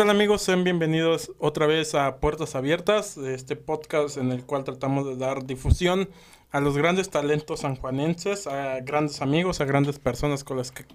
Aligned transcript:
tal 0.00 0.08
amigos? 0.08 0.40
Sean 0.40 0.64
bienvenidos 0.64 1.30
otra 1.38 1.66
vez 1.66 1.94
a 1.94 2.20
Puertas 2.20 2.54
Abiertas, 2.54 3.18
este 3.18 3.54
podcast 3.54 4.16
en 4.16 4.32
el 4.32 4.44
cual 4.44 4.64
tratamos 4.64 5.04
de 5.04 5.16
dar 5.16 5.44
difusión 5.44 6.08
a 6.50 6.60
los 6.60 6.74
grandes 6.78 7.10
talentos 7.10 7.60
sanjuanenses, 7.60 8.46
a 8.46 8.80
grandes 8.80 9.20
amigos, 9.20 9.60
a 9.60 9.66
grandes 9.66 9.98
personas 9.98 10.42
con 10.42 10.56
las 10.56 10.72
que 10.72 10.86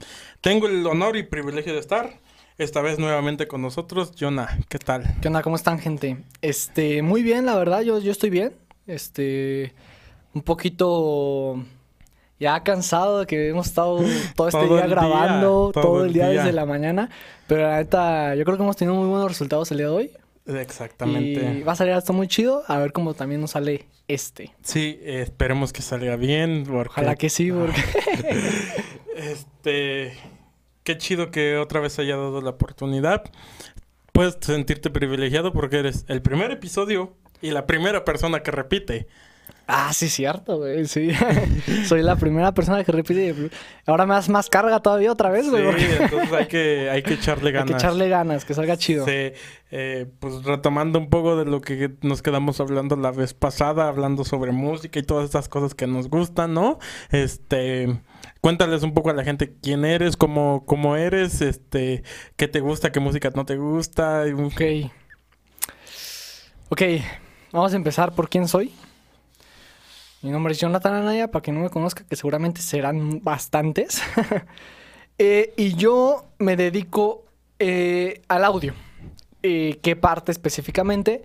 tengo 0.41 0.65
el 0.65 0.83
honor 0.87 1.17
y 1.17 1.21
privilegio 1.21 1.73
de 1.73 1.81
estar. 1.81 2.19
Esta 2.57 2.81
vez 2.81 2.97
nuevamente 2.97 3.47
con 3.47 3.61
nosotros, 3.61 4.13
Jonah, 4.19 4.57
¿qué 4.69 4.79
tal? 4.79 5.17
¿Qué 5.21 5.27
onda? 5.27 5.43
¿Cómo 5.43 5.55
están, 5.55 5.77
gente? 5.77 6.23
Este, 6.41 7.03
muy 7.03 7.21
bien, 7.21 7.45
la 7.45 7.55
verdad, 7.55 7.81
yo, 7.81 7.99
yo 7.99 8.11
estoy 8.11 8.31
bien. 8.31 8.55
Este, 8.87 9.75
un 10.33 10.41
poquito 10.41 11.63
ya 12.39 12.61
cansado 12.63 13.19
de 13.19 13.25
que 13.25 13.49
hemos 13.49 13.67
estado 13.67 14.03
todo 14.35 14.47
este 14.47 14.67
día 14.67 14.87
grabando, 14.87 15.71
todo, 15.73 16.05
el 16.05 16.13
día, 16.13 16.27
desde 16.27 16.51
la 16.51 16.65
mañana. 16.65 17.09
Pero 17.47 17.63
la 17.63 17.77
neta, 17.77 18.35
yo 18.35 18.43
creo 18.43 18.57
que 18.57 18.63
hemos 18.63 18.75
tenido 18.75 18.95
muy 18.95 19.07
buenos 19.07 19.27
resultados 19.27 19.71
el 19.71 19.77
día 19.77 19.87
de 19.87 19.93
hoy. 19.93 20.11
Exactamente. 20.47 21.59
Y 21.59 21.63
va 21.63 21.73
a 21.73 21.75
salir 21.75 21.93
esto 21.93 22.13
muy 22.13 22.27
chido, 22.27 22.63
a 22.67 22.77
ver 22.77 22.91
cómo 22.91 23.13
también 23.13 23.41
nos 23.41 23.51
sale 23.51 23.85
este. 24.07 24.53
Sí, 24.61 24.99
esperemos 25.03 25.73
que 25.73 25.81
salga 25.81 26.15
bien. 26.15 26.65
Ojalá 26.69 27.15
que 27.15 27.29
sí, 27.29 27.51
porque... 27.51 27.83
este... 29.15 30.13
Qué 30.83 30.99
chido 30.99 31.31
que 31.31 31.57
otra 31.57 31.79
vez 31.79 31.97
haya 31.97 32.15
dado 32.15 32.41
la 32.41 32.51
oportunidad. 32.51 33.23
Puedes 34.11 34.37
sentirte 34.39 34.91
privilegiado 34.91 35.51
porque 35.51 35.79
eres 35.79 36.05
el 36.07 36.21
primer 36.21 36.51
episodio 36.51 37.15
y 37.41 37.49
la 37.49 37.65
primera 37.65 38.05
persona 38.05 38.43
que 38.43 38.51
repite. 38.51 39.07
Ah, 39.67 39.91
sí, 39.93 40.09
cierto, 40.09 40.57
güey, 40.57 40.85
sí. 40.85 41.09
Soy 41.87 42.03
la 42.03 42.15
primera 42.17 42.53
persona 42.53 42.83
que 42.83 42.91
repite. 42.91 43.49
Ahora 43.87 44.05
me 44.05 44.13
das 44.13 44.29
más 44.29 44.47
carga 44.47 44.79
todavía 44.79 45.11
otra 45.11 45.29
vez, 45.29 45.49
güey. 45.49 45.63
Sí, 45.79 45.87
entonces 45.99 46.33
hay 46.33 46.45
que, 46.45 46.89
hay 46.91 47.01
que 47.01 47.15
echarle 47.15 47.51
ganas. 47.51 47.65
Hay 47.69 47.73
que 47.73 47.77
echarle 47.79 48.09
ganas, 48.09 48.45
que 48.45 48.53
salga 48.53 48.77
chido. 48.77 49.05
Sí, 49.05 49.31
eh, 49.71 50.05
pues 50.19 50.43
retomando 50.43 50.99
un 50.99 51.09
poco 51.09 51.35
de 51.35 51.45
lo 51.45 51.61
que 51.61 51.91
nos 52.01 52.21
quedamos 52.21 52.59
hablando 52.59 52.95
la 52.95 53.11
vez 53.11 53.33
pasada, 53.33 53.87
hablando 53.87 54.23
sobre 54.23 54.51
música 54.51 54.99
y 54.99 55.03
todas 55.03 55.25
estas 55.25 55.49
cosas 55.49 55.73
que 55.73 55.87
nos 55.87 56.09
gustan, 56.09 56.53
¿no? 56.53 56.77
Este, 57.09 58.01
cuéntales 58.41 58.83
un 58.83 58.93
poco 58.93 59.09
a 59.09 59.13
la 59.13 59.23
gente 59.23 59.55
quién 59.63 59.83
eres, 59.83 60.15
cómo, 60.15 60.63
cómo 60.67 60.95
eres, 60.95 61.41
este, 61.41 62.03
qué 62.35 62.47
te 62.47 62.59
gusta, 62.59 62.91
qué 62.91 62.99
música 62.99 63.31
no 63.33 63.45
te 63.45 63.57
gusta. 63.57 64.25
Ok. 64.37 64.91
Ok, 66.69 66.81
vamos 67.51 67.73
a 67.73 67.75
empezar 67.75 68.13
por 68.13 68.29
quién 68.29 68.47
soy. 68.47 68.71
Mi 70.25 70.31
nombre 70.31 70.53
es 70.53 70.59
Jonathan 70.59 70.95
Anaya, 70.95 71.29
para 71.29 71.43
quien 71.43 71.55
no 71.55 71.61
me 71.61 71.69
conozca, 71.69 72.03
que 72.03 72.15
seguramente 72.15 72.59
serán 72.61 73.23
bastantes. 73.23 74.01
Eh, 75.17 75.53
y 75.55 75.75
yo 75.75 76.25
me 76.39 76.57
dedico 76.57 77.23
eh, 77.57 78.21
al 78.27 78.43
audio. 78.43 78.73
Eh, 79.43 79.79
¿Qué 79.81 79.95
parte 79.95 80.33
específicamente? 80.33 81.23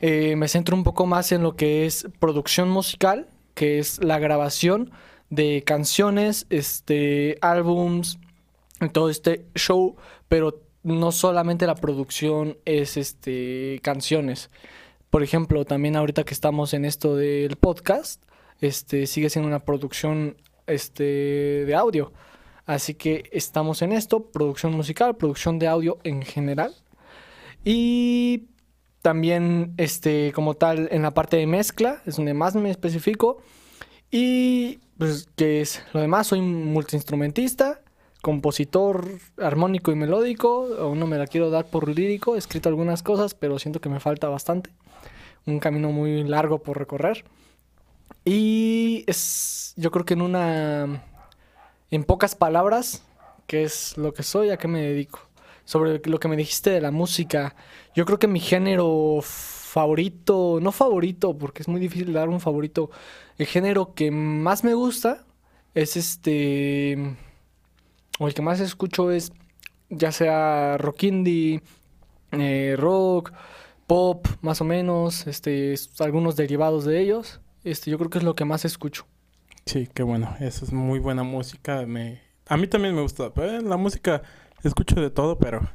me 0.00 0.46
centro 0.46 0.76
un 0.76 0.84
poco 0.84 1.06
más 1.06 1.32
en 1.32 1.42
lo 1.42 1.56
que 1.56 1.86
es 1.86 2.06
producción 2.20 2.68
musical, 2.68 3.26
que 3.54 3.80
es 3.80 4.00
la 4.04 4.20
grabación 4.20 4.92
de 5.28 5.64
canciones, 5.66 6.46
este, 6.50 7.36
álbums, 7.40 8.20
todo 8.92 9.10
este 9.10 9.44
show, 9.56 9.96
pero 10.28 10.60
no 10.84 11.10
solamente 11.10 11.66
la 11.66 11.74
producción 11.74 12.58
es 12.64 12.96
este, 12.96 13.80
canciones. 13.82 14.50
Por 15.10 15.24
ejemplo, 15.24 15.64
también 15.64 15.96
ahorita 15.96 16.22
que 16.22 16.34
estamos 16.34 16.74
en 16.74 16.84
esto 16.84 17.16
del 17.16 17.56
podcast, 17.56 18.22
este, 18.60 19.06
sigue 19.06 19.30
siendo 19.30 19.48
una 19.48 19.64
producción 19.64 20.36
este, 20.66 21.64
de 21.64 21.74
audio. 21.74 22.12
Así 22.66 22.94
que 22.94 23.28
estamos 23.32 23.82
en 23.82 23.92
esto, 23.92 24.30
producción 24.30 24.72
musical, 24.72 25.16
producción 25.16 25.58
de 25.58 25.68
audio 25.68 25.98
en 26.02 26.22
general. 26.22 26.74
Y 27.64 28.48
también, 29.02 29.74
este, 29.76 30.32
como 30.32 30.54
tal, 30.54 30.88
en 30.90 31.02
la 31.02 31.12
parte 31.12 31.36
de 31.36 31.46
mezcla, 31.46 32.02
es 32.06 32.16
donde 32.16 32.34
más 32.34 32.56
me 32.56 32.70
especifico. 32.70 33.38
Y, 34.10 34.80
pues, 34.98 35.28
que 35.36 35.60
es 35.60 35.82
lo 35.92 36.00
demás, 36.00 36.28
soy 36.28 36.40
multiinstrumentista, 36.40 37.80
compositor 38.20 39.06
armónico 39.38 39.92
y 39.92 39.94
melódico. 39.94 40.68
Aún 40.80 40.98
no 40.98 41.06
me 41.06 41.18
la 41.18 41.28
quiero 41.28 41.50
dar 41.50 41.66
por 41.66 41.88
lírico, 41.88 42.34
he 42.34 42.38
escrito 42.38 42.68
algunas 42.68 43.04
cosas, 43.04 43.34
pero 43.34 43.60
siento 43.60 43.80
que 43.80 43.88
me 43.88 44.00
falta 44.00 44.28
bastante. 44.28 44.70
Un 45.44 45.60
camino 45.60 45.92
muy 45.92 46.24
largo 46.24 46.58
por 46.58 46.78
recorrer. 46.78 47.24
Y 48.24 49.04
es, 49.06 49.74
yo 49.76 49.90
creo 49.90 50.04
que 50.04 50.14
en 50.14 50.22
una, 50.22 51.02
en 51.90 52.04
pocas 52.04 52.34
palabras, 52.34 53.02
¿qué 53.46 53.62
es 53.62 53.96
lo 53.96 54.12
que 54.12 54.22
soy? 54.22 54.50
¿A 54.50 54.56
qué 54.56 54.68
me 54.68 54.82
dedico? 54.82 55.20
Sobre 55.64 56.00
lo 56.04 56.18
que 56.18 56.28
me 56.28 56.36
dijiste 56.36 56.70
de 56.70 56.80
la 56.80 56.90
música, 56.90 57.54
yo 57.94 58.04
creo 58.04 58.18
que 58.18 58.28
mi 58.28 58.40
género 58.40 59.20
favorito, 59.22 60.58
no 60.60 60.72
favorito, 60.72 61.36
porque 61.36 61.62
es 61.62 61.68
muy 61.68 61.80
difícil 61.80 62.12
dar 62.12 62.28
un 62.28 62.40
favorito, 62.40 62.90
el 63.38 63.46
género 63.46 63.94
que 63.94 64.10
más 64.10 64.64
me 64.64 64.74
gusta 64.74 65.24
es 65.74 65.96
este, 65.96 67.16
o 68.18 68.28
el 68.28 68.34
que 68.34 68.42
más 68.42 68.60
escucho 68.60 69.10
es 69.10 69.32
ya 69.90 70.12
sea 70.12 70.78
rock 70.78 71.04
indie, 71.04 71.62
eh, 72.32 72.74
rock, 72.78 73.32
pop, 73.86 74.26
más 74.40 74.60
o 74.60 74.64
menos, 74.64 75.26
este, 75.26 75.74
algunos 76.00 76.36
derivados 76.36 76.84
de 76.84 77.00
ellos. 77.00 77.40
Este, 77.66 77.90
yo 77.90 77.98
creo 77.98 78.08
que 78.08 78.18
es 78.18 78.24
lo 78.24 78.36
que 78.36 78.44
más 78.44 78.64
escucho. 78.64 79.06
Sí, 79.64 79.88
qué 79.92 80.04
bueno. 80.04 80.36
Eso 80.38 80.64
es 80.64 80.72
muy 80.72 81.00
buena 81.00 81.24
música. 81.24 81.84
Me... 81.84 82.22
A 82.46 82.56
mí 82.56 82.68
también 82.68 82.94
me 82.94 83.02
gusta. 83.02 83.32
Eh, 83.34 83.60
la 83.60 83.76
música, 83.76 84.22
escucho 84.62 85.00
de 85.00 85.10
todo, 85.10 85.36
pero 85.36 85.68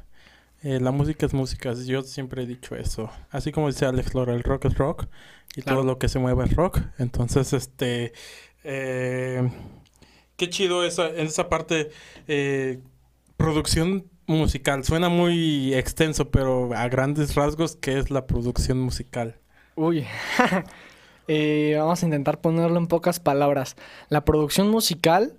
eh, 0.62 0.80
la 0.80 0.90
música 0.90 1.26
es 1.26 1.34
música. 1.34 1.74
Yo 1.74 2.00
siempre 2.00 2.44
he 2.44 2.46
dicho 2.46 2.74
eso. 2.76 3.10
Así 3.30 3.52
como 3.52 3.66
dice 3.66 3.84
Alex 3.84 4.14
Lora, 4.14 4.32
el 4.32 4.42
rock 4.42 4.64
es 4.64 4.78
rock. 4.78 5.04
Y 5.54 5.60
todo 5.60 5.82
lo 5.82 5.98
que 5.98 6.08
se 6.08 6.18
mueve 6.18 6.44
es 6.46 6.56
rock. 6.56 6.80
Entonces, 6.96 7.52
este... 7.52 8.14
Eh, 8.64 9.50
qué 10.38 10.48
chido 10.48 10.86
esa, 10.86 11.08
en 11.10 11.26
esa 11.26 11.50
parte. 11.50 11.90
producción 13.36 14.08
musical. 14.26 14.82
Suena 14.82 15.10
muy 15.10 15.74
extenso, 15.74 16.30
pero 16.30 16.72
a 16.74 16.88
grandes 16.88 17.34
rasgos, 17.34 17.76
¿qué 17.76 17.98
es 17.98 18.10
la 18.10 18.26
producción 18.26 18.80
musical? 18.80 19.38
Uy, 19.74 20.06
Eh, 21.28 21.74
vamos 21.78 22.02
a 22.02 22.06
intentar 22.06 22.40
ponerlo 22.40 22.78
en 22.78 22.86
pocas 22.86 23.20
palabras. 23.20 23.76
La 24.08 24.24
producción 24.24 24.68
musical 24.70 25.34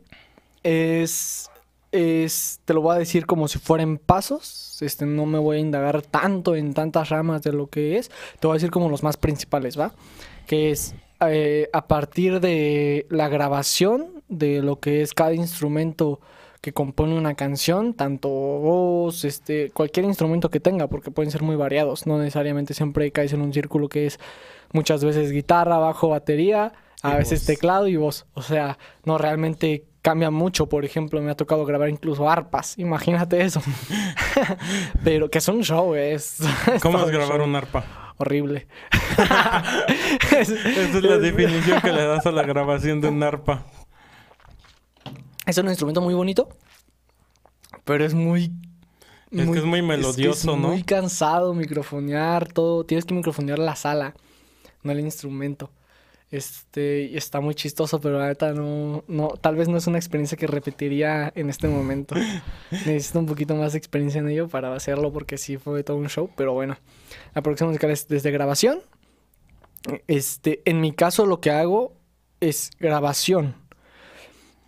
es, 0.64 1.50
es, 1.92 2.60
te 2.66 2.74
lo 2.74 2.82
voy 2.82 2.96
a 2.96 3.00
decir 3.00 3.26
como 3.26 3.48
si 3.48 3.60
fueran 3.60 3.98
pasos. 3.98 4.78
Este, 4.82 5.06
no 5.06 5.26
me 5.26 5.40
voy 5.40 5.58
a 5.58 5.60
indagar 5.60 6.02
tanto 6.02 6.56
en 6.56 6.74
tantas 6.74 7.10
ramas 7.10 7.42
de 7.44 7.54
lo 7.54 7.68
que 7.68 7.98
es. 7.98 8.10
Te 8.40 8.48
voy 8.48 8.56
a 8.56 8.58
decir 8.58 8.72
como 8.72 8.90
los 8.90 9.04
más 9.04 9.18
principales, 9.18 9.80
¿va? 9.80 9.94
Que 10.48 10.72
es 10.72 10.96
eh, 11.22 11.70
a 11.74 11.88
partir 11.88 12.40
de 12.40 13.06
la 13.10 13.30
grabación 13.30 14.24
de 14.28 14.62
lo 14.62 14.80
que 14.80 15.02
es 15.02 15.14
cada 15.14 15.34
instrumento 15.34 16.20
que 16.64 16.72
compone 16.72 17.18
una 17.18 17.34
canción, 17.34 17.94
tanto 17.94 18.30
voz, 18.30 19.26
este, 19.26 19.70
cualquier 19.72 20.06
instrumento 20.06 20.50
que 20.50 20.62
tenga, 20.62 20.88
porque 20.88 21.12
pueden 21.12 21.30
ser 21.30 21.42
muy 21.42 21.58
variados, 21.58 22.08
no 22.08 22.18
necesariamente 22.18 22.74
siempre 22.74 23.12
caes 23.12 23.34
en 23.34 23.42
un 23.42 23.52
círculo 23.52 23.90
que 23.90 24.06
es 24.06 24.18
muchas 24.72 25.04
veces 25.04 25.32
guitarra, 25.32 25.78
bajo, 25.78 26.08
batería, 26.08 26.72
a 27.02 27.18
veces 27.18 27.46
teclado 27.46 27.90
y 27.90 27.98
voz. 27.98 28.28
O 28.34 28.42
sea, 28.42 28.78
no 29.04 29.18
realmente 29.18 29.84
cambia 30.02 30.32
mucho. 30.32 30.70
Por 30.70 30.86
ejemplo, 30.86 31.22
me 31.22 31.32
ha 31.32 31.36
tocado 31.36 31.66
grabar 31.66 31.90
incluso 31.90 32.30
arpas. 32.30 32.80
Imagínate 32.80 33.42
eso. 33.42 33.62
Pero 35.04 35.30
que 35.30 35.40
es 35.40 35.48
un 35.50 35.66
show, 35.66 35.96
es. 35.96 36.38
¿Cómo 36.82 37.00
es 37.00 37.12
grabar 37.12 37.42
un 37.42 37.58
arpa? 37.58 38.14
Horrible. 38.16 38.68
Esa 40.32 40.54
es 40.54 41.04
la 41.04 41.18
definición 41.18 41.82
que 41.82 41.92
le 41.92 42.06
das 42.06 42.26
a 42.26 42.32
la 42.32 42.44
grabación 42.44 43.02
de 43.02 43.10
un 43.10 43.22
arpa. 43.22 43.66
Es 45.46 45.58
un 45.58 45.68
instrumento 45.68 46.02
muy 46.02 46.14
bonito, 46.14 46.50
pero 47.84 48.06
es 48.06 48.14
muy... 48.14 48.52
Es 49.32 49.50
que 49.50 49.58
es 49.58 49.66
muy 49.66 49.82
melodioso, 49.82 50.56
¿no? 50.56 50.70
Muy 50.70 50.84
cansado 50.84 51.56
microfonear 51.56 52.48
todo. 52.48 52.86
Tienes 52.86 53.04
que 53.04 53.16
microfonear 53.16 53.58
la 53.58 53.76
sala, 53.76 54.14
no 54.84 54.92
el 54.92 55.00
instrumento. 55.00 55.72
Este, 56.30 57.18
está 57.18 57.42
muy 57.42 57.56
chistoso, 57.56 58.00
pero 58.00 58.20
la 58.20 58.28
neta 58.28 58.54
no, 58.54 59.04
no, 59.08 59.30
tal 59.30 59.56
vez 59.56 59.68
no 59.70 59.78
es 59.78 59.88
una 59.88 59.98
experiencia 59.98 60.38
que 60.38 60.46
repetiría 60.46 61.32
en 61.36 61.50
este 61.50 61.68
momento. 61.68 62.16
Necesito 62.72 63.20
un 63.20 63.26
poquito 63.26 63.56
más 63.56 63.72
de 63.72 63.80
experiencia 63.80 64.20
en 64.20 64.30
ello 64.30 64.48
para 64.48 64.74
hacerlo 64.76 65.12
porque 65.12 65.40
sí 65.40 65.58
fue 65.58 65.84
todo 65.84 65.98
un 65.98 66.10
show, 66.10 66.30
pero 66.36 66.54
bueno. 66.54 66.78
La 67.34 67.42
producción 67.42 67.70
musical 67.70 67.90
es 67.90 68.08
desde 68.08 68.30
grabación. 68.30 68.82
Este, 70.08 70.62
en 70.66 70.80
mi 70.80 70.92
caso 70.92 71.26
lo 71.26 71.42
que 71.42 71.50
hago 71.50 71.94
es 72.40 72.72
grabación 72.80 73.56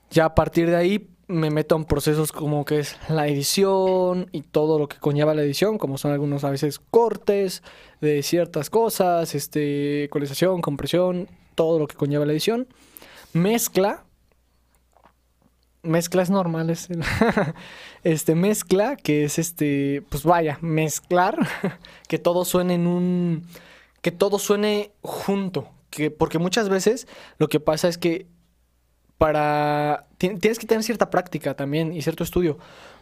ya 0.09 0.25
a 0.25 0.35
partir 0.35 0.69
de 0.69 0.75
ahí 0.75 1.09
me 1.27 1.49
meto 1.49 1.75
en 1.75 1.85
procesos 1.85 2.31
como 2.31 2.65
que 2.65 2.79
es 2.79 2.97
la 3.09 3.27
edición 3.27 4.29
y 4.31 4.41
todo 4.41 4.77
lo 4.77 4.87
que 4.87 4.97
conlleva 4.97 5.33
la 5.33 5.41
edición, 5.41 5.77
como 5.77 5.97
son 5.97 6.11
algunos 6.11 6.43
a 6.43 6.51
veces 6.51 6.79
cortes 6.79 7.63
de 8.01 8.21
ciertas 8.21 8.69
cosas, 8.69 9.33
este, 9.33 10.05
ecualización, 10.05 10.61
compresión, 10.61 11.27
todo 11.55 11.79
lo 11.79 11.87
que 11.87 11.95
conlleva 11.95 12.25
la 12.25 12.33
edición. 12.33 12.67
Mezcla. 13.33 14.05
mezcla 15.81 16.21
es 16.21 16.29
normal, 16.29 16.69
es 16.69 16.89
este 18.03 18.35
mezcla, 18.35 18.95
que 18.95 19.23
es 19.23 19.39
este, 19.39 20.03
pues 20.09 20.23
vaya, 20.23 20.59
mezclar, 20.61 21.37
que 22.07 22.19
todo 22.19 22.45
suene 22.45 22.75
en 22.75 22.87
un, 22.87 23.47
que 24.01 24.11
todo 24.11 24.37
suene 24.37 24.91
junto, 25.01 25.69
que 25.89 26.11
porque 26.11 26.37
muchas 26.37 26.69
veces 26.69 27.07
lo 27.39 27.47
que 27.47 27.59
pasa 27.59 27.87
es 27.87 27.97
que 27.97 28.27
para 29.17 30.07
ti- 30.17 30.35
tienes 30.39 30.59
que 30.59 30.67
tener 30.67 30.83
cierta 30.83 31.09
práctica 31.09 31.55
también 31.55 31.93
y 31.93 32.01
cierto 32.01 32.23
estudio, 32.23 32.57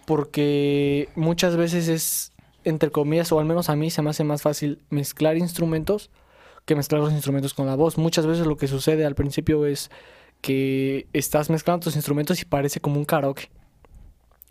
porque 0.05 1.09
muchas 1.15 1.55
veces 1.55 1.87
es 1.87 2.31
entre 2.65 2.91
comillas 2.91 3.31
o 3.31 3.39
al 3.39 3.45
menos 3.45 3.69
a 3.69 3.75
mí 3.75 3.89
se 3.89 4.01
me 4.01 4.09
hace 4.09 4.23
más 4.23 4.41
fácil 4.41 4.81
mezclar 4.89 5.37
instrumentos 5.37 6.09
que 6.65 6.75
mezclar 6.75 7.01
los 7.01 7.11
instrumentos 7.11 7.53
con 7.53 7.65
la 7.65 7.75
voz. 7.75 7.97
Muchas 7.97 8.25
veces 8.25 8.47
lo 8.47 8.55
que 8.55 8.69
sucede 8.69 9.05
al 9.05 9.15
principio 9.15 9.65
es 9.65 9.91
que 10.39 11.07
estás 11.11 11.49
mezclando 11.49 11.83
tus 11.83 11.95
instrumentos 11.97 12.41
y 12.41 12.45
parece 12.45 12.79
como 12.79 12.97
un 12.97 13.05
karaoke. 13.05 13.49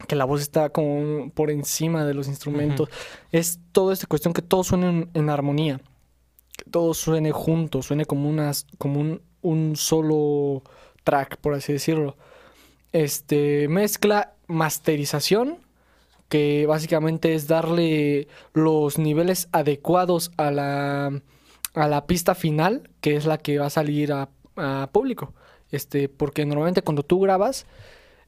Que 0.09 0.17
la 0.17 0.27
voz 0.27 0.43
está 0.43 0.69
como 0.71 1.31
por 1.31 1.51
encima 1.51 2.05
de 2.05 2.13
los 2.13 2.29
instrumentos. 2.29 2.91
Es 3.31 3.61
toda 3.73 3.95
esta 3.95 4.07
cuestión 4.07 4.35
que 4.35 4.43
todo 4.43 4.63
suene 4.65 4.89
en, 4.89 5.11
en 5.15 5.31
armonía. 5.31 5.81
Que 6.59 6.71
todo 6.71 6.93
suene 6.93 7.31
junto, 7.33 7.81
suene 7.83 8.05
como, 8.05 8.29
unas, 8.29 8.67
como 8.77 9.01
un, 9.01 9.23
un 9.41 9.77
solo 9.77 10.63
track, 11.05 11.37
por 11.39 11.55
así 11.55 11.73
decirlo. 11.73 12.17
Este, 12.93 13.69
mezcla, 13.69 14.35
masterización, 14.47 15.59
que 16.29 16.67
básicamente 16.67 17.35
es 17.35 17.47
darle 17.47 18.29
los 18.55 18.99
niveles 18.99 19.49
adecuados 19.53 20.31
a 20.37 20.51
la, 20.51 21.23
a 21.75 21.89
la 21.89 22.07
pista 22.07 22.35
final, 22.35 22.89
que 23.01 23.17
es 23.17 23.27
la 23.27 23.39
que 23.39 23.59
va 23.59 23.67
a 23.67 23.71
salir 23.71 24.13
a, 24.13 24.29
público. 24.93 25.35
Este, 25.71 26.11
porque 26.11 26.45
normalmente 26.45 26.83
cuando 26.83 27.03
tú 27.03 27.21
grabas, 27.21 27.67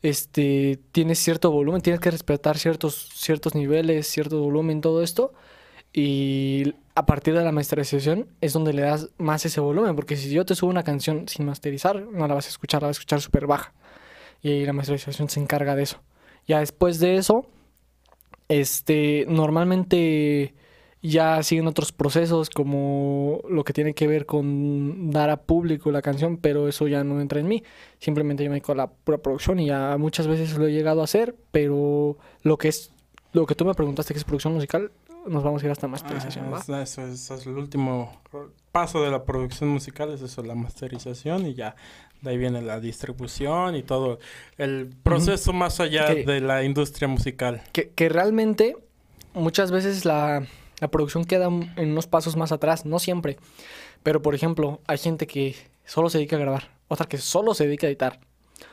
este, 0.02 0.80
tienes 0.92 1.18
cierto 1.18 1.50
volumen, 1.50 1.82
tienes 1.82 2.00
que 2.00 2.10
respetar 2.10 2.56
ciertos, 2.58 3.10
ciertos 3.14 3.54
niveles, 3.54 4.06
cierto 4.06 4.40
volumen, 4.40 4.80
todo 4.80 5.02
esto. 5.02 5.34
Y 5.96 6.75
a 6.96 7.06
partir 7.06 7.35
de 7.35 7.44
la 7.44 7.52
masterización 7.52 8.26
es 8.41 8.52
donde 8.52 8.73
le 8.73 8.82
das 8.82 9.11
más 9.17 9.46
ese 9.46 9.61
volumen, 9.61 9.94
porque 9.94 10.17
si 10.17 10.29
yo 10.29 10.44
te 10.44 10.56
subo 10.56 10.69
una 10.70 10.82
canción 10.82 11.29
sin 11.29 11.46
masterizar, 11.46 12.02
no 12.02 12.26
la 12.26 12.35
vas 12.35 12.46
a 12.46 12.49
escuchar, 12.49 12.82
la 12.82 12.88
vas 12.88 12.96
a 12.96 12.99
escuchar 12.99 13.20
súper 13.20 13.46
baja. 13.46 13.73
Y 14.43 14.67
la 14.67 14.73
masterización 14.73 15.29
se 15.29 15.38
encarga 15.38 15.76
de 15.76 15.85
eso. 15.85 16.00
Ya 16.49 16.58
después 16.58 16.99
de 16.99 17.17
eso, 17.17 17.46
este, 18.49 19.25
normalmente 19.29 20.55
ya 21.00 21.43
siguen 21.43 21.69
otros 21.69 21.93
procesos 21.93 22.50
como 22.50 23.43
lo 23.49 23.62
que 23.62 23.73
tiene 23.73 23.94
que 23.94 24.08
ver 24.08 24.26
con 24.26 25.11
dar 25.11 25.31
a 25.31 25.43
público 25.43 25.93
la 25.93 26.02
canción, 26.02 26.38
pero 26.38 26.67
eso 26.67 26.88
ya 26.88 27.05
no 27.05 27.20
entra 27.20 27.38
en 27.38 27.46
mí. 27.46 27.62
Simplemente 28.00 28.43
yo 28.43 28.50
me 28.50 28.55
dedico 28.55 28.73
a 28.73 28.76
la 28.76 28.91
pura 28.91 29.19
producción 29.19 29.61
y 29.61 29.67
ya 29.67 29.96
muchas 29.96 30.26
veces 30.26 30.58
lo 30.58 30.67
he 30.67 30.73
llegado 30.73 31.02
a 31.02 31.05
hacer, 31.05 31.37
pero 31.52 32.17
lo 32.43 32.58
que 32.58 32.69
es 32.69 32.91
lo 33.32 33.46
que 33.46 33.55
tú 33.55 33.64
me 33.64 33.75
preguntaste 33.75 34.14
que 34.14 34.19
es 34.19 34.25
producción 34.25 34.55
musical, 34.55 34.93
nos 35.26 35.42
vamos 35.42 35.62
a 35.62 35.66
ir 35.66 35.72
hasta 35.72 35.88
masterización, 35.88 36.52
¿va? 36.52 36.62
Ah, 36.68 36.82
eso, 36.82 37.02
eso 37.06 37.34
es 37.34 37.46
el 37.46 37.56
último 37.56 38.20
paso 38.72 39.02
de 39.02 39.10
la 39.10 39.24
producción 39.24 39.70
musical, 39.70 40.12
es 40.12 40.20
eso, 40.22 40.42
la 40.42 40.54
masterización 40.54 41.46
y 41.46 41.54
ya 41.54 41.74
de 42.20 42.30
ahí 42.30 42.38
viene 42.38 42.62
la 42.62 42.80
distribución 42.80 43.76
y 43.76 43.82
todo 43.82 44.18
el 44.58 44.90
proceso 45.02 45.52
más 45.52 45.80
allá 45.80 46.06
Que- 46.14 46.24
de 46.24 46.40
la 46.40 46.64
industria 46.64 47.06
musical. 47.08 47.62
Que, 47.72 47.90
que 47.90 48.08
realmente 48.08 48.76
muchas 49.34 49.70
veces 49.70 50.04
la, 50.04 50.46
la 50.80 50.88
producción 50.88 51.24
queda 51.24 51.46
en 51.46 51.90
unos 51.90 52.06
pasos 52.06 52.36
más 52.36 52.50
atrás, 52.52 52.84
no 52.86 52.98
siempre. 52.98 53.36
Pero 54.02 54.22
por 54.22 54.34
ejemplo, 54.34 54.80
hay 54.86 54.98
gente 54.98 55.26
que 55.26 55.54
solo 55.84 56.08
se 56.10 56.18
dedica 56.18 56.36
a 56.36 56.40
grabar, 56.40 56.70
otra 56.88 57.06
que 57.06 57.18
solo 57.18 57.54
se 57.54 57.66
dedica 57.66 57.86
a 57.86 57.90
editar, 57.90 58.20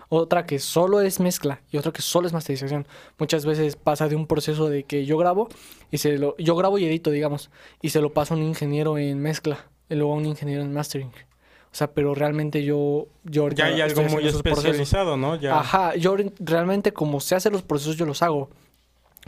otra 0.10 0.46
que 0.46 0.60
solo 0.60 1.02
es 1.02 1.20
mezcla 1.20 1.62
y 1.72 1.78
otra 1.78 1.92
que 1.92 2.02
solo 2.02 2.28
es 2.28 2.34
masterización. 2.34 2.88
Muchas 3.18 3.46
veces 3.46 3.76
pasa 3.76 4.08
de 4.08 4.16
un 4.16 4.28
proceso 4.28 4.70
de 4.70 4.84
que 4.84 5.06
yo 5.06 5.18
grabo 5.18 5.50
y 5.90 5.98
se 5.98 6.18
lo 6.18 6.36
yo 6.38 6.56
grabo 6.56 6.78
y 6.78 6.86
edito, 6.86 7.12
digamos, 7.12 7.50
y 7.82 7.90
se 7.90 8.02
lo 8.02 8.14
paso 8.14 8.34
a 8.34 8.38
un 8.38 8.44
ingeniero 8.44 8.98
en 8.98 9.20
mezcla 9.20 9.66
y 9.90 9.96
luego 9.96 10.14
a 10.14 10.18
un 10.18 10.26
ingeniero 10.26 10.62
en 10.64 10.74
mastering. 10.74 11.10
O 11.10 11.74
sea, 11.76 11.92
pero 11.94 12.14
realmente 12.14 12.64
yo 12.64 13.08
yo 13.24 13.48
Ya 13.50 13.66
hay 13.66 13.80
algo 13.82 14.02
muy 14.04 14.10
procesos. 14.24 14.46
especializado, 14.46 15.16
¿no? 15.18 15.36
Ya. 15.38 15.58
Ajá, 15.60 15.96
yo 15.96 16.18
re- 16.18 16.34
realmente 16.40 16.92
como 16.92 17.22
sé 17.22 17.36
hacer 17.36 17.52
los 17.54 17.62
procesos 17.62 17.96
yo 17.96 18.06
los 18.06 18.22
hago. 18.22 18.50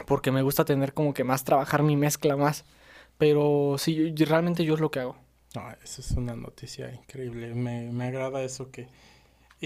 Porque 0.06 0.30
me 0.32 0.42
gusta 0.42 0.64
tener 0.64 0.92
como 0.92 1.14
que 1.14 1.24
más 1.24 1.44
trabajar 1.44 1.82
mi 1.82 1.96
mezcla 1.96 2.36
más. 2.36 2.64
Pero 3.16 3.76
sí, 3.78 4.12
yo- 4.14 4.26
realmente 4.26 4.64
yo 4.64 4.74
es 4.74 4.80
lo 4.80 4.90
que 4.90 5.00
hago. 5.00 5.16
No, 5.54 5.62
eso 5.82 6.00
es 6.00 6.10
una 6.12 6.34
noticia 6.34 6.92
increíble. 6.92 7.54
Me, 7.54 7.90
me 7.92 8.06
agrada 8.08 8.42
eso 8.42 8.70
que... 8.70 8.88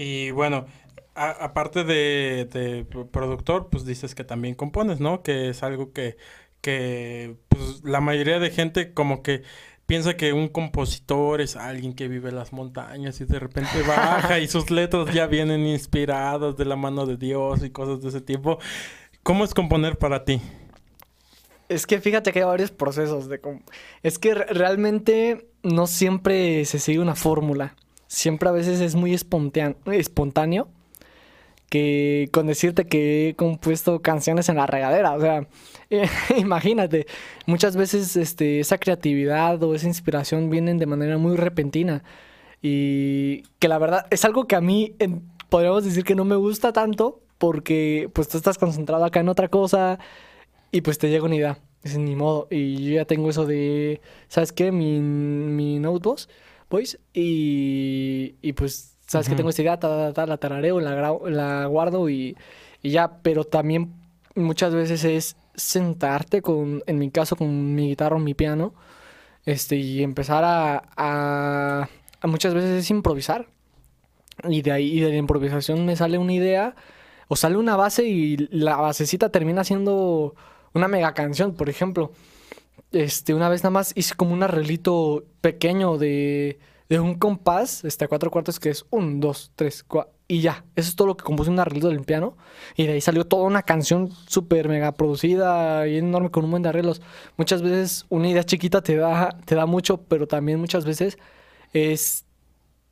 Y 0.01 0.31
bueno, 0.31 0.65
aparte 1.13 1.83
de, 1.83 2.85
productor, 3.11 3.69
pues 3.69 3.83
dices 3.83 4.15
que 4.15 4.23
también 4.23 4.55
compones, 4.55 5.01
¿no? 5.01 5.23
Que 5.23 5.49
es 5.49 5.61
algo 5.61 5.91
que, 5.91 6.15
que 6.61 7.35
pues, 7.49 7.83
la 7.83 7.99
mayoría 7.99 8.39
de 8.39 8.49
gente 8.49 8.93
como 8.93 9.21
que 9.23 9.43
piensa 9.87 10.15
que 10.15 10.31
un 10.31 10.47
compositor 10.47 11.41
es 11.41 11.57
alguien 11.57 11.93
que 11.93 12.07
vive 12.07 12.29
en 12.29 12.37
las 12.37 12.53
montañas 12.53 13.19
y 13.19 13.25
de 13.25 13.39
repente 13.39 13.81
baja 13.85 14.39
y 14.39 14.47
sus 14.47 14.71
letras 14.71 15.13
ya 15.13 15.27
vienen 15.27 15.67
inspiradas 15.67 16.55
de 16.55 16.63
la 16.63 16.77
mano 16.77 17.05
de 17.05 17.17
Dios 17.17 17.61
y 17.61 17.69
cosas 17.69 18.01
de 18.01 18.07
ese 18.07 18.21
tipo. 18.21 18.57
¿Cómo 19.21 19.43
es 19.43 19.53
componer 19.53 19.97
para 19.97 20.23
ti? 20.23 20.39
Es 21.67 21.85
que 21.85 21.99
fíjate 21.99 22.31
que 22.31 22.39
hay 22.39 22.45
varios 22.45 22.71
procesos 22.71 23.27
de... 23.27 23.41
Es 24.01 24.17
que 24.17 24.33
re- 24.33 24.45
realmente 24.45 25.49
no 25.61 25.87
siempre 25.87 26.63
se 26.63 26.79
sigue 26.79 26.99
una 26.99 27.15
fórmula. 27.15 27.75
Siempre 28.09 28.49
a 28.49 28.51
veces 28.51 28.81
es 28.81 28.95
muy 28.95 29.13
espontáneo, 29.13 30.67
que 31.69 32.27
con 32.31 32.47
decirte 32.47 32.87
que 32.87 33.29
he 33.29 33.35
compuesto 33.35 34.01
canciones 34.01 34.49
en 34.49 34.55
la 34.55 34.65
regadera. 34.65 35.13
O 35.13 35.21
sea, 35.21 35.47
imagínate, 36.35 37.05
muchas 37.45 37.75
veces 37.75 38.15
este, 38.15 38.61
esa 38.61 38.79
creatividad 38.79 39.61
o 39.61 39.75
esa 39.75 39.85
inspiración 39.85 40.49
vienen 40.49 40.79
de 40.79 40.87
manera 40.87 41.19
muy 41.19 41.37
repentina. 41.37 42.03
Y 42.63 43.43
que 43.59 43.67
la 43.67 43.77
verdad 43.77 44.07
es 44.09 44.25
algo 44.25 44.47
que 44.47 44.55
a 44.55 44.61
mí 44.61 44.95
podríamos 45.49 45.85
decir 45.85 46.03
que 46.03 46.15
no 46.15 46.25
me 46.25 46.35
gusta 46.35 46.73
tanto 46.73 47.21
porque 47.37 48.09
pues 48.13 48.27
tú 48.27 48.37
estás 48.37 48.57
concentrado 48.57 49.05
acá 49.05 49.19
en 49.19 49.29
otra 49.29 49.49
cosa 49.49 49.99
y 50.71 50.81
pues 50.81 50.97
te 50.97 51.11
llega 51.11 51.25
una 51.25 51.35
idea. 51.35 51.59
Dices, 51.83 51.99
ni 51.99 52.15
modo. 52.15 52.47
Y 52.49 52.85
yo 52.85 52.95
ya 52.95 53.05
tengo 53.05 53.29
eso 53.29 53.45
de, 53.45 54.01
¿sabes 54.29 54.51
qué? 54.51 54.71
Mi, 54.71 54.99
mi 54.99 55.79
voice. 56.69 56.99
Y, 57.13 58.35
y 58.41 58.53
pues, 58.53 58.97
¿sabes? 59.07 59.27
Ujú. 59.27 59.37
Tengo 59.37 59.49
esta 59.49 59.61
idea, 59.61 59.79
ta, 59.79 59.87
ta, 59.87 60.13
ta, 60.13 60.25
la 60.25 60.37
tarareo, 60.37 60.79
la, 60.79 61.65
guardo 61.65 62.09
y, 62.09 62.35
y 62.81 62.91
ya. 62.91 63.21
Pero 63.21 63.43
también 63.43 63.93
muchas 64.35 64.73
veces 64.73 65.03
es 65.03 65.37
sentarte 65.55 66.41
con, 66.41 66.83
en 66.85 66.99
mi 66.99 67.11
caso, 67.11 67.35
con 67.35 67.75
mi 67.75 67.89
guitarra 67.89 68.15
o 68.15 68.19
mi 68.19 68.33
piano. 68.33 68.73
Este, 69.45 69.75
y 69.77 70.03
empezar 70.03 70.43
a, 70.43 70.83
a, 70.95 71.89
a 72.21 72.27
muchas 72.27 72.53
veces 72.53 72.71
es 72.83 72.89
improvisar. 72.89 73.47
Y 74.47 74.61
de 74.61 74.71
ahí, 74.71 74.97
y 74.97 75.01
de 75.01 75.09
la 75.09 75.17
improvisación 75.17 75.85
me 75.85 75.95
sale 75.95 76.17
una 76.17 76.33
idea 76.33 76.75
o 77.27 77.35
sale 77.35 77.57
una 77.57 77.75
base 77.75 78.05
y 78.05 78.37
la 78.51 78.77
basecita 78.77 79.29
termina 79.29 79.63
siendo 79.63 80.35
una 80.73 80.87
mega 80.87 81.13
canción, 81.13 81.53
por 81.53 81.69
ejemplo. 81.69 82.11
Este, 82.91 83.33
una 83.33 83.49
vez 83.49 83.63
nada 83.63 83.71
más 83.71 83.91
hice 83.95 84.15
como 84.15 84.33
un 84.33 84.43
arreglito 84.43 85.25
pequeño 85.41 85.97
de, 85.97 86.59
de 86.89 86.99
un 86.99 87.15
compás, 87.15 87.83
este, 87.85 88.07
cuatro 88.07 88.31
cuartos, 88.31 88.59
que 88.59 88.69
es 88.69 88.85
un, 88.89 89.19
dos, 89.19 89.51
tres, 89.55 89.83
cuatro, 89.83 90.13
y 90.27 90.41
ya. 90.41 90.65
Eso 90.75 90.89
es 90.89 90.95
todo 90.95 91.07
lo 91.07 91.17
que 91.17 91.23
compuse 91.23 91.49
un 91.49 91.59
arreglito 91.59 91.89
del 91.89 92.01
piano. 92.01 92.37
Y 92.75 92.85
de 92.85 92.93
ahí 92.93 93.01
salió 93.01 93.25
toda 93.25 93.43
una 93.43 93.63
canción 93.63 94.09
súper 94.27 94.69
mega 94.69 94.91
producida 94.93 95.87
y 95.87 95.97
enorme 95.97 96.31
con 96.31 96.45
un 96.45 96.51
buen 96.51 96.63
de 96.63 96.69
arreglos. 96.69 97.01
Muchas 97.37 97.61
veces 97.61 98.05
una 98.09 98.29
idea 98.29 98.43
chiquita 98.43 98.81
te 98.81 98.95
da, 98.95 99.37
te 99.45 99.55
da 99.55 99.65
mucho, 99.65 100.01
pero 100.03 100.27
también 100.27 100.59
muchas 100.59 100.85
veces 100.85 101.17
es 101.73 102.25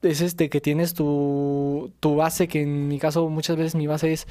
es 0.01 0.21
este 0.21 0.49
que 0.49 0.61
tienes 0.61 0.93
tu, 0.93 1.91
tu 1.99 2.15
base, 2.15 2.47
que 2.47 2.61
en 2.61 2.87
mi 2.87 2.99
caso 2.99 3.29
muchas 3.29 3.57
veces 3.57 3.75
mi 3.75 3.87
base 3.87 4.13
es, 4.13 4.27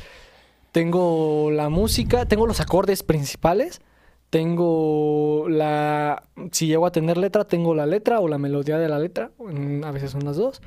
tengo 0.73 1.51
la 1.51 1.69
música, 1.69 2.27
tengo 2.27 2.47
los 2.47 2.61
acordes 2.61 3.03
principales, 3.03 3.81
tengo 4.37 5.47
la, 5.49 6.23
si 6.53 6.67
llego 6.67 6.85
a 6.85 6.93
tener 6.93 7.17
letra, 7.17 7.47
tengo 7.47 7.75
la 7.75 7.87
letra 7.87 8.21
o 8.21 8.29
la 8.29 8.37
melodía 8.37 8.77
de 8.77 8.87
la 8.87 8.99
letra, 8.99 9.31
a 9.83 9.91
veces 9.93 10.11
son 10.11 10.27
las 10.27 10.37
dos, 10.37 10.61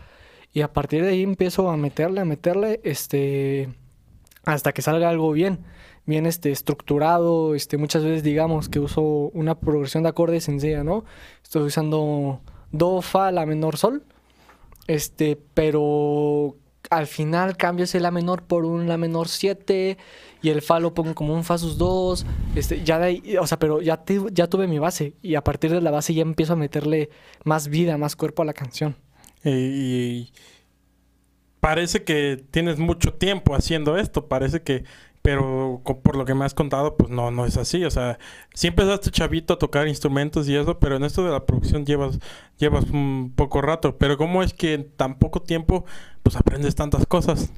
y 0.52 0.62
a 0.62 0.74
partir 0.74 1.04
de 1.04 1.10
ahí 1.10 1.22
empiezo 1.22 1.70
a 1.70 1.78
meterle, 1.78 2.22
a 2.22 2.26
meterle, 2.26 2.82
este, 2.84 3.70
hasta 4.44 4.72
que 4.72 4.82
salga 4.82 5.08
algo 5.08 5.32
bien, 5.34 5.60
bien 6.08 6.26
este, 6.26 6.50
estructurado, 6.50 7.54
este, 7.54 7.78
muchas 7.78 8.04
veces 8.04 8.24
digamos 8.24 8.70
que 8.70 8.80
uso 8.80 9.04
una 9.36 9.60
progresión 9.60 10.02
de 10.02 10.10
acordes 10.10 10.46
sencilla, 10.46 10.84
¿no? 10.84 11.06
Estoy 11.44 11.62
usando 11.62 12.42
do, 12.72 13.04
fa, 13.04 13.32
la 13.32 13.46
menor, 13.46 13.78
sol, 13.78 14.02
este, 14.88 15.40
pero 15.54 16.56
al 16.90 17.06
final 17.06 17.56
cambio 17.56 17.84
ese 17.84 18.00
la 18.00 18.10
menor 18.10 18.42
por 18.42 18.66
un 18.66 18.88
la 18.88 18.98
menor 18.98 19.28
7 19.28 19.96
y 20.42 20.50
el 20.50 20.62
fa 20.62 20.80
lo 20.80 20.94
pongo 20.94 21.16
como 21.16 21.34
un 21.34 21.44
fa 21.44 21.58
sus 21.58 21.78
2, 21.78 22.26
este, 22.56 22.84
ya 22.84 23.00
de 23.00 23.06
ahí, 23.06 23.38
o 23.38 23.48
sea, 23.48 23.60
pero 23.60 23.82
ya, 23.82 23.98
te- 23.98 24.22
ya 24.32 24.48
tuve 24.48 24.68
mi 24.68 24.80
base 24.80 25.14
y 25.22 25.36
a 25.36 25.44
partir 25.44 25.72
de 25.72 25.82
la 25.82 25.92
base 25.92 26.14
ya 26.14 26.22
empiezo 26.22 26.54
a 26.54 26.56
meterle 26.56 27.10
más 27.44 27.68
vida, 27.68 27.98
más 27.98 28.16
cuerpo 28.16 28.42
a 28.42 28.46
la 28.46 28.54
canción. 28.54 28.96
Y, 29.44 30.32
parece 31.60 32.04
que 32.04 32.44
tienes 32.52 32.80
mucho 32.80 33.14
tiempo 33.14 33.56
haciendo 33.56 33.98
esto, 33.98 34.28
parece 34.28 34.62
que 34.62 34.86
pero 35.22 35.82
por 35.84 36.16
lo 36.16 36.24
que 36.24 36.34
me 36.34 36.46
has 36.46 36.54
contado, 36.54 36.96
pues 36.96 37.10
no, 37.10 37.30
no 37.30 37.46
es 37.46 37.58
así. 37.58 37.84
O 37.84 37.92
sea, 37.92 38.18
siempre 38.54 38.86
empezaste 38.86 39.12
chavito 39.12 39.54
a 39.54 39.60
tocar 39.60 39.88
instrumentos 39.88 40.48
y 40.48 40.56
eso, 40.56 40.80
pero 40.80 40.96
en 40.96 41.04
esto 41.04 41.26
de 41.26 41.32
la 41.32 41.46
producción 41.46 41.86
llevas, 41.86 42.20
llevas 42.58 42.86
un 42.90 43.34
poco 43.36 43.62
rato. 43.62 43.98
Pero 43.98 44.18
¿cómo 44.18 44.44
es 44.44 44.54
que 44.54 44.74
en 44.76 44.90
tan 44.92 45.20
poco 45.20 45.42
tiempo, 45.42 45.84
pues 46.24 46.38
aprendes 46.38 46.74
tantas 46.76 47.06
cosas? 47.06 47.52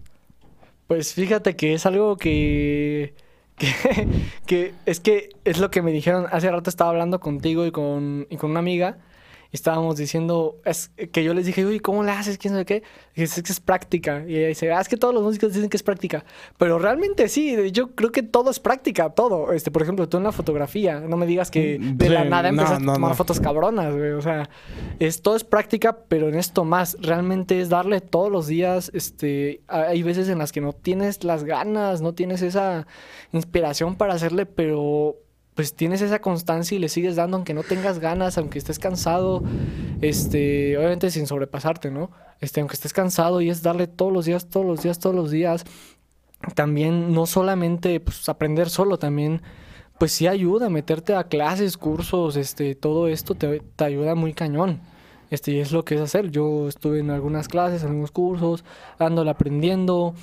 Pues 0.91 1.13
fíjate 1.13 1.55
que 1.55 1.73
es 1.73 1.85
algo 1.85 2.17
que, 2.17 3.13
que, 3.57 3.71
que 4.45 4.73
es 4.85 4.99
que 4.99 5.29
es 5.45 5.57
lo 5.57 5.71
que 5.71 5.81
me 5.81 5.93
dijeron. 5.93 6.25
Hace 6.29 6.51
rato 6.51 6.69
estaba 6.69 6.89
hablando 6.89 7.21
contigo 7.21 7.65
y 7.65 7.71
con, 7.71 8.27
y 8.29 8.35
con 8.35 8.51
una 8.51 8.59
amiga 8.59 8.97
estábamos 9.51 9.97
diciendo, 9.97 10.59
es 10.63 10.91
que 11.11 11.23
yo 11.23 11.33
les 11.33 11.45
dije, 11.45 11.65
uy, 11.65 11.79
¿cómo 11.79 12.03
le 12.03 12.11
haces? 12.11 12.37
¿Quién 12.37 12.53
sabe 12.53 12.65
qué? 12.65 12.83
Y 13.15 13.23
es 13.23 13.41
que 13.41 13.51
es 13.51 13.59
práctica. 13.59 14.23
Y 14.25 14.37
ella 14.37 14.47
dice, 14.47 14.71
ah, 14.71 14.79
es 14.79 14.87
que 14.87 14.97
todos 14.97 15.13
los 15.13 15.23
músicos 15.23 15.53
dicen 15.53 15.69
que 15.69 15.77
es 15.77 15.83
práctica. 15.83 16.23
Pero 16.57 16.79
realmente 16.79 17.27
sí, 17.27 17.71
yo 17.71 17.93
creo 17.93 18.11
que 18.11 18.23
todo 18.23 18.49
es 18.49 18.59
práctica, 18.59 19.09
todo. 19.09 19.51
Este, 19.51 19.69
por 19.69 19.81
ejemplo, 19.81 20.07
tú 20.07 20.17
en 20.17 20.23
la 20.23 20.31
fotografía, 20.31 21.01
no 21.01 21.17
me 21.17 21.25
digas 21.25 21.51
que 21.51 21.77
mm, 21.79 21.97
de 21.97 22.09
la 22.09 22.23
nada 22.23 22.49
empezaste 22.49 22.89
a 22.89 22.93
tomar 22.93 23.15
fotos 23.15 23.39
cabronas, 23.39 23.93
güey. 23.93 24.11
O 24.11 24.21
sea, 24.21 24.49
es, 24.99 25.21
todo 25.21 25.35
es 25.35 25.43
práctica, 25.43 25.97
pero 26.07 26.29
en 26.29 26.35
esto 26.35 26.63
más, 26.63 26.95
realmente 27.01 27.59
es 27.59 27.69
darle 27.69 27.99
todos 27.99 28.31
los 28.31 28.47
días, 28.47 28.89
este, 28.93 29.61
hay 29.67 30.01
veces 30.03 30.29
en 30.29 30.37
las 30.37 30.51
que 30.51 30.61
no 30.61 30.73
tienes 30.73 31.23
las 31.23 31.43
ganas, 31.43 32.01
no 32.01 32.13
tienes 32.13 32.41
esa 32.41 32.87
inspiración 33.33 33.95
para 33.95 34.13
hacerle, 34.13 34.45
pero 34.45 35.17
pues 35.61 35.75
tienes 35.75 36.01
esa 36.01 36.17
constancia 36.17 36.75
y 36.75 36.79
le 36.79 36.89
sigues 36.89 37.15
dando 37.15 37.37
aunque 37.37 37.53
no 37.53 37.61
tengas 37.61 37.99
ganas, 37.99 38.35
aunque 38.39 38.57
estés 38.57 38.79
cansado, 38.79 39.43
este, 40.01 40.75
obviamente 40.75 41.11
sin 41.11 41.27
sobrepasarte, 41.27 41.91
¿no? 41.91 42.09
Este, 42.39 42.61
aunque 42.61 42.73
estés 42.73 42.93
cansado 42.93 43.41
y 43.41 43.51
es 43.51 43.61
darle 43.61 43.85
todos 43.85 44.11
los 44.11 44.25
días, 44.25 44.49
todos 44.49 44.65
los 44.65 44.81
días, 44.81 44.97
todos 44.97 45.15
los 45.15 45.29
días. 45.29 45.63
También 46.55 47.13
no 47.13 47.27
solamente 47.27 47.99
pues, 47.99 48.27
aprender 48.27 48.71
solo, 48.71 48.97
también 48.97 49.43
pues 49.99 50.13
sí 50.13 50.25
ayuda, 50.25 50.71
meterte 50.71 51.13
a 51.13 51.25
clases, 51.25 51.77
cursos, 51.77 52.37
este, 52.37 52.73
todo 52.73 53.07
esto 53.07 53.35
te, 53.35 53.59
te 53.59 53.83
ayuda 53.83 54.15
muy 54.15 54.33
cañón. 54.33 54.81
Este, 55.29 55.51
y 55.51 55.59
es 55.59 55.71
lo 55.71 55.85
que 55.85 55.93
es 55.93 56.01
hacer. 56.01 56.31
Yo 56.31 56.69
estuve 56.69 57.01
en 57.01 57.11
algunas 57.11 57.47
clases, 57.47 57.83
en 57.83 57.89
algunos 57.89 58.09
cursos, 58.09 58.65
dándole 58.97 59.29
aprendiendo 59.29 60.15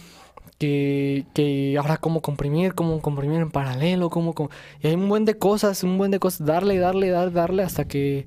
que, 0.58 1.24
que 1.34 1.76
ahora 1.78 1.96
cómo 1.96 2.20
comprimir, 2.20 2.74
cómo 2.74 3.00
comprimir 3.00 3.40
en 3.40 3.50
paralelo, 3.50 4.10
cómo, 4.10 4.34
y 4.80 4.88
hay 4.88 4.94
un 4.94 5.08
buen 5.08 5.24
de 5.24 5.38
cosas, 5.38 5.82
un 5.84 5.98
buen 5.98 6.10
de 6.10 6.18
cosas, 6.18 6.46
darle, 6.46 6.78
darle, 6.78 7.10
darle, 7.10 7.32
darle 7.32 7.62
hasta 7.62 7.86
que 7.86 8.26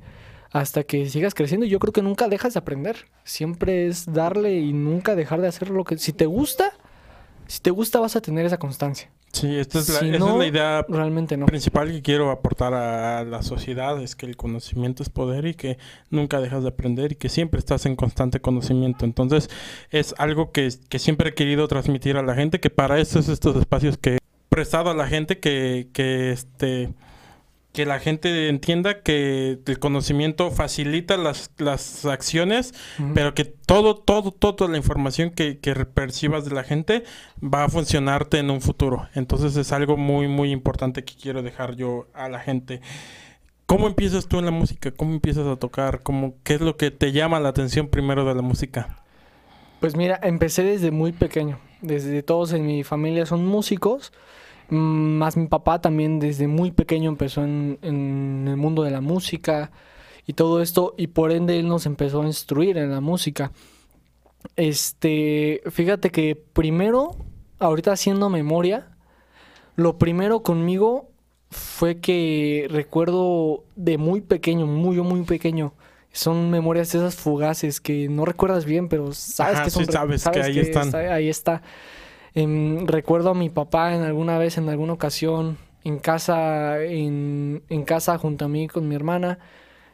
hasta 0.51 0.83
que 0.83 1.09
sigas 1.09 1.33
creciendo. 1.33 1.65
Yo 1.65 1.79
creo 1.79 1.93
que 1.93 2.01
nunca 2.01 2.27
dejas 2.27 2.53
de 2.53 2.59
aprender. 2.59 3.07
Siempre 3.23 3.87
es 3.87 4.11
darle 4.11 4.59
y 4.59 4.73
nunca 4.73 5.15
dejar 5.15 5.41
de 5.41 5.47
hacer 5.47 5.69
lo 5.69 5.85
que 5.85 5.97
si 5.97 6.13
te 6.13 6.25
gusta, 6.25 6.73
si 7.51 7.59
te 7.59 7.69
gusta 7.69 7.99
vas 7.99 8.15
a 8.15 8.21
tener 8.21 8.45
esa 8.45 8.57
constancia. 8.57 9.09
Sí, 9.33 9.57
esta 9.57 9.79
es, 9.79 9.89
la, 9.89 10.07
esa 10.07 10.25
es 10.25 10.35
la 10.37 10.47
idea 10.47 10.85
realmente 10.87 11.35
no. 11.35 11.47
principal 11.47 11.91
que 11.91 12.01
quiero 12.01 12.31
aportar 12.31 12.73
a 12.73 13.25
la 13.25 13.43
sociedad, 13.43 14.01
es 14.01 14.15
que 14.15 14.25
el 14.25 14.37
conocimiento 14.37 15.03
es 15.03 15.09
poder 15.09 15.45
y 15.45 15.53
que 15.53 15.77
nunca 16.09 16.39
dejas 16.39 16.63
de 16.63 16.69
aprender 16.69 17.11
y 17.11 17.15
que 17.15 17.27
siempre 17.27 17.59
estás 17.59 17.85
en 17.85 17.97
constante 17.97 18.39
conocimiento. 18.39 19.03
Entonces 19.03 19.49
es 19.89 20.15
algo 20.17 20.53
que, 20.53 20.69
que 20.87 20.97
siempre 20.97 21.31
he 21.31 21.33
querido 21.33 21.67
transmitir 21.67 22.15
a 22.15 22.23
la 22.23 22.35
gente, 22.35 22.61
que 22.61 22.69
para 22.69 22.99
eso 22.99 23.19
es 23.19 23.27
estos 23.27 23.57
espacios 23.57 23.97
que 23.97 24.15
he 24.15 24.19
prestado 24.47 24.89
a 24.89 24.93
la 24.93 25.07
gente, 25.07 25.39
que, 25.39 25.89
que 25.91 26.31
este 26.31 26.93
que 27.73 27.85
la 27.85 27.99
gente 27.99 28.49
entienda 28.49 29.01
que 29.01 29.59
el 29.65 29.79
conocimiento 29.79 30.51
facilita 30.51 31.15
las, 31.15 31.51
las 31.57 32.05
acciones, 32.05 32.73
pero 33.13 33.33
que 33.33 33.45
todo, 33.45 33.95
todo, 33.95 34.31
toda 34.31 34.69
la 34.69 34.77
información 34.77 35.31
que, 35.31 35.59
que, 35.59 35.73
percibas 35.85 36.43
de 36.43 36.53
la 36.53 36.63
gente 36.63 37.03
va 37.41 37.63
a 37.63 37.69
funcionarte 37.69 38.39
en 38.39 38.49
un 38.49 38.59
futuro. 38.59 39.07
Entonces 39.15 39.55
es 39.55 39.71
algo 39.71 39.95
muy, 39.95 40.27
muy 40.27 40.51
importante 40.51 41.05
que 41.05 41.15
quiero 41.15 41.43
dejar 41.43 41.75
yo 41.75 42.07
a 42.13 42.27
la 42.27 42.39
gente. 42.39 42.81
¿Cómo 43.65 43.87
empiezas 43.87 44.27
tú 44.27 44.39
en 44.39 44.45
la 44.45 44.51
música? 44.51 44.91
¿Cómo 44.91 45.13
empiezas 45.13 45.47
a 45.47 45.55
tocar? 45.55 46.03
¿Cómo, 46.03 46.35
¿Qué 46.43 46.55
es 46.55 46.61
lo 46.61 46.75
que 46.75 46.91
te 46.91 47.13
llama 47.13 47.39
la 47.39 47.49
atención 47.49 47.87
primero 47.87 48.25
de 48.25 48.35
la 48.35 48.41
música? 48.41 49.01
Pues 49.79 49.95
mira, 49.95 50.19
empecé 50.23 50.63
desde 50.63 50.91
muy 50.91 51.13
pequeño. 51.13 51.57
Desde 51.81 52.21
todos 52.21 52.51
en 52.51 52.65
mi 52.65 52.83
familia 52.83 53.25
son 53.25 53.45
músicos. 53.45 54.11
Mm, 54.71 55.17
más 55.17 55.35
mi 55.35 55.47
papá 55.47 55.81
también 55.81 56.19
desde 56.19 56.47
muy 56.47 56.71
pequeño 56.71 57.09
empezó 57.09 57.43
en, 57.43 57.77
el 57.83 58.55
mundo 58.55 58.83
de 58.83 58.91
la 58.91 59.01
música 59.01 59.69
y 60.25 60.31
todo 60.31 60.61
esto 60.61 60.95
y 60.97 61.07
por 61.07 61.33
ende 61.33 61.59
él 61.59 61.67
nos 61.67 61.85
empezó 61.85 62.21
a 62.21 62.25
instruir 62.25 62.77
en 62.77 62.89
la 62.89 63.01
música. 63.01 63.51
Este, 64.55 65.61
fíjate 65.69 66.09
que 66.09 66.35
primero, 66.35 67.17
ahorita 67.59 67.91
haciendo 67.91 68.29
memoria, 68.29 68.87
lo 69.75 69.97
primero 69.97 70.41
conmigo 70.41 71.09
fue 71.49 71.99
que 71.99 72.67
recuerdo 72.69 73.65
de 73.75 73.97
muy 73.97 74.21
pequeño, 74.21 74.67
muy 74.67 75.01
muy 75.01 75.23
pequeño. 75.23 75.73
Son 76.13 76.49
memorias 76.49 76.95
esas 76.95 77.15
fugaces 77.15 77.81
que 77.81 78.07
no 78.07 78.23
recuerdas 78.23 78.63
bien, 78.63 78.87
pero 78.87 79.11
sabes 79.11 79.59
que 79.61 79.69
son. 79.69 79.85
sabes, 79.85 80.23
que 80.29 80.41
ahí 80.41 80.59
están. 80.59 80.95
ahí 80.95 81.29
está. 81.29 81.61
Em, 82.33 82.87
recuerdo 82.87 83.31
a 83.31 83.33
mi 83.33 83.49
papá 83.49 83.93
en 83.93 84.03
alguna 84.03 84.37
vez, 84.37 84.57
en 84.57 84.69
alguna 84.69 84.93
ocasión, 84.93 85.57
en 85.83 85.99
casa, 85.99 86.81
en, 86.83 87.61
casa 87.85 88.17
junto 88.17 88.45
a 88.45 88.47
mí 88.47 88.67
con 88.67 88.87
mi 88.87 88.95
hermana, 88.95 89.39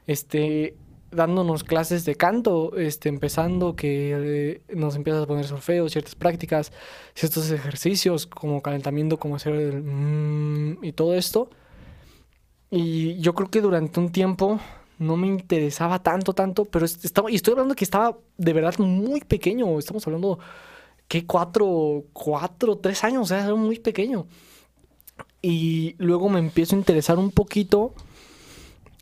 este, 0.06 0.75
dándonos 1.12 1.63
clases 1.63 2.06
de 2.06 2.15
canto, 2.15 2.75
este, 2.77 3.10
empezando 3.10 3.75
que 3.75 4.13
eh, 4.15 4.62
nos 4.75 4.96
empiezas 4.96 5.24
a 5.24 5.27
poner 5.27 5.46
solfeo, 5.46 5.89
ciertas 5.89 6.15
prácticas, 6.15 6.72
ciertos 7.15 7.50
ejercicios 7.51 8.27
como 8.27 8.62
calentamiento, 8.62 9.17
como 9.17 9.36
hacer 9.38 9.56
el 9.56 9.82
mmm, 9.84 10.84
y 10.84 10.91
todo 10.94 11.15
esto. 11.15 11.50
Y 12.70 13.20
yo 13.20 13.34
creo 13.34 13.50
que 13.50 13.62
durante 13.62 14.00
un 14.00 14.12
tiempo 14.12 14.60
no 15.00 15.15
me 15.17 15.27
interesaba 15.27 16.03
tanto, 16.03 16.34
tanto, 16.34 16.65
pero 16.65 16.86
estaba, 16.86 17.32
y 17.32 17.36
estoy 17.36 17.53
hablando 17.53 17.75
que 17.75 17.86
estaba 17.86 18.17
de 18.38 18.53
verdad 18.53 18.77
muy 18.79 19.22
pequeño, 19.22 19.79
estamos 19.79 20.06
hablando 20.08 20.39
¿qué? 21.07 21.25
Cuatro, 21.25 22.05
cuatro, 22.13 22.77
tres 22.77 23.03
años, 23.03 23.23
o 23.23 23.25
sea, 23.25 23.43
era 23.43 23.55
muy 23.55 23.79
pequeño. 23.79 24.27
Y 25.41 25.95
luego 25.97 26.29
me 26.29 26.39
empiezo 26.39 26.75
a 26.75 26.79
interesar 26.79 27.17
un 27.19 27.31
poquito 27.31 27.93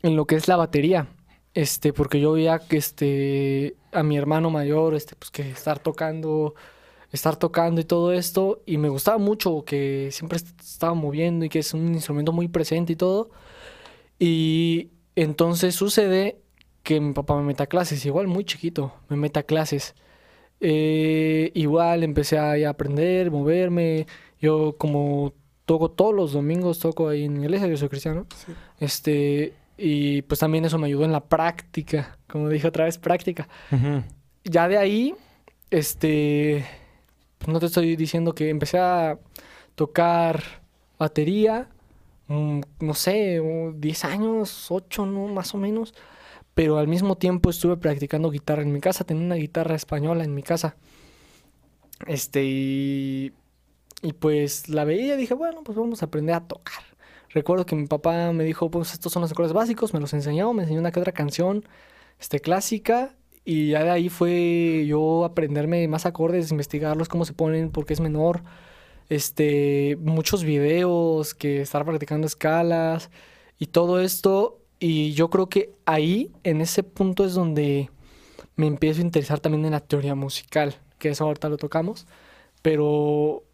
en 0.02 0.16
lo 0.16 0.26
que 0.26 0.36
es 0.36 0.48
la 0.48 0.56
batería. 0.56 1.08
Este, 1.54 1.92
porque 1.92 2.20
yo 2.20 2.32
veía 2.32 2.58
que 2.58 2.76
este, 2.76 3.76
a 3.92 4.02
mi 4.02 4.18
hermano 4.18 4.50
mayor, 4.50 4.94
este, 4.94 5.16
pues 5.16 5.30
que 5.30 5.50
estar 5.50 5.78
tocando, 5.78 6.54
estar 7.12 7.36
tocando 7.36 7.80
y 7.80 7.84
todo 7.84 8.12
esto, 8.12 8.62
y 8.66 8.76
me 8.78 8.90
gustaba 8.90 9.18
mucho 9.18 9.64
que 9.64 10.10
siempre 10.12 10.38
estaba 10.38 10.94
moviendo 10.94 11.46
y 11.46 11.48
que 11.48 11.60
es 11.60 11.72
un 11.72 11.94
instrumento 11.94 12.32
muy 12.32 12.48
presente 12.48 12.92
y 12.92 12.96
todo. 12.96 13.30
Y 14.18 14.90
entonces 15.16 15.74
sucede 15.74 16.40
que 16.82 17.00
mi 17.00 17.12
papá 17.14 17.36
me 17.36 17.42
meta 17.42 17.64
a 17.64 17.66
clases, 17.66 18.04
igual 18.06 18.26
muy 18.28 18.44
chiquito, 18.44 18.92
me 19.08 19.16
meta 19.16 19.40
a 19.40 19.42
clases. 19.44 19.94
Eh, 20.60 21.50
igual 21.54 22.02
empecé 22.02 22.38
a, 22.38 22.68
aprender, 22.68 23.30
moverme. 23.30 24.06
Yo 24.40 24.76
como 24.78 25.32
toco 25.64 25.90
todos 25.90 26.14
los 26.14 26.32
domingos, 26.32 26.78
toco 26.78 27.08
ahí 27.08 27.24
en 27.24 27.40
la 27.40 27.46
iglesia, 27.46 27.66
yo 27.66 27.76
soy 27.76 27.88
cristiano. 27.88 28.26
Este, 28.80 29.54
y 29.76 30.22
pues 30.22 30.40
también 30.40 30.64
eso 30.64 30.78
me 30.78 30.86
ayudó 30.86 31.04
en 31.04 31.12
la 31.12 31.24
práctica, 31.24 32.18
como 32.28 32.48
dije 32.48 32.68
otra 32.68 32.84
vez, 32.84 32.98
práctica. 32.98 33.48
Ya 34.44 34.68
de 34.68 34.78
ahí, 34.78 35.14
este, 35.70 36.64
pues 37.38 37.48
no 37.48 37.60
te 37.60 37.66
estoy 37.66 37.96
diciendo 37.96 38.34
que 38.34 38.48
empecé 38.48 38.78
a 38.78 39.18
tocar 39.74 40.42
batería, 40.98 41.68
mm, 42.28 42.60
no 42.80 42.94
sé, 42.94 43.42
10 43.74 44.04
años, 44.04 44.70
8, 44.70 45.04
¿no? 45.06 45.26
Más 45.28 45.54
o 45.54 45.58
menos 45.58 45.94
pero 46.56 46.78
al 46.78 46.88
mismo 46.88 47.18
tiempo 47.18 47.50
estuve 47.50 47.76
practicando 47.76 48.30
guitarra 48.30 48.62
en 48.62 48.72
mi 48.72 48.80
casa, 48.80 49.04
tenía 49.04 49.26
una 49.26 49.34
guitarra 49.34 49.74
española 49.74 50.24
en 50.24 50.34
mi 50.34 50.42
casa. 50.42 50.74
Este, 52.06 52.44
y, 52.46 53.34
y 54.00 54.12
pues 54.14 54.70
la 54.70 54.84
veía 54.84 55.16
y 55.16 55.18
dije, 55.18 55.34
bueno, 55.34 55.62
pues 55.64 55.76
vamos 55.76 56.00
a 56.00 56.06
aprender 56.06 56.34
a 56.34 56.48
tocar. 56.48 56.82
Recuerdo 57.28 57.66
que 57.66 57.76
mi 57.76 57.86
papá 57.86 58.32
me 58.32 58.42
dijo, 58.44 58.70
pues 58.70 58.94
estos 58.94 59.12
son 59.12 59.20
los 59.20 59.32
acordes 59.32 59.52
básicos, 59.52 59.92
me 59.92 60.00
los 60.00 60.14
enseñó, 60.14 60.54
me 60.54 60.62
enseñó 60.62 60.80
una 60.80 60.92
que 60.92 61.00
otra 61.00 61.12
canción 61.12 61.62
este, 62.18 62.40
clásica 62.40 63.14
y 63.44 63.68
ya 63.68 63.84
de 63.84 63.90
ahí 63.90 64.08
fue 64.08 64.86
yo 64.86 65.26
aprenderme 65.26 65.86
más 65.88 66.06
acordes, 66.06 66.50
investigarlos, 66.52 67.10
cómo 67.10 67.26
se 67.26 67.34
ponen, 67.34 67.70
por 67.70 67.84
qué 67.84 67.92
es 67.92 68.00
menor, 68.00 68.42
este, 69.10 69.98
muchos 70.00 70.42
videos, 70.42 71.34
que 71.34 71.60
estar 71.60 71.84
practicando 71.84 72.26
escalas 72.26 73.10
y 73.58 73.66
todo 73.66 74.00
esto 74.00 74.62
y 74.78 75.12
yo 75.14 75.30
creo 75.30 75.48
que 75.48 75.70
ahí, 75.86 76.32
en 76.44 76.60
ese 76.60 76.82
punto, 76.82 77.24
es 77.24 77.34
donde 77.34 77.90
me 78.56 78.66
empiezo 78.66 79.00
a 79.00 79.04
interesar 79.04 79.40
también 79.40 79.64
en 79.64 79.72
la 79.72 79.80
teoría 79.80 80.14
musical, 80.14 80.76
que 80.98 81.10
eso 81.10 81.24
ahorita 81.24 81.48
lo 81.48 81.56
tocamos, 81.58 82.06
pero 82.62 83.44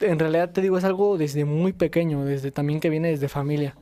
en 0.00 0.18
realidad 0.18 0.52
te 0.52 0.62
digo, 0.62 0.78
es 0.78 0.84
algo 0.84 1.18
desde 1.18 1.44
muy 1.44 1.72
pequeño, 1.72 2.24
desde 2.24 2.50
también 2.50 2.80
que 2.80 2.90
viene 2.90 3.08
desde 3.08 3.28
familia. 3.28 3.76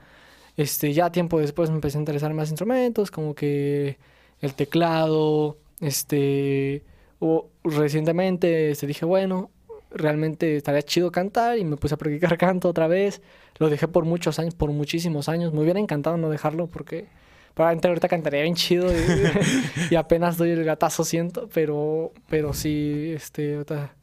Este, 0.56 0.92
ya 0.92 1.10
tiempo 1.12 1.40
después 1.40 1.70
me 1.70 1.76
empecé 1.76 1.98
a 1.98 2.00
interesar 2.00 2.30
en 2.30 2.36
más 2.36 2.50
instrumentos, 2.50 3.10
como 3.10 3.34
que 3.34 3.98
el 4.40 4.54
teclado, 4.54 5.58
este, 5.80 6.84
O 7.18 7.50
recientemente 7.64 8.70
este, 8.70 8.86
dije, 8.86 9.04
bueno, 9.06 9.50
realmente 9.94 10.56
estaría 10.56 10.82
chido 10.82 11.10
cantar 11.10 11.58
y 11.58 11.64
me 11.64 11.76
puse 11.76 11.94
a 11.94 11.96
practicar 11.96 12.36
canto 12.38 12.68
otra 12.68 12.86
vez. 12.88 13.22
Lo 13.58 13.70
dejé 13.70 13.88
por 13.88 14.04
muchos 14.04 14.38
años, 14.38 14.54
por 14.54 14.70
muchísimos 14.70 15.28
años. 15.28 15.52
Me 15.52 15.60
hubiera 15.60 15.80
encantado 15.80 16.16
no 16.16 16.28
dejarlo 16.30 16.66
porque 16.66 17.06
probablemente 17.54 17.88
ahorita 17.88 18.08
cantaría 18.08 18.42
bien 18.42 18.54
chido 18.56 18.92
y, 18.92 18.96
y 19.90 19.94
apenas 19.94 20.36
doy 20.36 20.50
el 20.50 20.64
gatazo 20.64 21.04
siento, 21.04 21.48
pero, 21.54 22.12
pero 22.28 22.52
sí, 22.52 23.12
este, 23.14 23.54
ahorita 23.54 23.94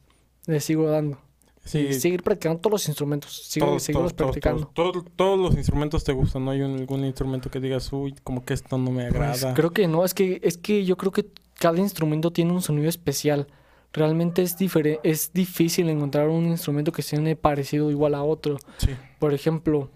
le 0.46 0.60
sigo 0.60 0.88
dando. 0.88 1.18
Sí, 1.64 1.78
Y 1.90 1.94
seguir 1.94 2.24
practicando 2.24 2.58
todos 2.58 2.72
los 2.72 2.88
instrumentos, 2.88 3.36
sigo, 3.44 3.66
todos, 3.66 3.86
todos, 3.86 4.12
practicando. 4.14 4.66
todos, 4.74 4.92
todos- 4.94 5.06
todos 5.14 5.38
los 5.38 5.54
instrumentos 5.56 6.02
te 6.02 6.12
gustan, 6.12 6.44
¿no? 6.44 6.50
Hay 6.50 6.60
un- 6.60 6.76
algún 6.76 7.04
instrumento 7.04 7.50
que 7.52 7.60
digas, 7.60 7.92
uy, 7.92 8.16
como 8.24 8.44
que 8.44 8.54
esto 8.54 8.78
no 8.78 8.90
me 8.90 9.04
Pues, 9.12 9.14
agrada. 9.44 9.54
creo 9.54 9.70
que 9.70 9.86
no, 9.86 10.04
es 10.04 10.12
que, 10.12 10.40
es 10.42 10.56
que 10.58 10.84
yo 10.84 10.96
creo 10.96 11.12
que 11.12 11.26
cada 11.60 11.78
instrumento 11.78 12.32
tiene 12.32 12.50
un 12.52 12.62
sonido 12.62 12.88
especial. 12.88 13.46
Realmente 13.92 14.42
es, 14.42 14.56
es 15.02 15.32
difícil 15.32 15.88
encontrar 15.90 16.28
un 16.28 16.46
instrumento 16.46 16.92
que 16.92 17.02
suene 17.02 17.36
parecido 17.36 17.90
igual 17.90 18.14
a 18.14 18.22
otro. 18.22 18.56
Sí. 18.78 18.96
Por 19.18 19.34
ejemplo, 19.34 19.90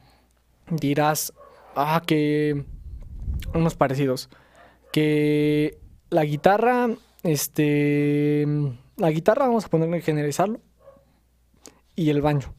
dirás, 0.70 1.32
ah, 1.74 2.02
que 2.06 2.64
unos 3.54 3.74
parecidos. 3.74 4.28
Que 4.92 5.78
la 6.10 6.24
guitarra, 6.24 6.90
este, 7.22 8.46
la 8.96 9.10
guitarra, 9.10 9.46
vamos 9.46 9.64
a 9.64 9.68
ponerle 9.68 10.00
generalizarlo, 10.02 10.60
y 11.94 12.10
el 12.10 12.20
banjo. 12.20 12.54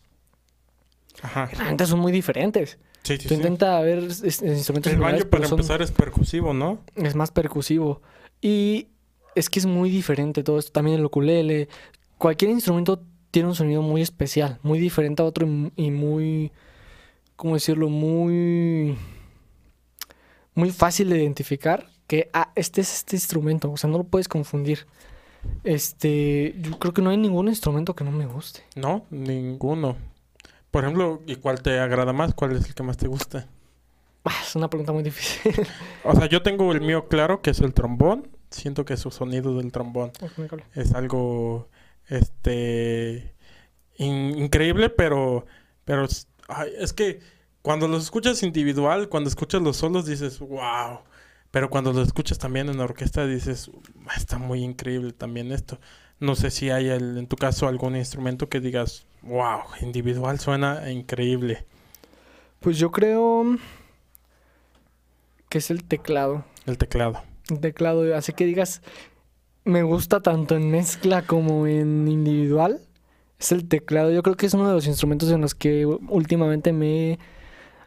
Ajá. 1.21 1.45
Realmente 1.53 1.85
son 1.85 1.99
muy 1.99 2.11
diferentes. 2.11 2.79
Sí, 3.03 3.17
sí, 3.17 3.27
Tú 3.27 3.35
intenta 3.35 3.79
ver 3.81 4.03
instrumentos 4.03 4.91
El 4.91 4.99
banjo, 4.99 5.29
para 5.29 5.47
empezar, 5.47 5.81
es 5.81 5.91
percusivo, 5.91 6.53
¿no? 6.53 6.83
es 6.95 7.15
más 7.15 7.31
percusivo. 7.31 8.01
Y 8.41 8.89
es 9.37 9.49
que 9.49 9.59
es 9.59 9.65
muy 9.65 9.89
diferente 9.89 10.43
todo 10.43 10.59
esto. 10.59 10.71
También 10.71 10.99
el 10.99 11.05
ukulele. 11.05 11.69
Cualquier 12.17 12.51
instrumento 12.51 13.03
tiene 13.31 13.49
un 13.49 13.55
sonido 13.55 13.81
muy 13.81 14.01
especial, 14.01 14.59
muy 14.63 14.79
diferente 14.79 15.21
a 15.21 15.25
otro 15.25 15.45
y, 15.45 15.71
y 15.75 15.91
muy, 15.91 16.51
¿cómo 17.35 17.53
decirlo? 17.53 17.89
Muy, 17.89 18.97
muy 20.55 20.71
fácil 20.71 21.09
de 21.09 21.19
identificar 21.19 21.87
que 22.07 22.29
ah, 22.33 22.51
este 22.55 22.81
es 22.81 22.93
este 22.93 23.15
instrumento. 23.15 23.71
O 23.71 23.77
sea, 23.77 23.89
no 23.89 23.99
lo 23.99 24.03
puedes 24.05 24.27
confundir. 24.27 24.87
Este, 25.63 26.55
yo 26.61 26.79
creo 26.79 26.93
que 26.93 27.01
no 27.01 27.09
hay 27.09 27.17
ningún 27.17 27.47
instrumento 27.47 27.95
que 27.95 28.03
no 28.03 28.11
me 28.11 28.25
guste. 28.25 28.63
No, 28.75 29.05
ninguno. 29.11 29.97
Por 30.71 30.83
ejemplo, 30.83 31.21
¿y 31.25 31.35
cuál 31.35 31.61
te 31.61 31.79
agrada 31.79 32.13
más? 32.13 32.33
¿Cuál 32.33 32.55
es 32.55 32.65
el 32.65 32.73
que 32.73 32.83
más 32.83 32.97
te 32.97 33.07
gusta? 33.07 33.47
Ah, 34.25 34.35
es 34.41 34.55
una 34.55 34.69
pregunta 34.69 34.91
muy 34.91 35.03
difícil. 35.03 35.53
O 36.03 36.15
sea, 36.15 36.27
yo 36.27 36.41
tengo 36.41 36.71
el 36.71 36.81
mío 36.81 37.07
claro, 37.07 37.41
que 37.41 37.51
es 37.51 37.61
el 37.61 37.73
trombón. 37.73 38.27
Siento 38.49 38.85
que 38.85 38.95
su 38.97 39.11
sonido 39.11 39.55
del 39.57 39.71
trombón 39.71 40.11
es 40.75 40.93
algo, 40.93 41.69
este, 42.07 43.33
in- 43.97 44.37
increíble, 44.37 44.89
pero, 44.89 45.45
pero 45.85 46.05
es, 46.05 46.27
ay, 46.47 46.71
es 46.79 46.93
que 46.93 47.19
cuando 47.61 47.87
los 47.87 48.03
escuchas 48.03 48.43
individual, 48.43 49.09
cuando 49.09 49.29
escuchas 49.29 49.61
los 49.61 49.77
solos, 49.77 50.05
dices, 50.05 50.39
wow. 50.39 51.01
Pero 51.51 51.69
cuando 51.69 51.91
los 51.93 52.07
escuchas 52.07 52.37
también 52.37 52.69
en 52.69 52.77
la 52.77 52.83
orquesta, 52.85 53.25
dices, 53.25 53.71
"Ah, 54.07 54.13
está 54.17 54.37
muy 54.37 54.63
increíble 54.63 55.11
también 55.13 55.51
esto. 55.51 55.79
No 56.19 56.35
sé 56.35 56.51
si 56.51 56.69
hay 56.69 56.87
el- 56.89 57.17
en 57.17 57.27
tu 57.27 57.35
caso 57.35 57.67
algún 57.67 57.95
instrumento 57.95 58.47
que 58.49 58.59
digas, 58.59 59.05
wow, 59.23 59.61
individual 59.81 60.39
suena 60.39 60.89
increíble. 60.91 61.65
Pues 62.59 62.77
yo 62.77 62.91
creo 62.91 63.57
que 65.49 65.57
es 65.59 65.69
el 65.71 65.83
teclado. 65.83 66.43
El 66.65 66.77
teclado. 66.77 67.21
Teclado, 67.47 68.15
así 68.15 68.33
que 68.33 68.45
digas, 68.45 68.81
me 69.67 69.83
gusta 69.83 70.21
tanto 70.21 70.55
en 70.55 70.71
mezcla 70.71 71.23
como 71.23 71.67
en 71.67 72.07
individual, 72.07 72.81
es 73.39 73.51
el 73.51 73.67
teclado. 73.67 74.11
Yo 74.11 74.23
creo 74.23 74.35
que 74.35 74.45
es 74.45 74.53
uno 74.53 74.67
de 74.67 74.73
los 74.73 74.87
instrumentos 74.87 75.31
en 75.31 75.41
los 75.41 75.55
que 75.55 75.85
últimamente 75.85 76.73
me, 76.73 77.19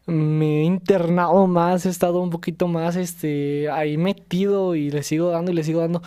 me 0.07 0.61
he 0.61 0.65
internado 0.65 1.47
más, 1.47 1.87
he 1.87 1.89
estado 1.89 2.21
un 2.21 2.31
poquito 2.31 2.69
más 2.69 2.97
este, 2.97 3.71
ahí 3.71 3.97
metido 3.97 4.75
y 4.75 4.91
le 4.91 5.03
sigo 5.03 5.31
dando 5.31 5.51
y 5.51 5.55
le 5.55 5.65
sigo 5.65 5.81
dando. 5.81 6.03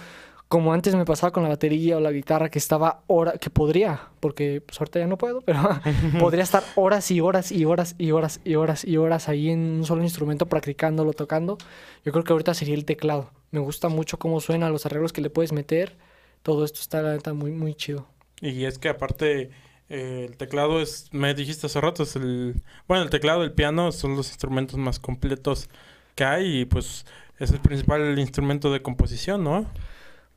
Como 0.47 0.71
antes 0.71 0.93
me 0.93 1.05
pasaba 1.05 1.31
con 1.31 1.41
la 1.41 1.49
batería 1.49 1.97
o 1.97 1.99
la 1.99 2.11
guitarra, 2.11 2.49
que 2.49 2.59
estaba 2.59 3.01
hora, 3.07 3.39
que 3.39 3.49
podría, 3.49 4.09
porque 4.19 4.61
pues 4.63 4.79
ahorita 4.79 4.99
ya 4.99 5.07
no 5.07 5.17
puedo, 5.17 5.41
pero 5.41 5.59
podría 6.19 6.43
estar 6.43 6.63
horas 6.75 7.09
y 7.09 7.21
horas 7.21 7.51
y 7.51 7.65
horas 7.65 7.95
y 7.97 8.11
horas 8.11 8.39
y 8.45 8.53
horas 8.53 8.85
y 8.85 8.97
horas 8.97 9.29
ahí 9.29 9.49
en 9.49 9.59
un 9.59 9.85
solo 9.85 10.03
instrumento 10.03 10.45
practicándolo, 10.45 11.13
tocando. 11.13 11.57
Yo 12.05 12.11
creo 12.11 12.23
que 12.23 12.33
ahorita 12.33 12.53
sería 12.53 12.75
el 12.75 12.85
teclado. 12.85 13.31
Me 13.53 13.59
gusta 13.59 13.87
mucho 13.87 14.17
cómo 14.17 14.41
suena, 14.41 14.71
los 14.71 14.87
arreglos 14.87 15.13
que 15.13 15.21
le 15.21 15.29
puedes 15.29 15.51
meter. 15.51 15.95
Todo 16.41 16.65
esto 16.65 16.79
está, 16.79 17.03
la 17.03 17.13
neta, 17.13 17.33
muy, 17.33 17.51
muy 17.51 17.75
chido. 17.75 18.07
Y 18.41 18.65
es 18.65 18.79
que 18.79 18.89
aparte 18.89 19.51
eh, 19.89 20.25
el 20.27 20.37
teclado 20.37 20.81
es, 20.81 21.07
me 21.11 21.35
dijiste 21.35 21.67
hace 21.67 21.79
rato, 21.79 22.01
es 22.01 22.15
el, 22.15 22.55
bueno, 22.87 23.03
el 23.03 23.11
teclado, 23.11 23.43
el 23.43 23.51
piano 23.51 23.91
son 23.91 24.15
los 24.15 24.29
instrumentos 24.29 24.79
más 24.79 24.99
completos 24.99 25.69
que 26.15 26.23
hay 26.23 26.61
y 26.61 26.65
pues 26.65 27.05
es 27.37 27.51
el 27.51 27.59
principal 27.59 28.17
instrumento 28.17 28.73
de 28.73 28.81
composición, 28.81 29.43
¿no? 29.43 29.67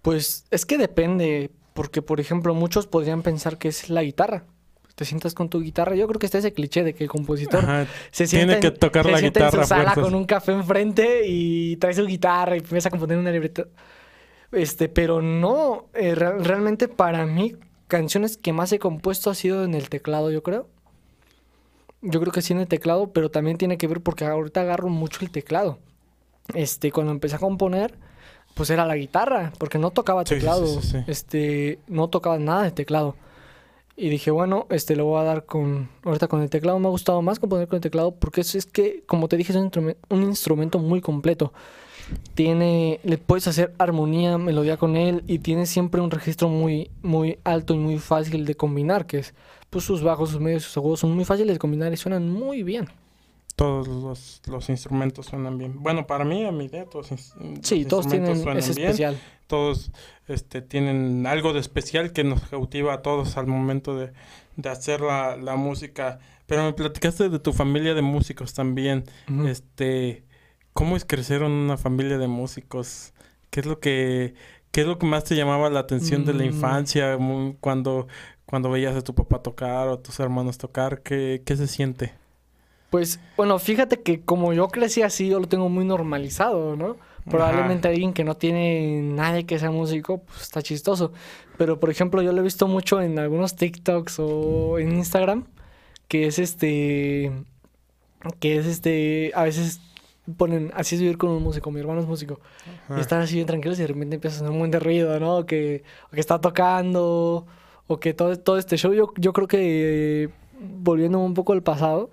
Pues 0.03 0.45
es 0.51 0.67
que 0.67 0.77
depende, 0.77 1.51
porque 1.73 2.03
por 2.03 2.21
ejemplo 2.21 2.53
muchos 2.55 2.87
podrían 2.87 3.23
pensar 3.23 3.57
que 3.57 3.69
es 3.69 3.89
la 3.89 4.03
guitarra. 4.03 4.45
Te 4.97 5.05
sientas 5.05 5.35
con 5.35 5.49
tu 5.49 5.61
guitarra. 5.61 5.95
Yo 5.95 6.09
creo 6.09 6.19
que 6.19 6.27
está 6.27 6.39
ese 6.39 6.53
cliché 6.53 6.83
de 6.83 6.95
que 6.95 7.05
el 7.05 7.11
compositor 7.11 7.61
Ajá, 7.61 7.87
se 8.11 8.27
Tiene 8.27 8.55
sienta, 8.55 8.61
que 8.61 8.67
en, 8.69 8.77
tocar 8.81 9.05
se 9.05 9.13
la 9.13 9.19
en 9.19 9.25
guitarra 9.27 9.63
su 9.63 9.69
sala 9.69 9.95
con 9.95 10.15
un 10.15 10.25
café 10.25 10.53
enfrente 10.53 11.27
y 11.29 11.77
trae 11.77 11.93
su 11.95 12.05
guitarra 12.07 12.57
y 12.57 12.61
empieza 12.61 12.89
a 12.89 12.91
componer 12.91 13.19
una 13.19 13.31
libreta. 13.31 13.67
Este, 14.53 14.89
pero 14.89 15.21
no, 15.23 15.87
eh, 15.95 16.15
re- 16.15 16.39
realmente 16.39 16.89
para 16.89 17.27
mí 17.27 17.55
canciones 17.89 18.37
que 18.39 18.53
más 18.53 18.73
he 18.73 18.79
compuesto 18.79 19.29
ha 19.31 19.35
sido 19.35 19.65
en 19.65 19.75
el 19.75 19.89
teclado, 19.91 20.31
yo 20.31 20.43
creo. 20.43 20.67
Yo 22.01 22.21
creo 22.21 22.33
que 22.33 22.43
sí 22.43 22.53
en 22.53 22.61
el 22.61 22.69
teclado, 22.69 23.13
pero 23.13 23.31
también 23.31 23.59
tiene 23.59 23.79
que 23.79 23.87
ver 23.89 24.01
porque 24.01 24.25
ahorita 24.25 24.63
agarro 24.63 24.89
mucho 24.89 25.21
el 25.23 25.31
teclado. 25.31 25.79
Este, 26.55 26.91
cuando 26.91 27.13
empecé 27.13 27.37
a 27.37 27.39
componer, 27.39 27.95
pues 28.55 28.71
era 28.71 28.87
la 28.87 28.97
guitarra, 28.97 29.53
porque 29.59 29.79
no 29.79 29.91
tocaba 29.91 30.23
sí, 30.25 30.37
teclado. 30.37 30.67
sí, 30.67 30.89
sí. 30.89 30.99
Este, 31.07 31.81
no 31.87 32.09
tocaba 32.09 32.39
nada 32.39 32.63
de 32.63 32.71
teclado. 32.71 33.15
Y 33.99 34.11
dije, 34.11 34.31
bueno, 34.31 34.67
este 34.69 34.95
lo 34.95 35.07
voy 35.07 35.21
a 35.21 35.25
dar 35.25 35.47
con. 35.47 35.89
Ahorita 36.05 36.29
con 36.29 36.43
el 36.43 36.51
teclado 36.51 36.79
me 36.79 36.87
ha 36.87 36.91
gustado 36.91 37.23
más 37.23 37.39
componer 37.39 37.67
con 37.67 37.77
el 37.77 37.81
teclado 37.81 38.15
porque 38.15 38.43
es, 38.43 38.55
es 38.55 38.67
que, 38.67 39.03
como 39.07 39.27
te 39.27 39.39
dije, 39.39 39.53
es 39.53 39.57
un, 39.57 39.71
instrumen- 39.71 39.97
un 40.11 40.23
instrumento 40.23 40.79
muy 40.79 41.01
completo. 41.01 41.53
Tiene. 42.35 43.01
Le 43.05 43.17
puedes 43.17 43.49
hacer 43.49 43.73
armonía, 43.79 44.37
melodía 44.37 44.77
con 44.77 44.97
él 44.97 45.25
y 45.27 45.39
tiene 45.39 45.65
siempre 45.65 46.01
un 46.03 46.11
registro 46.11 46.49
muy, 46.49 46.91
muy 47.03 47.39
alto 47.43 47.73
y 47.75 47.79
muy 47.79 47.99
fácil 47.99 48.45
de 48.45 48.55
combinar, 48.55 49.07
que 49.07 49.19
es. 49.19 49.35
Pues 49.71 49.85
sus 49.85 50.03
bajos, 50.03 50.31
sus 50.31 50.41
medios, 50.41 50.63
sus 50.65 50.77
agudos 50.77 51.01
son 51.01 51.15
muy 51.15 51.25
fáciles 51.25 51.55
de 51.55 51.59
combinar 51.59 51.93
y 51.93 51.97
suenan 51.97 52.31
muy 52.31 52.63
bien. 52.63 52.89
Todos 53.57 53.89
los, 53.89 54.43
los 54.47 54.69
instrumentos 54.69 55.27
suenan 55.27 55.57
bien. 55.57 55.83
Bueno, 55.83 56.07
para 56.07 56.25
mí, 56.25 56.45
a 56.45 56.53
mi 56.53 56.67
idea, 56.67 56.85
todos 56.85 57.11
ins- 57.11 57.33
Sí, 57.63 57.81
los 57.81 57.89
todos 57.89 58.09
tienen 58.09 58.37
suenan 58.37 58.59
ese 58.59 58.75
bien. 58.75 58.87
especial. 58.89 59.19
Todos 59.47 59.91
este, 60.29 60.61
tienen 60.61 61.27
algo 61.27 61.53
de 61.55 61.61
especial 61.61 62.13
que 62.13 62.23
nos 62.23 62.43
cautiva 62.43 62.93
a 62.95 63.03
todos 63.03 63.37
al 63.39 63.47
momento 63.47 63.97
de, 63.97 64.13
de 64.57 64.69
hacer 64.69 65.01
la, 65.01 65.37
la 65.37 65.57
música. 65.57 66.19
Pero 66.47 66.65
me 66.65 66.75
platicaste 66.75 67.29
de 67.31 67.39
tu 67.39 67.53
familia 67.55 67.95
de 67.95 68.03
músicos 68.03 68.53
también. 68.53 69.05
Este, 69.47 70.25
¿cómo 70.75 70.97
es 70.97 71.05
crecer 71.07 71.41
en 71.43 71.51
una 71.53 71.77
familia 71.79 72.19
de 72.19 72.29
músicos? 72.29 73.15
¿Qué 73.51 73.61
es 73.61 73.67
lo 73.67 73.81
que, 73.81 74.35
qué 74.71 74.83
es 74.83 74.87
lo 74.87 74.99
que 74.99 75.07
más 75.07 75.25
te 75.25 75.35
llamaba 75.35 75.71
la 75.71 75.81
atención 75.81 76.25
de 76.27 76.35
la 76.35 76.43
Mm. 76.43 76.47
infancia 76.49 77.19
cuando, 77.61 78.07
cuando 78.45 78.69
veías 78.71 78.95
a 78.97 79.01
tu 79.03 79.15
papá 79.15 79.43
tocar 79.43 79.89
o 79.89 79.95
a 79.95 80.03
tus 80.03 80.21
hermanos 80.21 80.59
tocar? 80.59 81.03
¿Qué, 81.03 81.43
qué 81.47 81.57
se 81.57 81.67
siente? 81.69 82.13
Pues, 82.97 83.21
bueno, 83.37 83.59
fíjate 83.59 84.01
que 84.01 84.23
como 84.23 84.55
yo 84.55 84.69
crecí 84.69 85.03
así, 85.03 85.29
yo 85.29 85.39
lo 85.39 85.47
tengo 85.47 85.69
muy 85.69 85.85
normalizado, 85.85 86.77
¿no? 86.77 86.97
Probablemente 87.29 87.89
alguien 87.89 88.15
que 88.15 88.25
no 88.25 88.39
tiene 88.39 89.03
nadie 89.03 89.45
que 89.45 89.59
sea 89.59 89.71
músico, 89.71 90.23
pues 90.23 90.41
está 90.41 90.63
chistoso. 90.63 91.13
Pero, 91.59 91.79
por 91.79 91.91
ejemplo, 91.91 92.23
yo 92.23 92.33
lo 92.33 92.41
he 92.41 92.43
visto 92.43 92.67
mucho 92.69 93.03
en 93.03 93.19
algunos 93.19 93.55
TikToks 93.55 94.19
o 94.21 94.79
en 94.79 94.97
Instagram, 94.97 95.45
que 96.09 96.27
es 96.27 96.39
este, 96.39 97.33
que 98.41 98.57
es 98.57 98.65
este, 98.65 99.31
a 99.35 99.43
veces 99.43 99.83
ponen, 100.39 100.73
así 100.75 100.95
es 100.95 101.03
vivir 101.03 101.19
con 101.19 101.29
un 101.29 101.43
músico, 101.43 101.71
mi 101.71 101.81
hermano 101.81 102.01
es 102.01 102.07
músico, 102.07 102.41
y 102.97 102.99
están 102.99 103.21
así 103.21 103.35
bien 103.35 103.47
tranquilos 103.47 103.79
y 103.79 103.83
de 103.83 103.89
repente 103.89 104.15
empieza 104.15 104.37
a 104.37 104.39
sonar 104.39 104.53
un 104.53 104.61
buen 104.61 104.71
de 104.71 104.81
ruido, 104.81 105.21
¿no? 105.21 105.37
O 105.37 105.45
que, 105.45 105.85
o 106.11 106.15
que 106.15 106.21
está 106.21 106.41
tocando, 106.41 107.47
o 107.89 108.01
que 108.01 108.15
todo, 108.15 108.35
todo 108.39 108.57
este 108.57 108.79
show, 108.79 108.95
yo, 108.95 109.13
yo 109.19 109.35
creo 109.35 109.49
que, 109.49 110.25
eh, 110.25 110.29
volviendo 110.59 111.19
un 111.19 111.35
poco 111.35 111.53
al 111.53 111.63
pasado, 111.63 112.09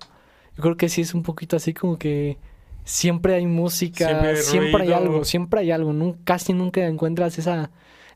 yo 0.56 0.62
creo 0.62 0.76
que 0.76 0.88
sí 0.88 1.00
es 1.00 1.14
un 1.14 1.22
poquito 1.22 1.56
así 1.56 1.74
como 1.74 1.98
que 1.98 2.38
siempre 2.84 3.34
hay 3.34 3.46
música, 3.46 4.06
Siempre 4.06 4.36
siempre, 4.36 4.82
hay 4.82 4.92
algo, 4.92 5.24
siempre 5.24 5.60
hay 5.60 5.70
algo, 5.70 6.16
casi 6.24 6.52
nunca 6.52 6.86
encuentras 6.86 7.38
esa, 7.38 7.70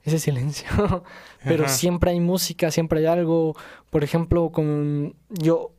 ese 0.05 0.19
silencio, 0.19 0.69
pero 1.45 1.65
Ajá. 1.65 1.73
siempre 1.73 2.11
hay 2.11 2.21
música, 2.21 2.71
siempre 2.71 3.01
hay 3.01 3.07
algo, 3.07 3.57
por 3.91 4.05
ejemplo, 4.05 4.51
con 4.51 5.15
yo, 5.31 5.73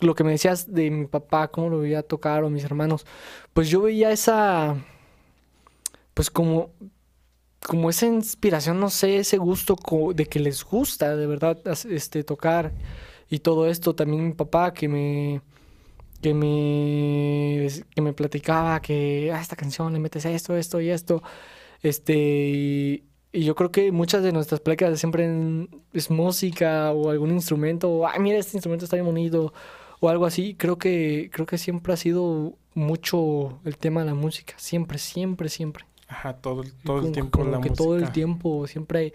lo 0.00 0.14
que 0.14 0.24
me 0.24 0.32
decías 0.32 0.72
de 0.72 0.90
mi 0.90 1.06
papá, 1.06 1.48
cómo 1.48 1.68
lo 1.68 1.80
veía 1.80 2.02
tocar 2.02 2.44
o 2.44 2.50
mis 2.50 2.64
hermanos, 2.64 3.06
pues 3.52 3.70
yo 3.70 3.82
veía 3.82 4.10
esa, 4.10 4.76
pues 6.12 6.30
como 6.30 6.70
como 7.66 7.88
esa 7.90 8.06
inspiración, 8.06 8.78
no 8.78 8.90
sé, 8.90 9.16
ese 9.16 9.38
gusto 9.38 9.76
de 10.14 10.26
que 10.26 10.38
les 10.38 10.64
gusta 10.64 11.16
de 11.16 11.26
verdad 11.26 11.58
este, 11.88 12.22
tocar 12.22 12.72
y 13.30 13.38
todo 13.38 13.66
esto. 13.66 13.94
También 13.94 14.26
mi 14.26 14.34
papá 14.34 14.72
que 14.74 14.86
me, 14.86 15.40
que 16.24 16.32
me, 16.32 17.68
que 17.94 18.00
me 18.00 18.14
platicaba 18.14 18.80
que 18.80 19.30
a 19.30 19.36
ah, 19.36 19.42
esta 19.42 19.56
canción 19.56 19.92
le 19.92 19.98
metes 19.98 20.24
esto, 20.24 20.56
esto 20.56 20.80
y 20.80 20.88
esto. 20.88 21.22
Este, 21.82 22.14
y, 22.16 23.04
yo 23.30 23.54
creo 23.54 23.70
que 23.70 23.92
muchas 23.92 24.22
de 24.22 24.32
nuestras 24.32 24.60
pláticas 24.60 24.98
siempre 24.98 25.28
es 25.92 26.10
música 26.10 26.92
o 26.92 27.10
algún 27.10 27.30
instrumento, 27.30 27.90
o, 27.90 28.06
ay, 28.08 28.20
mira, 28.20 28.38
este 28.38 28.56
instrumento 28.56 28.86
está 28.86 28.96
bien 28.96 29.04
bonito, 29.04 29.52
o 30.00 30.08
algo 30.08 30.24
así. 30.24 30.54
Creo 30.54 30.78
que, 30.78 31.28
creo 31.30 31.44
que 31.44 31.58
siempre 31.58 31.92
ha 31.92 31.98
sido 31.98 32.54
mucho 32.72 33.60
el 33.66 33.76
tema 33.76 34.00
de 34.00 34.06
la 34.06 34.14
música, 34.14 34.54
siempre, 34.56 34.96
siempre, 34.96 35.50
siempre. 35.50 35.84
Ajá, 36.08 36.38
todo, 36.38 36.62
el, 36.62 36.72
todo 36.72 37.06
el 37.06 37.12
tiempo 37.12 37.38
como 37.38 37.60
que 37.60 37.68
todo 37.68 37.98
el 37.98 38.12
tiempo, 38.12 38.66
siempre, 38.66 39.12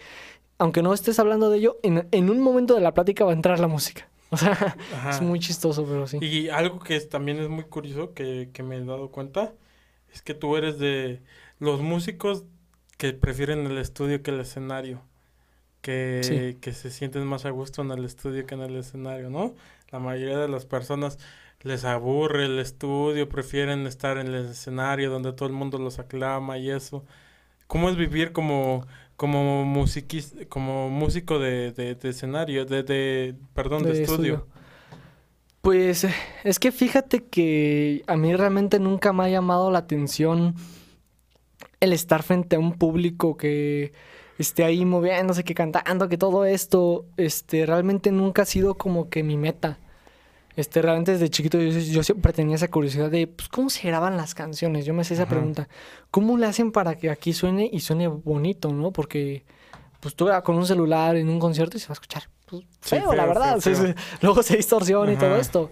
aunque 0.58 0.80
no 0.80 0.94
estés 0.94 1.18
hablando 1.18 1.50
de 1.50 1.58
ello, 1.58 1.78
en, 1.82 2.06
en 2.12 2.30
un 2.30 2.40
momento 2.40 2.76
de 2.76 2.82
la 2.82 2.94
plática 2.94 3.24
va 3.24 3.32
a 3.32 3.34
entrar 3.34 3.58
la 3.58 3.66
música. 3.66 4.08
O 4.32 4.36
sea, 4.36 4.76
es 5.10 5.20
muy 5.20 5.40
chistoso, 5.40 5.84
pero 5.84 6.06
sí. 6.06 6.18
Y 6.20 6.48
algo 6.50 6.78
que 6.78 7.00
también 7.00 7.38
es 7.38 7.48
muy 7.48 7.64
curioso 7.64 8.14
que, 8.14 8.50
que 8.52 8.62
me 8.62 8.76
he 8.76 8.84
dado 8.84 9.10
cuenta 9.10 9.52
es 10.12 10.22
que 10.22 10.34
tú 10.34 10.56
eres 10.56 10.78
de 10.78 11.22
los 11.58 11.80
músicos 11.80 12.44
que 12.96 13.12
prefieren 13.12 13.66
el 13.66 13.78
estudio 13.78 14.22
que 14.22 14.30
el 14.30 14.40
escenario. 14.40 15.02
Que, 15.82 16.58
que 16.60 16.74
se 16.74 16.90
sienten 16.90 17.24
más 17.24 17.46
a 17.46 17.50
gusto 17.50 17.80
en 17.80 17.90
el 17.90 18.04
estudio 18.04 18.44
que 18.44 18.54
en 18.54 18.60
el 18.60 18.76
escenario, 18.76 19.30
¿no? 19.30 19.54
La 19.90 19.98
mayoría 19.98 20.38
de 20.38 20.46
las 20.46 20.66
personas 20.66 21.18
les 21.62 21.84
aburre 21.84 22.44
el 22.44 22.58
estudio, 22.58 23.28
prefieren 23.30 23.86
estar 23.86 24.18
en 24.18 24.26
el 24.28 24.50
escenario 24.50 25.10
donde 25.10 25.32
todo 25.32 25.48
el 25.48 25.54
mundo 25.54 25.78
los 25.78 25.98
aclama 25.98 26.58
y 26.58 26.70
eso. 26.70 27.04
¿Cómo 27.66 27.88
es 27.88 27.96
vivir 27.96 28.32
como, 28.32 28.86
como, 29.20 29.66
musiquista, 29.66 30.46
como 30.46 30.88
músico 30.88 31.38
de, 31.38 31.72
de, 31.72 32.08
escenario, 32.08 32.64
de, 32.64 32.82
de, 32.82 33.34
perdón, 33.52 33.82
de, 33.82 34.02
estudio? 34.02 34.46
Pues 35.60 36.06
es 36.42 36.58
que 36.58 36.72
fíjate 36.72 37.24
que 37.24 38.02
a 38.06 38.16
mí 38.16 38.34
realmente 38.34 38.78
nunca 38.80 39.12
me 39.12 39.24
ha 39.24 39.28
llamado 39.28 39.70
la 39.70 39.80
atención 39.80 40.54
el 41.80 41.92
estar 41.92 42.22
frente 42.22 42.56
a 42.56 42.60
un 42.60 42.72
público 42.72 43.36
que 43.36 43.92
esté 44.38 44.64
ahí 44.64 44.86
moviéndose, 44.86 45.44
que 45.44 45.54
cantando, 45.54 46.08
que 46.08 46.16
todo 46.16 46.46
esto, 46.46 47.04
este, 47.18 47.66
realmente 47.66 48.12
nunca 48.12 48.40
ha 48.40 48.46
sido 48.46 48.76
como 48.76 49.10
que 49.10 49.22
mi 49.22 49.36
meta. 49.36 49.78
Este, 50.56 50.82
realmente 50.82 51.12
desde 51.12 51.30
chiquito 51.30 51.58
yo, 51.58 52.02
siempre 52.02 52.32
tenía 52.32 52.56
esa 52.56 52.68
curiosidad 52.68 53.10
de, 53.10 53.26
pues, 53.26 53.48
¿cómo 53.48 53.70
se 53.70 53.86
graban 53.86 54.16
las 54.16 54.34
canciones? 54.34 54.84
Yo 54.84 54.94
me 54.94 55.02
hacía 55.02 55.14
esa 55.14 55.26
pregunta. 55.26 55.68
¿Cómo 56.10 56.36
le 56.36 56.46
hacen 56.46 56.72
para 56.72 56.96
que 56.96 57.08
aquí 57.10 57.32
suene 57.32 57.68
y 57.72 57.80
suene 57.80 58.08
bonito, 58.08 58.72
no? 58.72 58.92
Porque, 58.92 59.44
pues, 60.00 60.14
tú 60.14 60.28
con 60.44 60.56
un 60.56 60.66
celular 60.66 61.16
en 61.16 61.28
un 61.28 61.38
concierto 61.38 61.76
y 61.76 61.80
se 61.80 61.86
va 61.86 61.92
a 61.92 61.94
escuchar 61.94 62.24
pues, 62.46 62.64
feo, 62.80 63.14
la 63.14 63.26
verdad. 63.26 63.58
luego 64.22 64.42
se 64.42 64.56
distorsiona 64.56 65.12
y 65.12 65.16
todo 65.16 65.36
esto. 65.36 65.70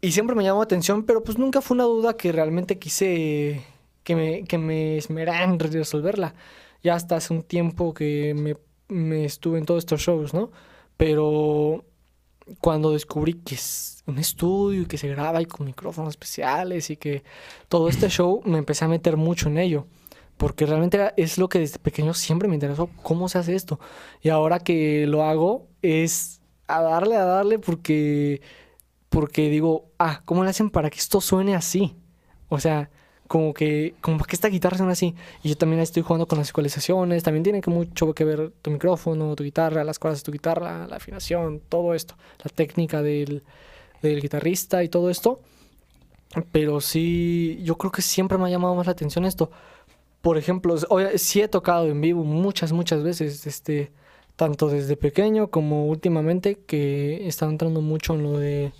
Y 0.00 0.12
siempre 0.12 0.34
me 0.34 0.44
llamó 0.44 0.60
la 0.60 0.64
atención, 0.64 1.04
pero 1.04 1.22
pues 1.22 1.36
nunca 1.36 1.60
fue 1.60 1.74
una 1.74 1.84
duda 1.84 2.16
que 2.16 2.32
realmente 2.32 2.78
quise 2.78 3.62
que 4.02 4.16
me, 4.16 4.44
que 4.44 4.56
me 4.56 4.96
esmerara 4.96 5.44
en 5.44 5.58
resolverla. 5.58 6.34
Ya 6.82 6.94
hasta 6.94 7.16
hace 7.16 7.34
un 7.34 7.42
tiempo 7.42 7.92
que 7.92 8.34
me, 8.34 8.56
me 8.88 9.26
estuve 9.26 9.58
en 9.58 9.66
todos 9.66 9.80
estos 9.80 10.00
shows, 10.00 10.32
¿no? 10.32 10.50
Pero 10.96 11.84
cuando 12.60 12.92
descubrí 12.92 13.34
que 13.34 13.54
es 13.54 14.02
un 14.06 14.18
estudio 14.18 14.82
y 14.82 14.86
que 14.86 14.98
se 14.98 15.08
graba 15.08 15.40
y 15.40 15.46
con 15.46 15.66
micrófonos 15.66 16.10
especiales 16.10 16.90
y 16.90 16.96
que 16.96 17.22
todo 17.68 17.88
este 17.88 18.08
show 18.10 18.42
me 18.44 18.58
empecé 18.58 18.84
a 18.84 18.88
meter 18.88 19.16
mucho 19.16 19.48
en 19.48 19.58
ello. 19.58 19.86
Porque 20.36 20.64
realmente 20.64 21.12
es 21.16 21.36
lo 21.36 21.50
que 21.50 21.58
desde 21.58 21.78
pequeño 21.78 22.14
siempre 22.14 22.48
me 22.48 22.54
interesó, 22.54 22.88
cómo 23.02 23.28
se 23.28 23.38
hace 23.38 23.54
esto. 23.54 23.78
Y 24.22 24.30
ahora 24.30 24.58
que 24.58 25.06
lo 25.06 25.24
hago 25.24 25.68
es 25.82 26.40
a 26.66 26.80
darle, 26.80 27.16
a 27.16 27.24
darle 27.24 27.58
porque, 27.58 28.40
porque 29.10 29.50
digo, 29.50 29.90
ah, 29.98 30.22
¿cómo 30.24 30.42
le 30.42 30.50
hacen 30.50 30.70
para 30.70 30.88
que 30.88 30.98
esto 30.98 31.20
suene 31.20 31.54
así? 31.54 31.94
O 32.48 32.58
sea, 32.58 32.90
como 33.30 33.54
que, 33.54 33.94
como 34.00 34.24
que 34.24 34.34
esta 34.34 34.48
guitarra 34.48 34.76
suena 34.76 34.90
así. 34.90 35.14
Y 35.44 35.50
yo 35.50 35.56
también 35.56 35.80
estoy 35.80 36.02
jugando 36.02 36.26
con 36.26 36.38
las 36.38 36.50
ecualizaciones, 36.50 37.22
también 37.22 37.44
tiene 37.44 37.60
que 37.60 37.70
mucho 37.70 38.12
que 38.12 38.24
ver 38.24 38.50
tu 38.60 38.72
micrófono, 38.72 39.36
tu 39.36 39.44
guitarra, 39.44 39.84
las 39.84 40.00
cuerdas 40.00 40.18
de 40.18 40.24
tu 40.24 40.32
guitarra, 40.32 40.88
la 40.88 40.96
afinación, 40.96 41.60
todo 41.68 41.94
esto, 41.94 42.16
la 42.42 42.50
técnica 42.52 43.02
del, 43.02 43.44
del 44.02 44.20
guitarrista 44.20 44.82
y 44.82 44.88
todo 44.88 45.10
esto. 45.10 45.38
Pero 46.50 46.80
sí, 46.80 47.60
yo 47.62 47.78
creo 47.78 47.92
que 47.92 48.02
siempre 48.02 48.36
me 48.36 48.46
ha 48.46 48.50
llamado 48.50 48.74
más 48.74 48.86
la 48.86 48.92
atención 48.92 49.24
esto. 49.24 49.52
Por 50.22 50.36
ejemplo, 50.36 50.76
sí 51.14 51.40
he 51.40 51.46
tocado 51.46 51.86
en 51.86 52.00
vivo 52.00 52.24
muchas, 52.24 52.72
muchas 52.72 53.04
veces, 53.04 53.46
este, 53.46 53.92
tanto 54.34 54.68
desde 54.68 54.96
pequeño 54.96 55.50
como 55.52 55.86
últimamente, 55.86 56.58
que 56.66 57.18
he 57.18 57.28
estado 57.28 57.52
entrando 57.52 57.80
mucho 57.80 58.14
en 58.14 58.24
lo 58.24 58.40
de 58.40 58.72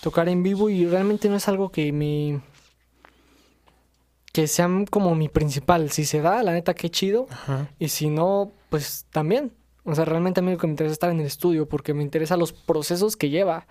tocar 0.00 0.30
en 0.30 0.42
vivo 0.42 0.70
y 0.70 0.86
realmente 0.86 1.28
no 1.28 1.36
es 1.36 1.46
algo 1.46 1.68
que 1.70 1.92
me 1.92 2.40
que 4.38 4.46
sean 4.46 4.86
como 4.86 5.16
mi 5.16 5.28
principal. 5.28 5.90
Si 5.90 6.04
se 6.04 6.20
da, 6.20 6.44
la 6.44 6.52
neta, 6.52 6.72
qué 6.72 6.90
chido. 6.90 7.26
Y 7.80 7.88
si 7.88 8.08
no, 8.08 8.52
pues 8.68 9.04
también. 9.10 9.50
O 9.82 9.96
sea, 9.96 10.04
realmente 10.04 10.38
a 10.38 10.44
mí 10.44 10.52
lo 10.52 10.58
que 10.58 10.68
me 10.68 10.74
interesa 10.74 10.92
es 10.92 10.92
estar 10.92 11.10
en 11.10 11.18
el 11.18 11.26
estudio 11.26 11.68
porque 11.68 11.92
me 11.92 12.04
interesa 12.04 12.36
los 12.36 12.52
procesos 12.52 13.16
que 13.16 13.30
lleva. 13.30 13.66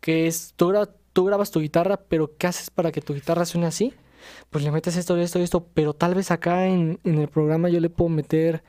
Que 0.00 0.26
es, 0.26 0.54
tú, 0.56 0.72
tú 1.12 1.24
grabas 1.24 1.52
tu 1.52 1.60
guitarra, 1.60 1.98
pero 2.08 2.36
¿qué 2.36 2.48
haces 2.48 2.68
para 2.68 2.90
que 2.90 3.00
tu 3.00 3.14
guitarra 3.14 3.44
suene 3.44 3.68
así? 3.68 3.94
Pues 4.50 4.64
le 4.64 4.72
metes 4.72 4.96
esto, 4.96 5.16
esto, 5.18 5.38
esto, 5.38 5.68
pero 5.72 5.94
tal 5.94 6.16
vez 6.16 6.32
acá 6.32 6.66
en, 6.66 6.98
en 7.04 7.18
el 7.20 7.28
programa 7.28 7.68
yo 7.68 7.78
le 7.78 7.88
puedo 7.88 8.08
meter 8.08 8.64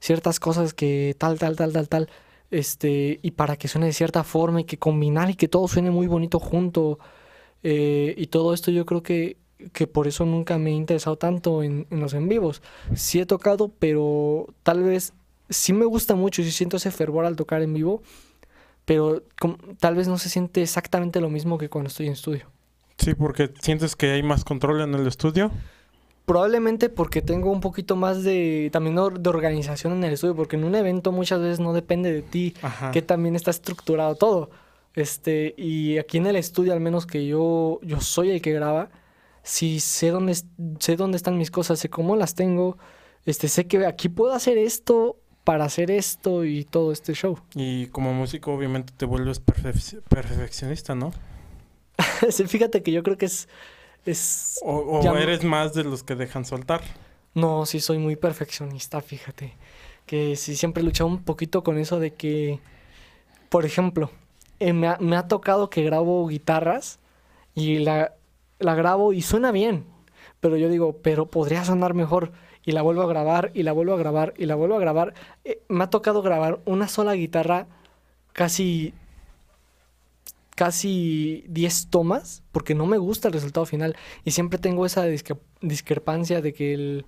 ciertas 0.00 0.40
cosas 0.40 0.72
que 0.72 1.14
tal, 1.18 1.38
tal, 1.38 1.54
tal, 1.54 1.74
tal, 1.74 1.86
tal. 1.86 2.08
Este, 2.50 3.20
y 3.20 3.32
para 3.32 3.56
que 3.56 3.68
suene 3.68 3.88
de 3.88 3.92
cierta 3.92 4.24
forma 4.24 4.62
y 4.62 4.64
que 4.64 4.78
combinar 4.78 5.28
y 5.28 5.34
que 5.34 5.48
todo 5.48 5.68
suene 5.68 5.90
muy 5.90 6.06
bonito 6.06 6.38
junto. 6.38 6.98
Eh, 7.62 8.14
y 8.16 8.28
todo 8.28 8.54
esto 8.54 8.70
yo 8.70 8.86
creo 8.86 9.02
que 9.02 9.43
que 9.72 9.86
por 9.86 10.06
eso 10.06 10.24
nunca 10.24 10.58
me 10.58 10.70
he 10.70 10.74
interesado 10.74 11.16
tanto 11.16 11.62
en, 11.62 11.86
los 11.90 12.14
en 12.14 12.28
vivos. 12.28 12.62
Sí 12.94 13.20
he 13.20 13.26
tocado, 13.26 13.70
pero 13.78 14.46
tal 14.62 14.82
vez 14.82 15.12
sí 15.50 15.72
me 15.72 15.84
gusta 15.84 16.14
mucho 16.14 16.42
y 16.42 16.44
sí 16.44 16.50
siento 16.50 16.76
ese 16.76 16.90
fervor 16.90 17.24
al 17.24 17.36
tocar 17.36 17.62
en 17.62 17.74
vivo, 17.74 18.02
pero 18.84 19.22
tal 19.78 19.94
vez 19.94 20.08
no 20.08 20.18
se 20.18 20.28
siente 20.28 20.62
exactamente 20.62 21.20
lo 21.20 21.30
mismo 21.30 21.58
que 21.58 21.68
cuando 21.68 21.88
estoy 21.88 22.06
en 22.06 22.12
estudio. 22.12 22.46
Sí, 22.98 23.14
porque 23.14 23.52
sientes 23.60 23.96
que 23.96 24.12
hay 24.12 24.22
más 24.22 24.44
control 24.44 24.80
en 24.80 24.94
el 24.94 25.06
estudio. 25.06 25.50
Probablemente 26.26 26.88
porque 26.88 27.20
tengo 27.20 27.50
un 27.50 27.60
poquito 27.60 27.96
más 27.96 28.22
de 28.22 28.70
también 28.72 28.96
de 28.96 29.28
organización 29.28 29.92
en 29.92 30.04
el 30.04 30.14
estudio, 30.14 30.34
porque 30.34 30.56
en 30.56 30.64
un 30.64 30.74
evento 30.74 31.12
muchas 31.12 31.40
veces 31.40 31.60
no 31.60 31.72
depende 31.72 32.12
de 32.12 32.22
ti, 32.22 32.54
que 32.92 33.02
también 33.02 33.36
está 33.36 33.50
estructurado 33.50 34.14
todo. 34.14 34.50
Este, 34.94 35.54
y 35.58 35.98
aquí 35.98 36.18
en 36.18 36.26
el 36.26 36.36
estudio, 36.36 36.72
al 36.72 36.80
menos 36.80 37.04
que 37.04 37.26
yo, 37.26 37.80
yo 37.82 38.00
soy 38.00 38.30
el 38.30 38.40
que 38.40 38.52
graba, 38.52 38.90
si 39.44 39.78
sé 39.78 40.08
dónde, 40.08 40.34
sé 40.80 40.96
dónde 40.96 41.16
están 41.16 41.36
mis 41.36 41.50
cosas, 41.50 41.78
sé 41.78 41.90
cómo 41.90 42.16
las 42.16 42.34
tengo, 42.34 42.78
este, 43.26 43.48
sé 43.48 43.66
que 43.66 43.86
aquí 43.86 44.08
puedo 44.08 44.32
hacer 44.32 44.56
esto 44.58 45.18
para 45.44 45.66
hacer 45.66 45.90
esto 45.90 46.46
y 46.46 46.64
todo 46.64 46.90
este 46.90 47.12
show. 47.12 47.38
Y 47.54 47.86
como 47.88 48.14
músico 48.14 48.54
obviamente 48.54 48.94
te 48.96 49.04
vuelves 49.04 49.40
perfeccionista, 49.40 50.94
¿no? 50.94 51.12
sí, 52.30 52.46
fíjate 52.46 52.82
que 52.82 52.90
yo 52.90 53.02
creo 53.02 53.18
que 53.18 53.26
es... 53.26 53.48
es 54.06 54.58
o, 54.64 55.00
eres 55.14 55.44
más 55.44 55.74
de 55.74 55.84
los 55.84 56.02
que 56.02 56.14
dejan 56.14 56.46
soltar. 56.46 56.80
No, 57.34 57.66
sí 57.66 57.80
soy 57.80 57.98
muy 57.98 58.16
perfeccionista, 58.16 59.02
fíjate. 59.02 59.52
Que 60.06 60.36
sí 60.36 60.56
siempre 60.56 60.82
he 60.82 60.86
luchado 60.86 61.08
un 61.08 61.22
poquito 61.22 61.62
con 61.62 61.76
eso 61.76 62.00
de 62.00 62.14
que, 62.14 62.60
por 63.50 63.66
ejemplo, 63.66 64.10
eh, 64.58 64.72
me, 64.72 64.96
me 65.00 65.16
ha 65.16 65.28
tocado 65.28 65.68
que 65.68 65.82
grabo 65.82 66.26
guitarras 66.28 66.98
y 67.54 67.78
la, 67.80 68.14
la 68.58 68.74
grabo 68.74 69.12
y 69.12 69.22
suena 69.22 69.52
bien, 69.52 69.84
pero 70.40 70.56
yo 70.56 70.68
digo, 70.68 70.98
pero 71.02 71.26
podría 71.26 71.64
sonar 71.64 71.94
mejor 71.94 72.32
y 72.64 72.72
la 72.72 72.82
vuelvo 72.82 73.02
a 73.02 73.06
grabar 73.06 73.50
y 73.54 73.62
la 73.62 73.72
vuelvo 73.72 73.94
a 73.94 73.98
grabar 73.98 74.34
y 74.36 74.46
la 74.46 74.54
vuelvo 74.54 74.76
a 74.76 74.80
grabar. 74.80 75.14
Eh, 75.44 75.62
me 75.68 75.84
ha 75.84 75.90
tocado 75.90 76.22
grabar 76.22 76.60
una 76.64 76.88
sola 76.88 77.14
guitarra 77.14 77.66
casi 78.32 78.94
casi 80.54 81.44
10 81.48 81.88
tomas 81.88 82.42
porque 82.52 82.74
no 82.74 82.86
me 82.86 82.98
gusta 82.98 83.28
el 83.28 83.34
resultado 83.34 83.66
final 83.66 83.96
y 84.24 84.30
siempre 84.30 84.58
tengo 84.58 84.86
esa 84.86 85.04
discrepancia 85.60 86.40
de 86.40 86.52
que 86.52 86.74
el 86.74 87.06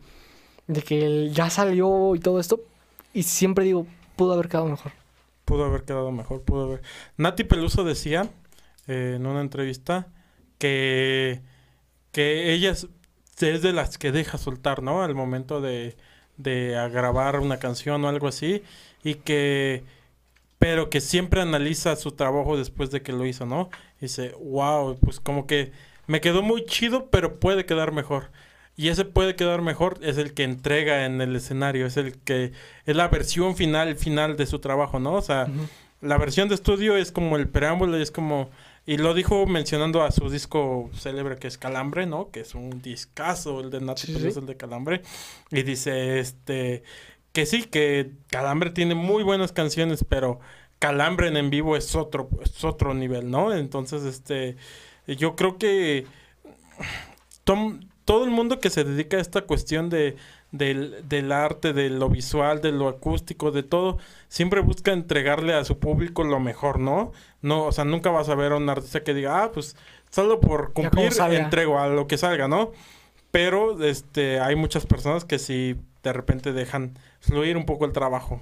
de 0.67 0.83
que 0.83 1.31
ya 1.31 1.49
salió 1.49 2.17
y 2.17 2.19
todo 2.19 2.41
esto 2.41 2.61
y 3.15 3.23
siempre 3.23 3.65
digo 3.65 3.87
pudo 4.17 4.33
haber 4.33 4.49
quedado 4.49 4.67
mejor 4.67 4.93
pudo 5.45 5.65
haber 5.65 5.85
quedado 5.85 6.11
mejor 6.11 6.43
pudo 6.43 6.65
haber 6.65 6.83
Nati 7.17 7.45
Peluso 7.45 7.85
decía 7.85 8.29
eh, 8.89 9.15
en 9.15 9.27
una 9.27 9.41
entrevista 9.41 10.09
que, 10.59 11.41
que 12.13 12.53
ella 12.53 12.71
es, 12.73 12.89
de 13.39 13.73
las 13.73 13.99
que 13.99 14.13
deja 14.13 14.39
soltar, 14.39 14.83
¿no? 14.83 15.03
Al 15.03 15.15
momento 15.15 15.61
de, 15.61 15.97
de 16.37 16.71
grabar 16.93 17.41
una 17.41 17.59
canción 17.59 18.05
o 18.05 18.09
algo 18.09 18.29
así. 18.29 18.63
Y 19.05 19.17
que, 19.17 19.85
pero 20.59 20.91
que 20.91 21.01
siempre 21.01 21.41
analiza 21.41 21.97
su 21.97 22.13
trabajo 22.13 22.57
después 22.57 22.91
de 22.91 23.03
que 23.03 23.13
lo 23.13 23.27
hizo, 23.27 23.47
¿no? 23.47 23.71
Y 23.99 24.03
dice, 24.07 24.33
wow, 24.41 24.99
pues 25.01 25.21
como 25.21 25.47
que 25.47 25.73
me 26.07 26.21
quedó 26.21 26.43
muy 26.43 26.65
chido, 26.67 27.09
pero 27.11 27.39
puede 27.41 27.67
quedar 27.67 27.93
mejor. 27.93 28.31
y 28.77 28.89
ese 28.89 29.05
puede 29.07 29.37
quedar 29.37 29.63
mejor, 29.63 29.99
es 30.03 30.19
el 30.19 30.35
que 30.35 30.45
entrega 30.45 31.07
en 31.07 31.21
el 31.21 31.35
escenario, 31.35 31.87
es 31.87 31.97
el 31.97 32.19
que 32.19 32.53
es 32.85 32.97
la 32.97 33.09
versión 33.09 33.57
final, 33.57 33.97
final 33.97 34.37
de 34.37 34.47
su 34.47 34.59
trabajo, 34.59 34.99
¿no? 35.01 35.15
O 35.15 35.23
sea, 35.23 35.49
la 36.03 36.19
versión 36.19 36.49
de 36.49 36.55
estudio 36.57 36.97
es 36.97 37.11
como 37.11 37.37
el 37.37 37.49
preámbulo, 37.49 37.97
es 37.97 38.11
como 38.11 38.51
y 38.87 38.99
lo 38.99 39.15
dijo 39.15 39.47
mencionando 39.47 40.03
a 40.05 40.13
su 40.13 40.31
disco 40.31 40.91
célebre 40.95 41.37
que 41.37 41.49
es 41.49 41.59
Calambre, 41.59 42.07
¿no? 42.07 42.31
Que 42.31 42.41
es 42.41 42.55
un 42.55 42.81
discazo 42.81 43.61
el 43.61 43.71
de 43.71 43.81
Nati 43.81 44.15
el 44.15 44.47
de 44.47 44.57
Calambre. 44.57 45.03
Y 45.51 45.65
dice, 45.65 46.21
este, 46.21 46.85
que 47.33 47.47
sí, 47.47 47.65
que 47.65 48.13
Calambre 48.29 48.71
tiene 48.71 48.95
muy 48.95 49.25
buenas 49.25 49.51
canciones, 49.51 50.05
pero 50.09 50.39
Calambre 50.79 51.27
en, 51.29 51.37
en 51.37 51.51
vivo 51.51 51.77
es 51.77 51.97
otro, 51.97 52.29
es 52.41 52.63
otro 52.63 52.95
nivel, 52.95 53.29
¿no? 53.29 53.53
Entonces, 53.53 54.05
este, 54.05 54.57
yo 55.09 55.35
creo 55.35 55.59
que 55.59 56.07
todo 58.05 58.25
el 58.25 58.31
mundo 58.31 58.61
que 58.61 58.71
se 58.71 58.85
dedica 58.85 59.17
a 59.17 59.21
esta 59.21 59.43
cuestión 59.43 59.91
de, 59.91 60.17
del, 60.53 61.09
del, 61.09 61.33
arte, 61.33 61.73
de 61.73 61.91
lo 61.91 62.09
visual, 62.09 62.61
de 62.61 62.73
lo 62.73 62.89
acústico, 62.89 63.51
de 63.51 63.63
todo, 63.63 63.99
siempre 64.29 64.61
busca 64.61 64.93
entregarle 64.93 65.55
a 65.55 65.65
su 65.65 65.79
público 65.79 66.25
lo 66.25 66.41
mejor, 66.41 66.79
¿no? 66.79 67.13
No, 67.43 67.65
o 67.65 67.73
sea, 67.73 67.85
nunca 67.85 68.11
vas 68.11 68.29
a 68.29 68.35
ver 68.35 68.53
a 68.53 68.57
un 68.57 68.69
artista 68.69 69.03
que 69.05 69.15
diga, 69.15 69.43
ah, 69.43 69.53
pues 69.53 69.77
solo 70.11 70.41
por 70.41 70.73
cumplir 70.73 71.13
entrego 71.33 71.79
a 71.79 71.89
lo 71.89 72.07
que 72.07 72.19
salga, 72.19 72.49
¿no? 72.49 72.73
Pero 73.31 73.83
este 73.85 74.41
hay 74.41 74.57
muchas 74.57 74.87
personas 74.87 75.25
que 75.25 75.39
sí 75.39 75.77
de 76.03 76.13
repente 76.13 76.53
dejan 76.53 76.99
fluir 77.21 77.57
un 77.57 77.67
poco 77.67 77.85
el 77.85 77.93
trabajo. 77.93 78.41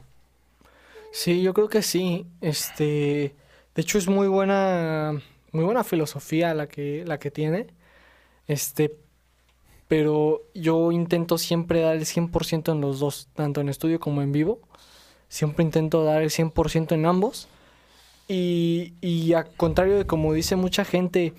Sí, 1.10 1.42
yo 1.42 1.54
creo 1.54 1.68
que 1.68 1.82
sí. 1.82 2.26
Este, 2.40 3.34
de 3.74 3.82
hecho 3.82 3.98
es 3.98 4.08
muy 4.08 4.28
buena 4.28 5.20
muy 5.52 5.64
buena 5.64 5.84
filosofía 5.84 6.54
la 6.54 6.68
que 6.68 7.04
la 7.06 7.18
que 7.18 7.30
tiene. 7.30 7.68
Este, 8.46 8.94
pero 9.96 10.42
yo 10.54 10.90
intento 10.90 11.38
siempre 11.38 11.78
dar 11.78 11.94
el 11.94 12.04
100% 12.04 12.72
en 12.72 12.80
los 12.80 12.98
dos, 12.98 13.28
tanto 13.33 13.61
en 13.61 13.68
estudio 13.68 14.00
como 14.00 14.22
en 14.22 14.33
vivo. 14.33 14.59
Siempre 15.28 15.64
intento 15.64 16.02
dar 16.02 16.20
el 16.20 16.30
100% 16.30 16.90
en 16.96 17.07
ambos. 17.07 17.46
Y, 18.26 18.94
y 19.00 19.35
a 19.35 19.44
contrario 19.44 19.96
de 19.96 20.04
como 20.04 20.33
dice 20.33 20.57
mucha 20.57 20.85
gente, 20.85 21.33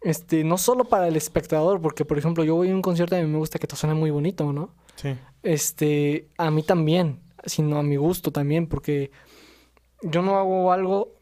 este, 0.00 0.42
no 0.42 0.56
solo 0.56 0.84
para 0.84 1.06
el 1.06 1.16
espectador, 1.16 1.82
porque 1.82 2.06
por 2.06 2.16
ejemplo 2.16 2.44
yo 2.44 2.54
voy 2.54 2.70
a 2.70 2.74
un 2.74 2.80
concierto 2.80 3.14
y 3.14 3.18
a 3.18 3.24
mí 3.24 3.28
me 3.28 3.36
gusta 3.36 3.58
que 3.58 3.66
todo 3.66 3.76
suene 3.76 3.94
muy 3.94 4.10
bonito, 4.10 4.54
¿no? 4.54 4.70
Sí. 4.96 5.14
Este, 5.42 6.30
a 6.38 6.50
mí 6.50 6.62
también, 6.62 7.20
sino 7.44 7.76
a 7.76 7.82
mi 7.82 7.96
gusto 7.96 8.32
también, 8.32 8.68
porque 8.68 9.10
yo 10.00 10.22
no 10.22 10.38
hago 10.38 10.72
algo 10.72 11.12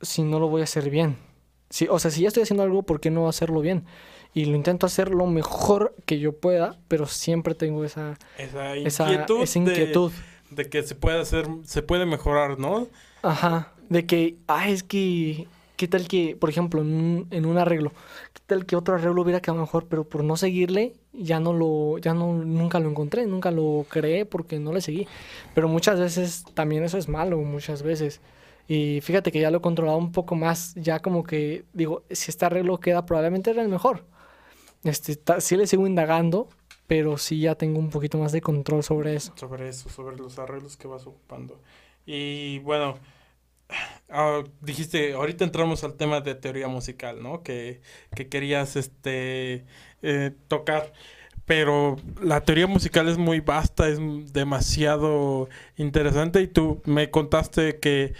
si 0.00 0.22
no 0.22 0.38
lo 0.38 0.46
voy 0.46 0.60
a 0.60 0.64
hacer 0.64 0.90
bien. 0.90 1.16
Si, 1.70 1.88
o 1.88 1.98
sea, 1.98 2.12
si 2.12 2.22
ya 2.22 2.28
estoy 2.28 2.44
haciendo 2.44 2.62
algo, 2.62 2.84
¿por 2.84 3.00
qué 3.00 3.10
no 3.10 3.28
hacerlo 3.28 3.62
bien? 3.62 3.84
Y 4.34 4.46
lo 4.46 4.56
intento 4.56 4.84
hacer 4.84 5.10
lo 5.10 5.26
mejor 5.26 5.94
que 6.04 6.18
yo 6.18 6.32
pueda, 6.32 6.76
pero 6.88 7.06
siempre 7.06 7.54
tengo 7.54 7.84
esa, 7.84 8.18
esa 8.36 8.76
inquietud, 8.76 9.42
esa, 9.42 9.58
inquietud. 9.60 10.12
De, 10.50 10.68
que 10.68 10.82
se 10.82 10.96
puede 10.96 11.20
hacer, 11.20 11.46
se 11.64 11.82
puede 11.82 12.04
mejorar, 12.04 12.58
¿no? 12.58 12.88
Ajá, 13.22 13.72
de 13.88 14.06
que, 14.06 14.36
ah, 14.48 14.68
es 14.68 14.82
que, 14.82 15.46
¿qué 15.76 15.86
tal 15.86 16.08
que, 16.08 16.36
por 16.36 16.50
ejemplo, 16.50 16.80
en 16.80 16.88
un, 16.88 17.28
en 17.30 17.46
un 17.46 17.58
arreglo, 17.58 17.92
qué 18.32 18.42
tal 18.44 18.66
que 18.66 18.74
otro 18.74 18.96
arreglo 18.96 19.22
hubiera 19.22 19.40
quedado 19.40 19.60
mejor, 19.60 19.86
pero 19.86 20.02
por 20.02 20.24
no 20.24 20.36
seguirle, 20.36 20.94
ya 21.12 21.38
no 21.38 21.52
lo, 21.52 21.98
ya 21.98 22.12
no, 22.12 22.32
nunca 22.32 22.80
lo 22.80 22.90
encontré, 22.90 23.26
nunca 23.26 23.52
lo 23.52 23.86
creé 23.88 24.26
porque 24.26 24.58
no 24.58 24.72
le 24.72 24.80
seguí. 24.80 25.06
Pero 25.54 25.68
muchas 25.68 26.00
veces 26.00 26.44
también 26.54 26.82
eso 26.82 26.98
es 26.98 27.08
malo, 27.08 27.38
muchas 27.38 27.84
veces. 27.84 28.20
Y 28.66 29.00
fíjate 29.00 29.30
que 29.30 29.40
ya 29.40 29.52
lo 29.52 29.58
he 29.58 29.60
controlado 29.60 29.98
un 29.98 30.10
poco 30.10 30.34
más, 30.34 30.74
ya 30.74 30.98
como 30.98 31.22
que 31.22 31.64
digo, 31.72 32.02
si 32.10 32.32
este 32.32 32.46
arreglo 32.46 32.80
queda, 32.80 33.06
probablemente 33.06 33.50
era 33.50 33.62
el 33.62 33.68
mejor. 33.68 34.04
Este, 34.84 35.18
sí 35.40 35.56
le 35.56 35.66
sigo 35.66 35.86
indagando, 35.86 36.48
pero 36.86 37.16
sí 37.18 37.40
ya 37.40 37.54
tengo 37.54 37.78
un 37.78 37.90
poquito 37.90 38.18
más 38.18 38.32
de 38.32 38.40
control 38.40 38.82
sobre 38.82 39.16
eso. 39.16 39.32
Sobre 39.36 39.68
eso, 39.68 39.88
sobre 39.88 40.16
los 40.16 40.38
arreglos 40.38 40.76
que 40.76 40.86
vas 40.86 41.06
ocupando. 41.06 41.60
Y 42.06 42.58
bueno, 42.60 42.98
ah, 44.10 44.42
dijiste, 44.60 45.14
ahorita 45.14 45.44
entramos 45.44 45.84
al 45.84 45.94
tema 45.94 46.20
de 46.20 46.34
teoría 46.34 46.68
musical, 46.68 47.22
¿no? 47.22 47.42
Que, 47.42 47.80
que 48.14 48.28
querías 48.28 48.76
este, 48.76 49.64
eh, 50.02 50.32
tocar. 50.48 50.92
Pero 51.46 51.96
la 52.22 52.42
teoría 52.42 52.66
musical 52.66 53.08
es 53.08 53.18
muy 53.18 53.40
vasta, 53.40 53.88
es 53.88 53.98
demasiado 54.32 55.48
interesante 55.76 56.40
y 56.40 56.46
tú 56.48 56.80
me 56.86 57.10
contaste 57.10 57.78
que, 57.80 58.14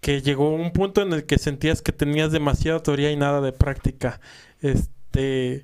que 0.00 0.22
llegó 0.22 0.50
un 0.50 0.72
punto 0.72 1.02
en 1.02 1.12
el 1.12 1.24
que 1.24 1.38
sentías 1.38 1.82
que 1.82 1.92
tenías 1.92 2.32
demasiada 2.32 2.82
teoría 2.82 3.12
y 3.12 3.16
nada 3.16 3.40
de 3.40 3.52
práctica. 3.52 4.20
Este, 4.60 5.62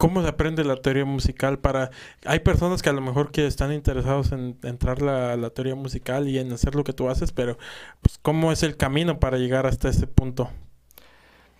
¿Cómo 0.00 0.22
se 0.22 0.28
aprende 0.28 0.64
la 0.64 0.76
teoría 0.76 1.04
musical 1.04 1.58
para... 1.58 1.90
Hay 2.24 2.38
personas 2.38 2.80
que 2.80 2.88
a 2.88 2.94
lo 2.94 3.02
mejor 3.02 3.30
que 3.32 3.46
están 3.46 3.70
interesados 3.70 4.32
en 4.32 4.56
entrar 4.62 5.06
a 5.06 5.36
la, 5.36 5.50
teoría 5.50 5.74
musical 5.74 6.26
y 6.26 6.38
en 6.38 6.50
hacer 6.50 6.74
lo 6.74 6.84
que 6.84 6.94
tú 6.94 7.10
haces, 7.10 7.32
pero 7.32 7.58
pues, 8.00 8.16
¿cómo 8.16 8.50
es 8.50 8.62
el 8.62 8.78
camino 8.78 9.20
para 9.20 9.36
llegar 9.36 9.66
hasta 9.66 9.90
ese 9.90 10.06
punto? 10.06 10.48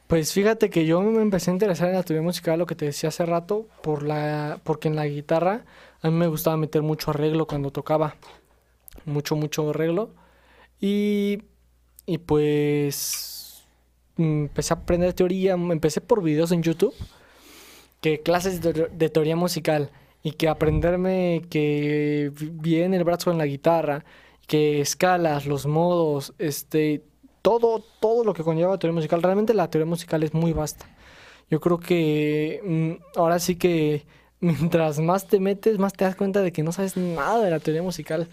Pues 0.07 0.33
fíjate 0.33 0.71
que 0.71 0.87
yo 0.87 1.03
me 1.03 1.21
empecé 1.21 1.51
a 1.51 1.53
interesar 1.53 1.91
en 1.91 1.97
la 1.97 2.03
teoría 2.03 2.23
musical, 2.23 2.59
lo 2.59 2.65
que 2.65 2.75
te 2.75 2.87
decía 2.87 3.11
hace 3.11 3.27
rato, 3.27 3.69
por 3.83 4.05
la, 4.05 4.59
porque 4.65 4.89
en 4.89 4.97
la 4.97 5.07
guitarra 5.07 5.67
a 6.01 6.09
mí 6.09 6.17
me 6.17 6.27
gustaba 6.27 6.57
meter 6.57 6.81
mucho 6.81 7.11
arreglo 7.11 7.47
cuando 7.47 7.71
tocaba. 7.71 8.17
Mucho, 9.05 9.37
mucho 9.37 9.69
arreglo. 9.69 10.15
Y, 10.81 11.43
y 12.07 12.17
pues 12.17 13.67
empecé 14.17 14.73
a 14.73 14.79
aprender 14.79 15.13
teoría, 15.13 15.53
empecé 15.53 16.01
por 16.01 16.23
videos 16.23 16.53
en 16.53 16.63
YouTube 16.63 16.95
que 18.01 18.21
clases 18.21 18.61
de, 18.61 19.09
teoría 19.11 19.37
musical 19.37 19.91
y 20.23 20.33
que 20.33 20.49
aprenderme 20.49 21.43
que 21.51 22.33
viene 22.35 22.97
el 22.97 23.05
brazo 23.05 23.31
en 23.31 23.39
la 23.39 23.47
guitarra, 23.47 24.05
que 24.47 24.81
escalas, 24.81 25.47
los 25.47 25.67
modos, 25.67 26.35
este, 26.39 27.03
todo, 27.43 27.85
todo 28.01 28.25
lo 28.25 28.35
que 28.35 28.43
conlleva 28.43 28.79
teoría 28.79 28.95
musical. 28.95 29.23
Realmente 29.23 29.55
la 29.55 29.71
teoría 29.71 29.87
musical 29.87 30.23
es 30.23 30.35
muy 30.35 30.53
vasta. 30.53 30.87
Yo 31.51 31.61
creo 31.61 31.79
que 31.79 32.61
mm, 32.65 33.19
ahora 33.19 33.39
sí 33.39 33.57
que 33.57 34.07
mientras 34.41 34.99
más 35.01 35.27
te 35.27 35.41
metes, 35.41 35.79
más 35.79 35.93
te 35.93 36.05
das 36.05 36.17
cuenta 36.17 36.43
de 36.43 36.53
que 36.53 36.63
no 36.63 36.73
sabes 36.73 36.97
nada 36.97 37.45
de 37.45 37.51
la 37.51 37.61
teoría 37.61 37.83
musical. 37.83 38.29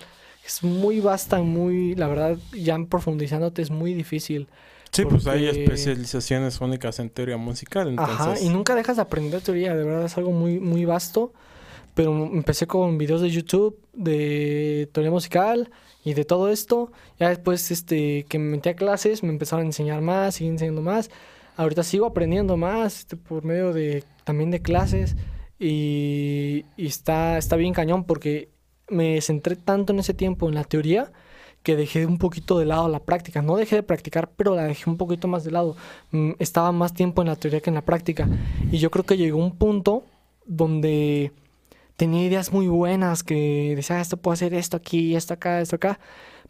Es 0.45 0.63
muy 0.63 1.01
vasta, 1.01 1.41
muy, 1.41 1.95
la 1.95 2.08
verdad, 2.08 2.38
ya 2.53 2.77
profundizándote 2.89 3.62
es 3.62 3.69
muy 3.69 3.93
difícil. 3.93 4.47
Sí, 4.91 5.06
pues 5.06 5.28
hay 5.28 5.47
especializaciones 5.47 6.60
únicas 6.62 7.00
en 7.00 7.10
teoría 7.10 7.38
musical. 7.38 7.89
Entonces... 7.89 8.19
Ajá, 8.19 8.39
y 8.41 8.50
nunca 8.50 8.76
dejas 8.76 8.95
de 8.95 9.02
aprender 9.02 9.41
teoría, 9.41 9.76
de 9.76 9.84
verdad 9.84 10.06
es 10.06 10.17
algo 10.17 10.32
muy, 10.32 10.60
muy 10.60 10.86
vasto. 10.86 11.34
Pero 11.93 12.12
empecé 12.26 12.67
con 12.67 13.00
videos 13.00 13.21
de 13.21 13.32
YouTube 13.32 13.80
de 13.93 14.88
teoría 14.91 15.10
musical 15.10 15.71
y 16.04 16.13
de 16.13 16.26
todo 16.26 16.50
esto. 16.50 16.91
Ya 17.19 17.30
después 17.30 17.71
este, 17.71 18.23
que 18.30 18.38
me 18.38 18.52
metí 18.52 18.69
a 18.69 18.76
clases, 18.76 19.23
me 19.23 19.30
empezaron 19.30 19.63
a 19.63 19.69
enseñar 19.69 20.02
más, 20.02 20.36
sigo 20.36 20.52
enseñando 20.52 20.84
más. 20.84 21.10
Ahorita 21.56 21.82
sigo 21.82 22.06
aprendiendo 22.06 22.56
más 22.56 23.00
este, 23.00 23.17
por 23.17 23.43
medio 23.43 23.73
de 23.73 24.04
también 24.23 24.52
de 24.52 24.62
clases. 24.62 25.15
Y, 25.60 26.65
y 26.78 26.86
está, 26.86 27.39
está 27.39 27.56
bien 27.56 27.73
cañón 27.73 28.04
porque 28.04 28.50
me 28.89 29.19
centré 29.21 29.56
tanto 29.56 29.91
en 29.91 30.00
ese 30.00 30.13
tiempo 30.13 30.47
en 30.47 30.54
la 30.54 30.65
teoría 30.65 31.12
que 31.67 31.75
dejé 31.75 32.06
un 32.06 32.17
poquito 32.17 32.58
de 32.60 32.65
lado 32.65 32.88
la 32.88 33.01
práctica. 33.01 33.41
No 33.41 33.58
dejé 33.58 33.75
de 33.75 33.84
practicar, 33.84 34.32
pero 34.38 34.56
la 34.56 34.63
dejé 34.63 34.89
un 34.89 34.95
poquito 34.95 35.27
más 35.27 35.43
de 35.43 35.51
lado. 35.51 35.75
Mm, 36.12 36.32
estaba 36.39 36.71
más 36.71 36.93
tiempo 36.93 37.21
en 37.21 37.27
la 37.27 37.36
teoría 37.36 37.60
que 37.60 37.69
en 37.69 37.73
la 37.73 37.82
práctica. 37.82 38.30
Y 38.71 38.77
yo 38.77 38.89
creo 38.89 39.06
que 39.06 39.17
llegó 39.17 39.38
un 39.38 39.58
punto 39.58 40.06
donde 40.45 41.34
tenía 41.97 42.23
ideas 42.23 42.53
muy 42.53 42.69
buenas 42.69 43.21
que 43.21 43.73
decía, 43.75 43.97
ah, 43.97 44.01
esto 44.01 44.15
puedo 44.15 44.32
hacer 44.32 44.53
esto 44.53 44.77
aquí, 44.77 45.17
esto 45.17 45.34
acá, 45.34 45.60
esto 45.60 45.75
acá, 45.75 45.99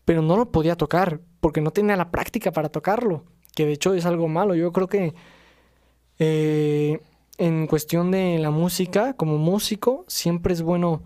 pero 0.05 0.21
no 0.21 0.37
lo 0.37 0.51
podía 0.51 0.75
tocar 0.75 1.19
porque 1.39 1.61
no 1.61 1.71
tenía 1.71 1.95
la 1.97 2.11
práctica 2.11 2.51
para 2.51 2.69
tocarlo, 2.69 3.23
que 3.55 3.65
de 3.65 3.71
hecho 3.71 3.95
es 3.95 4.05
algo 4.05 4.27
malo. 4.27 4.53
Yo 4.53 4.71
creo 4.71 4.87
que 4.87 5.15
eh, 6.19 7.01
en 7.39 7.65
cuestión 7.65 8.11
de 8.11 8.37
la 8.37 8.51
música, 8.51 9.13
como 9.13 9.39
músico, 9.39 10.05
siempre 10.07 10.53
es 10.53 10.61
bueno 10.61 11.01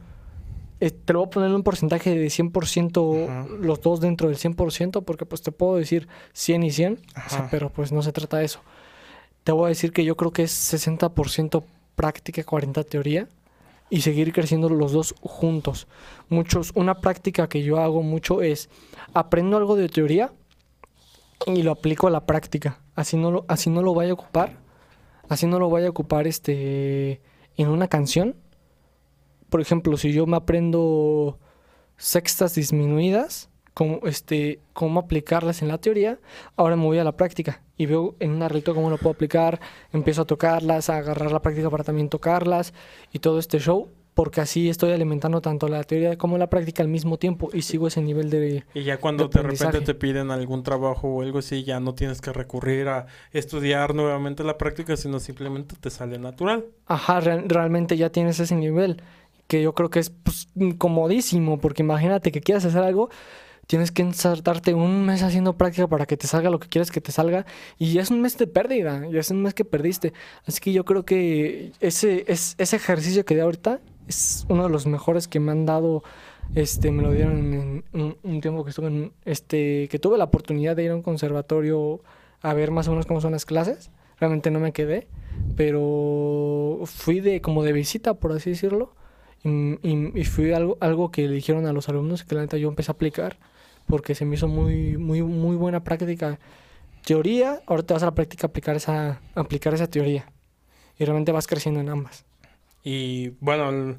te 0.89 1.13
lo 1.13 1.19
voy 1.19 1.27
a 1.27 1.29
poner 1.29 1.51
un 1.51 1.61
porcentaje 1.61 2.15
de 2.17 2.25
100%, 2.25 3.59
los 3.59 3.81
dos 3.81 3.99
dentro 3.99 4.29
del 4.29 4.37
100%, 4.37 5.03
porque 5.03 5.25
pues 5.27 5.43
te 5.43 5.51
puedo 5.51 5.75
decir 5.75 6.07
100 6.33 6.63
y 6.63 6.71
100, 6.71 6.99
pero 7.51 7.69
pues 7.69 7.91
no 7.91 8.01
se 8.01 8.11
trata 8.11 8.37
de 8.37 8.45
eso. 8.45 8.61
Te 9.43 9.51
voy 9.51 9.65
a 9.65 9.69
decir 9.69 9.93
que 9.93 10.03
yo 10.03 10.17
creo 10.17 10.31
que 10.31 10.43
es 10.43 10.73
60% 10.73 11.63
práctica, 11.95 12.43
40 12.43 12.83
teoría, 12.83 13.27
y 13.91 14.01
seguir 14.01 14.33
creciendo 14.33 14.69
los 14.69 14.93
dos 14.93 15.13
juntos. 15.21 15.87
Muchos, 16.29 16.71
una 16.73 16.95
práctica 16.95 17.47
que 17.47 17.61
yo 17.61 17.77
hago 17.79 18.01
mucho 18.01 18.41
es, 18.41 18.69
aprendo 19.13 19.57
algo 19.57 19.75
de 19.75 19.89
teoría 19.89 20.31
y 21.45 21.61
lo 21.61 21.71
aplico 21.71 22.07
a 22.07 22.11
la 22.11 22.25
práctica. 22.25 22.79
Así 22.95 23.17
no 23.17 23.29
lo, 23.29 23.45
así 23.47 23.69
no 23.69 23.83
lo 23.83 23.93
vaya 23.93 24.11
a 24.11 24.13
ocupar, 24.15 24.57
así 25.29 25.45
no 25.45 25.59
lo 25.59 25.69
vaya 25.69 25.87
a 25.87 25.91
ocupar 25.91 26.25
este, 26.25 27.21
en 27.57 27.67
una 27.67 27.87
canción, 27.87 28.35
por 29.51 29.59
ejemplo, 29.59 29.97
si 29.97 30.13
yo 30.13 30.25
me 30.25 30.37
aprendo 30.37 31.37
sextas 31.97 32.55
disminuidas, 32.55 33.49
cómo, 33.73 33.99
este, 34.05 34.61
cómo 34.71 35.01
aplicarlas 35.01 35.61
en 35.61 35.67
la 35.67 35.77
teoría, 35.77 36.19
ahora 36.55 36.77
me 36.77 36.85
voy 36.85 36.99
a 36.99 37.03
la 37.03 37.17
práctica 37.17 37.61
y 37.75 37.85
veo 37.85 38.15
en 38.21 38.31
un 38.31 38.43
arreglito 38.43 38.73
cómo 38.73 38.89
lo 38.89 38.97
puedo 38.97 39.11
aplicar, 39.11 39.59
empiezo 39.91 40.21
a 40.21 40.25
tocarlas, 40.25 40.89
a 40.89 40.97
agarrar 40.97 41.33
la 41.33 41.41
práctica 41.41 41.69
para 41.69 41.83
también 41.83 42.07
tocarlas 42.07 42.73
y 43.11 43.19
todo 43.19 43.39
este 43.39 43.59
show, 43.59 43.89
porque 44.13 44.39
así 44.39 44.69
estoy 44.69 44.93
alimentando 44.93 45.41
tanto 45.41 45.67
la 45.67 45.83
teoría 45.83 46.17
como 46.17 46.37
la 46.37 46.49
práctica 46.49 46.81
al 46.81 46.87
mismo 46.87 47.17
tiempo 47.17 47.49
y 47.51 47.63
sigo 47.63 47.87
ese 47.87 48.01
nivel 48.01 48.29
de... 48.29 48.63
Y 48.73 48.83
ya 48.83 48.99
cuando 48.99 49.27
de, 49.27 49.41
repente 49.41 49.81
te 49.81 49.95
piden 49.95 50.31
algún 50.31 50.63
trabajo 50.63 51.09
o 51.09 51.21
algo 51.23 51.39
así, 51.39 51.65
ya 51.65 51.81
no 51.81 51.93
tienes 51.93 52.21
que 52.21 52.31
recurrir 52.31 52.87
a 52.87 53.07
estudiar 53.33 53.95
nuevamente 53.95 54.45
la 54.45 54.57
práctica, 54.57 54.95
sino 54.95 55.19
simplemente 55.19 55.75
te 55.77 55.89
sale 55.89 56.19
natural. 56.19 56.63
Ajá, 56.85 57.19
realmente 57.19 57.97
ya 57.97 58.09
tienes 58.11 58.39
ese 58.39 58.55
nivel 58.55 59.01
que 59.51 59.61
yo 59.61 59.73
creo 59.73 59.89
que 59.89 59.99
es 59.99 60.09
pues, 60.09 60.47
porque 61.61 61.81
imagínate 61.81 62.31
que 62.31 62.39
quieras 62.39 62.63
hacer 62.63 62.83
algo 62.83 63.09
tienes 63.67 63.91
que 63.91 64.01
ensartarte 64.01 64.73
un 64.73 65.05
mes 65.05 65.23
haciendo 65.23 65.57
práctica 65.57 65.87
para 65.89 66.05
que 66.05 66.15
te 66.15 66.25
salga 66.25 66.49
lo 66.49 66.57
que 66.57 66.69
quieres 66.69 66.89
que 66.89 67.01
te 67.01 67.11
salga 67.11 67.45
y 67.77 67.97
es 67.97 68.11
un 68.11 68.21
mes 68.21 68.37
de 68.37 68.47
pérdida, 68.47 69.05
ya 69.11 69.19
es 69.19 69.29
un 69.29 69.41
mes 69.41 69.53
que 69.53 69.65
perdiste. 69.65 70.13
Así 70.45 70.61
que 70.61 70.71
yo 70.71 70.85
creo 70.85 71.03
que 71.03 71.73
ese, 71.81 72.23
es, 72.27 72.55
ese 72.57 72.77
ejercicio 72.77 73.25
que 73.25 73.35
di 73.35 73.41
ahorita 73.41 73.81
es 74.07 74.45
uno 74.47 74.63
de 74.63 74.69
los 74.69 74.87
mejores 74.87 75.27
que 75.27 75.41
me 75.41 75.51
han 75.51 75.65
dado. 75.65 76.01
Este, 76.55 76.91
me 76.91 77.03
lo 77.03 77.11
dieron 77.11 77.83
en 77.93 78.15
un, 78.23 78.41
tiempo 78.41 78.63
que 78.63 78.69
estuve 78.69 78.87
en, 78.87 79.11
este, 79.25 79.89
que 79.89 79.99
tuve 79.99 80.17
la 80.17 80.25
oportunidad 80.25 80.77
de 80.77 80.83
ir 80.83 80.91
a 80.91 80.95
un 80.95 81.01
conservatorio 81.01 82.01
a 82.41 82.53
ver 82.53 82.71
más 82.71 82.87
o 82.87 82.91
menos 82.91 83.05
cómo 83.05 83.19
son 83.19 83.33
las 83.33 83.45
clases. 83.45 83.91
Realmente 84.17 84.49
no 84.49 84.59
me 84.61 84.71
quedé, 84.71 85.07
pero 85.57 86.79
fui 86.85 87.19
de 87.19 87.41
como 87.41 87.63
de 87.63 87.73
visita, 87.73 88.13
por 88.13 88.31
así 88.31 88.51
decirlo. 88.51 88.93
Y, 89.43 90.19
y, 90.19 90.25
fui 90.25 90.53
algo, 90.53 90.77
algo 90.81 91.09
que 91.09 91.27
le 91.27 91.33
dijeron 91.33 91.65
a 91.65 91.73
los 91.73 91.89
alumnos 91.89 92.23
que 92.23 92.35
la 92.35 92.41
neta 92.41 92.57
yo 92.57 92.69
empecé 92.69 92.91
a 92.91 92.93
aplicar 92.93 93.37
porque 93.87 94.15
se 94.15 94.25
me 94.25 94.35
hizo 94.35 94.47
muy, 94.47 94.97
muy, 94.97 95.21
muy 95.21 95.55
buena 95.55 95.83
práctica. 95.83 96.39
Teoría, 97.05 97.61
ahora 97.65 97.83
te 97.83 97.93
vas 97.93 98.03
a 98.03 98.07
la 98.07 98.15
práctica 98.15 98.47
a 98.47 98.49
aplicar 98.49 98.75
esa, 98.75 99.19
aplicar 99.35 99.73
esa 99.73 99.87
teoría. 99.87 100.31
Y 100.97 101.05
realmente 101.05 101.31
vas 101.31 101.47
creciendo 101.47 101.81
en 101.81 101.89
ambas. 101.89 102.25
Y 102.83 103.29
bueno, 103.39 103.97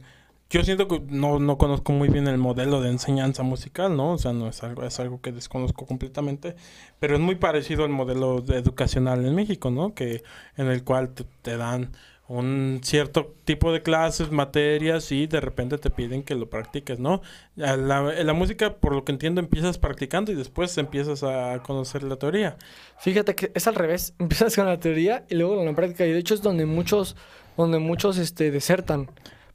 yo 0.50 0.62
siento 0.64 0.86
que 0.86 1.00
no, 1.08 1.38
no 1.38 1.58
conozco 1.58 1.92
muy 1.92 2.08
bien 2.08 2.28
el 2.28 2.38
modelo 2.38 2.80
de 2.80 2.90
enseñanza 2.90 3.42
musical, 3.42 3.96
¿no? 3.96 4.12
O 4.12 4.18
sea, 4.18 4.32
no 4.32 4.48
es 4.48 4.62
algo, 4.62 4.84
es 4.84 5.00
algo 5.00 5.20
que 5.20 5.32
desconozco 5.32 5.86
completamente, 5.86 6.56
pero 7.00 7.14
es 7.14 7.20
muy 7.20 7.34
parecido 7.36 7.84
al 7.84 7.90
modelo 7.90 8.44
educacional 8.48 9.24
en 9.24 9.34
México, 9.34 9.70
¿no? 9.70 9.94
Que 9.94 10.22
en 10.56 10.68
el 10.68 10.84
cual 10.84 11.12
te 11.42 11.56
dan 11.56 11.92
un 12.32 12.80
cierto 12.82 13.34
tipo 13.44 13.72
de 13.72 13.82
clases, 13.82 14.30
materias 14.30 15.12
y 15.12 15.26
de 15.26 15.40
repente 15.40 15.76
te 15.76 15.90
piden 15.90 16.22
que 16.22 16.34
lo 16.34 16.48
practiques, 16.48 16.98
¿no? 16.98 17.20
La, 17.56 18.32
música, 18.32 18.76
por 18.76 18.94
lo 18.94 19.04
que 19.04 19.12
entiendo, 19.12 19.40
empiezas 19.40 19.76
practicando 19.76 20.32
y 20.32 20.34
después 20.34 20.76
empiezas 20.78 21.22
a 21.24 21.60
conocer 21.62 22.02
la 22.02 22.16
teoría. 22.16 22.56
Fíjate 22.98 23.34
que 23.34 23.52
es 23.54 23.66
al 23.66 23.74
revés, 23.74 24.14
empiezas 24.18 24.56
con 24.56 24.64
la 24.64 24.80
teoría 24.80 25.26
y 25.28 25.34
luego 25.34 25.56
con 25.56 25.66
la 25.66 25.74
práctica 25.74 26.06
y 26.06 26.12
de 26.12 26.18
hecho 26.18 26.32
es 26.32 26.40
donde 26.40 26.64
muchos, 26.64 27.16
donde 27.56 27.78
muchos 27.78 28.16
este, 28.16 28.50
desertan. 28.50 29.10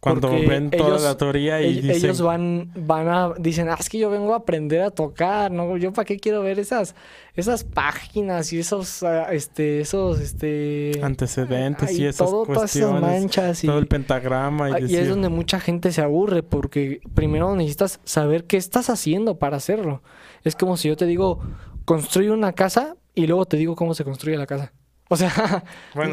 Cuando 0.10 0.32
ven 0.32 0.70
toda 0.70 1.00
la 1.00 1.18
teoría 1.18 1.62
y 1.62 1.80
ellos, 1.80 2.04
ellos 2.04 2.22
van, 2.22 2.72
van 2.76 3.08
a, 3.08 3.34
dicen, 3.38 3.70
ah, 3.70 3.78
es 3.80 3.90
que 3.90 3.98
yo 3.98 4.10
vengo 4.10 4.34
a 4.34 4.38
aprender 4.38 4.82
a 4.82 4.92
tocar, 4.92 5.52
¿no? 5.52 5.78
Yo 5.78 5.94
para 5.94 6.06
qué 6.06 6.18
quiero 6.18 6.42
ver 6.42 6.60
esas, 6.60 6.96
esas 7.36 7.64
páginas 7.64 8.52
y 8.54 8.60
esos, 8.60 9.04
ah, 9.04 9.34
este, 9.34 9.82
esos, 9.82 10.20
este... 10.20 11.00
Antecedentes 11.02 11.92
y 11.98 12.06
esas 12.06 12.30
todo, 12.30 12.46
cuestiones. 12.46 13.02
manchas 13.02 13.64
y... 13.64 13.68
Todo 13.68 13.80
el 13.80 13.88
pentagrama. 13.88 14.80
Y, 14.80 14.86
y 14.94 14.96
es 14.96 15.10
donde 15.10 15.30
mucha 15.30 15.60
gente 15.60 15.92
se 15.92 16.02
aburre 16.02 16.44
porque 16.44 17.02
primero 17.14 17.56
necesitas 17.56 18.00
saber 18.04 18.46
qué 18.46 18.58
estás 18.58 18.90
haciendo 18.90 19.38
para 19.38 19.58
hacerlo. 19.58 20.02
Es 20.44 20.56
como 20.56 20.78
si 20.78 20.88
yo 20.88 20.98
te 20.98 21.06
digo, 21.06 21.40
construye 21.86 22.32
una 22.32 22.54
casa 22.54 22.96
y 23.14 23.28
luego 23.28 23.46
te 23.46 23.58
digo 23.58 23.76
cómo 23.76 23.94
se 23.94 24.04
construye 24.04 24.38
la 24.38 24.46
casa. 24.46 24.74
O 25.10 25.16
sea, 25.16 25.64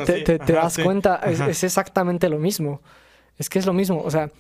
te, 0.07 0.39
das 0.39 0.79
cuenta, 0.79 1.17
es 1.17 1.65
exactamente 1.65 2.29
lo 2.29 2.39
mismo. 2.39 2.81
Es 3.39 3.49
que 3.49 3.59
es 3.59 3.67
lo 3.67 3.73
mismo, 3.73 4.01
o 4.03 4.11
sea, 4.11 4.31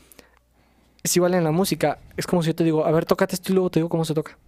es 1.03 1.17
igual 1.17 1.35
en 1.35 1.45
la 1.45 1.51
música. 1.51 1.99
Es 2.17 2.27
como 2.27 2.43
si 2.43 2.49
yo 2.49 2.55
te 2.55 2.65
digo, 2.65 2.85
a 2.85 2.91
ver, 2.91 3.05
tócate 3.05 3.35
esto 3.35 3.53
y 3.53 3.55
luego 3.55 3.71
te 3.71 3.81
digo 3.81 3.89
cómo 3.89 4.05
se 4.05 4.15
toca. 4.15 4.39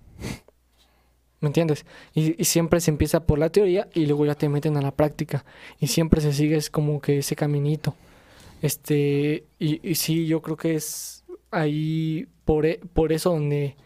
¿Me 1.41 1.49
entiendes? 1.49 1.85
Y, 2.15 2.45
siempre 2.45 2.81
se 2.81 2.91
empieza 2.91 3.21
por 3.21 3.39
la 3.39 3.51
teoría 3.51 3.89
y 3.93 4.07
luego 4.07 4.25
ya 4.25 4.35
te 4.35 4.49
meten 4.49 4.77
a 4.77 4.83
la 4.83 4.91
práctica. 4.91 5.45
Y 5.79 5.89
siempre 5.89 6.21
se 6.21 6.33
sigue 6.33 6.57
es 6.57 6.71
como 6.71 7.01
que 7.01 7.19
ese 7.19 7.37
caminito. 7.37 7.95
Este, 8.63 9.45
y, 9.59 9.87
y 9.89 9.95
sí, 9.97 10.27
yo 10.27 10.41
creo 10.41 10.57
que 10.57 10.75
es 10.75 11.25
ahí 11.51 12.27
por, 12.45 12.65
e, 12.65 12.81
por 12.95 13.13
eso 13.13 13.31
donde 13.31 13.77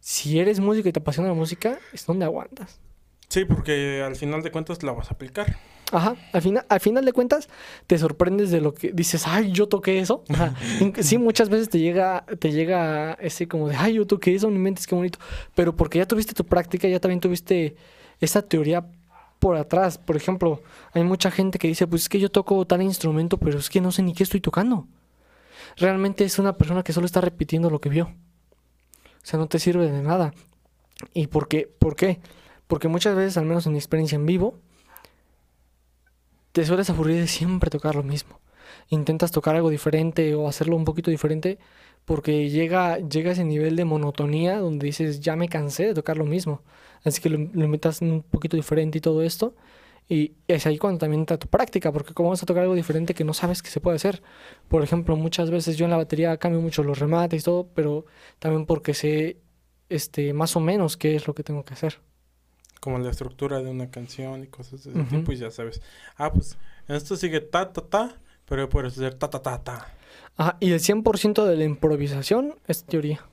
si 0.00 0.38
eres 0.38 0.60
músico 0.60 0.88
y 0.88 0.92
te 0.92 1.00
apasiona 1.00 1.28
la 1.28 1.34
música, 1.34 1.78
es 1.92 2.06
donde 2.06 2.24
aguantas. 2.24 2.80
Sí, 3.28 3.44
porque 3.44 4.02
al 4.02 4.16
final 4.16 4.42
de 4.42 4.50
cuentas 4.50 4.82
la 4.82 4.92
vas 4.92 5.10
a 5.10 5.14
aplicar. 5.14 5.56
Ajá, 5.92 6.16
al 6.32 6.42
final, 6.42 6.66
al 6.68 6.80
final 6.80 7.04
de 7.04 7.12
cuentas 7.12 7.48
te 7.86 7.98
sorprendes 7.98 8.50
de 8.50 8.60
lo 8.60 8.74
que 8.74 8.92
dices, 8.92 9.26
ay, 9.26 9.52
yo 9.52 9.68
toqué 9.68 10.00
eso. 10.00 10.24
sí, 11.00 11.18
muchas 11.18 11.48
veces 11.48 11.68
te 11.68 11.78
llega, 11.78 12.24
te 12.38 12.52
llega 12.52 13.12
ese 13.14 13.46
como 13.46 13.68
de, 13.68 13.76
ay, 13.76 13.94
yo 13.94 14.06
toqué 14.06 14.34
eso, 14.34 14.50
mi 14.50 14.58
mente 14.58 14.80
es 14.80 14.86
que 14.86 14.94
bonito. 14.94 15.18
Pero 15.54 15.76
porque 15.76 15.98
ya 15.98 16.06
tuviste 16.06 16.34
tu 16.34 16.44
práctica, 16.44 16.88
ya 16.88 17.00
también 17.00 17.20
tuviste 17.20 17.76
esa 18.20 18.42
teoría 18.42 18.86
por 19.38 19.56
atrás. 19.56 19.98
Por 19.98 20.16
ejemplo, 20.16 20.62
hay 20.92 21.04
mucha 21.04 21.30
gente 21.30 21.58
que 21.58 21.68
dice, 21.68 21.86
pues 21.86 22.02
es 22.02 22.08
que 22.08 22.18
yo 22.18 22.30
toco 22.30 22.66
tal 22.66 22.82
instrumento, 22.82 23.38
pero 23.38 23.58
es 23.58 23.68
que 23.68 23.80
no 23.80 23.92
sé 23.92 24.02
ni 24.02 24.14
qué 24.14 24.22
estoy 24.22 24.40
tocando. 24.40 24.86
Realmente 25.76 26.24
es 26.24 26.38
una 26.38 26.56
persona 26.56 26.82
que 26.82 26.92
solo 26.92 27.06
está 27.06 27.20
repitiendo 27.20 27.70
lo 27.70 27.80
que 27.80 27.88
vio. 27.88 28.04
O 28.06 29.26
sea, 29.26 29.38
no 29.38 29.46
te 29.46 29.58
sirve 29.58 29.90
de 29.90 30.02
nada. 30.02 30.32
¿Y 31.12 31.26
por 31.26 31.48
qué? 31.48 31.70
¿Por 31.78 31.96
qué? 31.96 32.20
Porque 32.66 32.88
muchas 32.88 33.14
veces, 33.16 33.36
al 33.36 33.44
menos 33.44 33.66
en 33.66 33.72
mi 33.72 33.78
experiencia 33.78 34.16
en 34.16 34.26
vivo, 34.26 34.58
te 36.54 36.64
sueles 36.64 36.88
aburrir 36.88 37.16
de 37.16 37.26
siempre 37.26 37.68
tocar 37.68 37.96
lo 37.96 38.04
mismo. 38.04 38.40
Intentas 38.88 39.32
tocar 39.32 39.56
algo 39.56 39.70
diferente 39.70 40.36
o 40.36 40.48
hacerlo 40.48 40.76
un 40.76 40.84
poquito 40.84 41.10
diferente 41.10 41.58
porque 42.04 42.48
llega, 42.48 42.98
llega 42.98 43.32
ese 43.32 43.44
nivel 43.44 43.74
de 43.74 43.84
monotonía 43.84 44.58
donde 44.58 44.86
dices, 44.86 45.20
ya 45.20 45.34
me 45.36 45.48
cansé 45.48 45.86
de 45.86 45.94
tocar 45.94 46.16
lo 46.16 46.26
mismo. 46.26 46.62
Así 47.04 47.20
que 47.20 47.28
lo, 47.30 47.68
metas 47.68 48.02
un 48.02 48.22
poquito 48.22 48.56
diferente 48.56 48.98
y 48.98 49.00
todo 49.00 49.22
esto. 49.22 49.56
Y 50.08 50.34
es 50.46 50.66
ahí 50.66 50.78
cuando 50.78 51.00
también 51.00 51.22
entra 51.22 51.38
tu 51.38 51.48
práctica, 51.48 51.90
porque 51.92 52.14
como 52.14 52.30
vas 52.30 52.42
a 52.44 52.46
tocar 52.46 52.62
algo 52.62 52.76
diferente 52.76 53.14
que 53.14 53.24
no 53.24 53.34
sabes 53.34 53.60
que 53.60 53.70
se 53.70 53.80
puede 53.80 53.96
hacer. 53.96 54.22
Por 54.68 54.84
ejemplo, 54.84 55.16
muchas 55.16 55.50
veces 55.50 55.76
yo 55.76 55.86
en 55.86 55.90
la 55.90 55.96
batería 55.96 56.36
cambio 56.36 56.60
mucho 56.60 56.84
los 56.84 57.00
remates 57.00 57.42
y 57.42 57.44
todo, 57.44 57.68
pero 57.74 58.06
también 58.38 58.66
porque 58.66 58.94
sé 58.94 59.38
este, 59.88 60.32
más 60.34 60.54
o 60.56 60.60
menos 60.60 60.96
qué 60.96 61.16
es 61.16 61.26
lo 61.26 61.34
que 61.34 61.42
tengo 61.42 61.64
que 61.64 61.74
hacer 61.74 62.00
como 62.84 62.98
la 62.98 63.10
estructura 63.10 63.62
de 63.62 63.70
una 63.70 63.90
canción 63.90 64.42
y 64.42 64.46
cosas 64.46 64.84
de 64.84 64.90
ese 64.90 65.04
tipo, 65.04 65.32
y 65.32 65.36
ya 65.38 65.50
sabes. 65.50 65.80
Ah, 66.18 66.30
pues 66.30 66.58
esto 66.86 67.16
sigue 67.16 67.40
ta, 67.40 67.72
ta, 67.72 67.80
ta, 67.80 68.18
pero 68.44 68.68
puedes 68.68 68.92
hacer 68.92 69.14
ta, 69.14 69.30
ta, 69.30 69.40
ta, 69.40 69.56
ta. 69.64 69.88
Ajá, 70.36 70.58
y 70.60 70.70
el 70.70 70.80
100% 70.80 71.46
de 71.46 71.56
la 71.56 71.64
improvisación 71.64 72.56
es 72.66 72.84
teoría. 72.84 73.24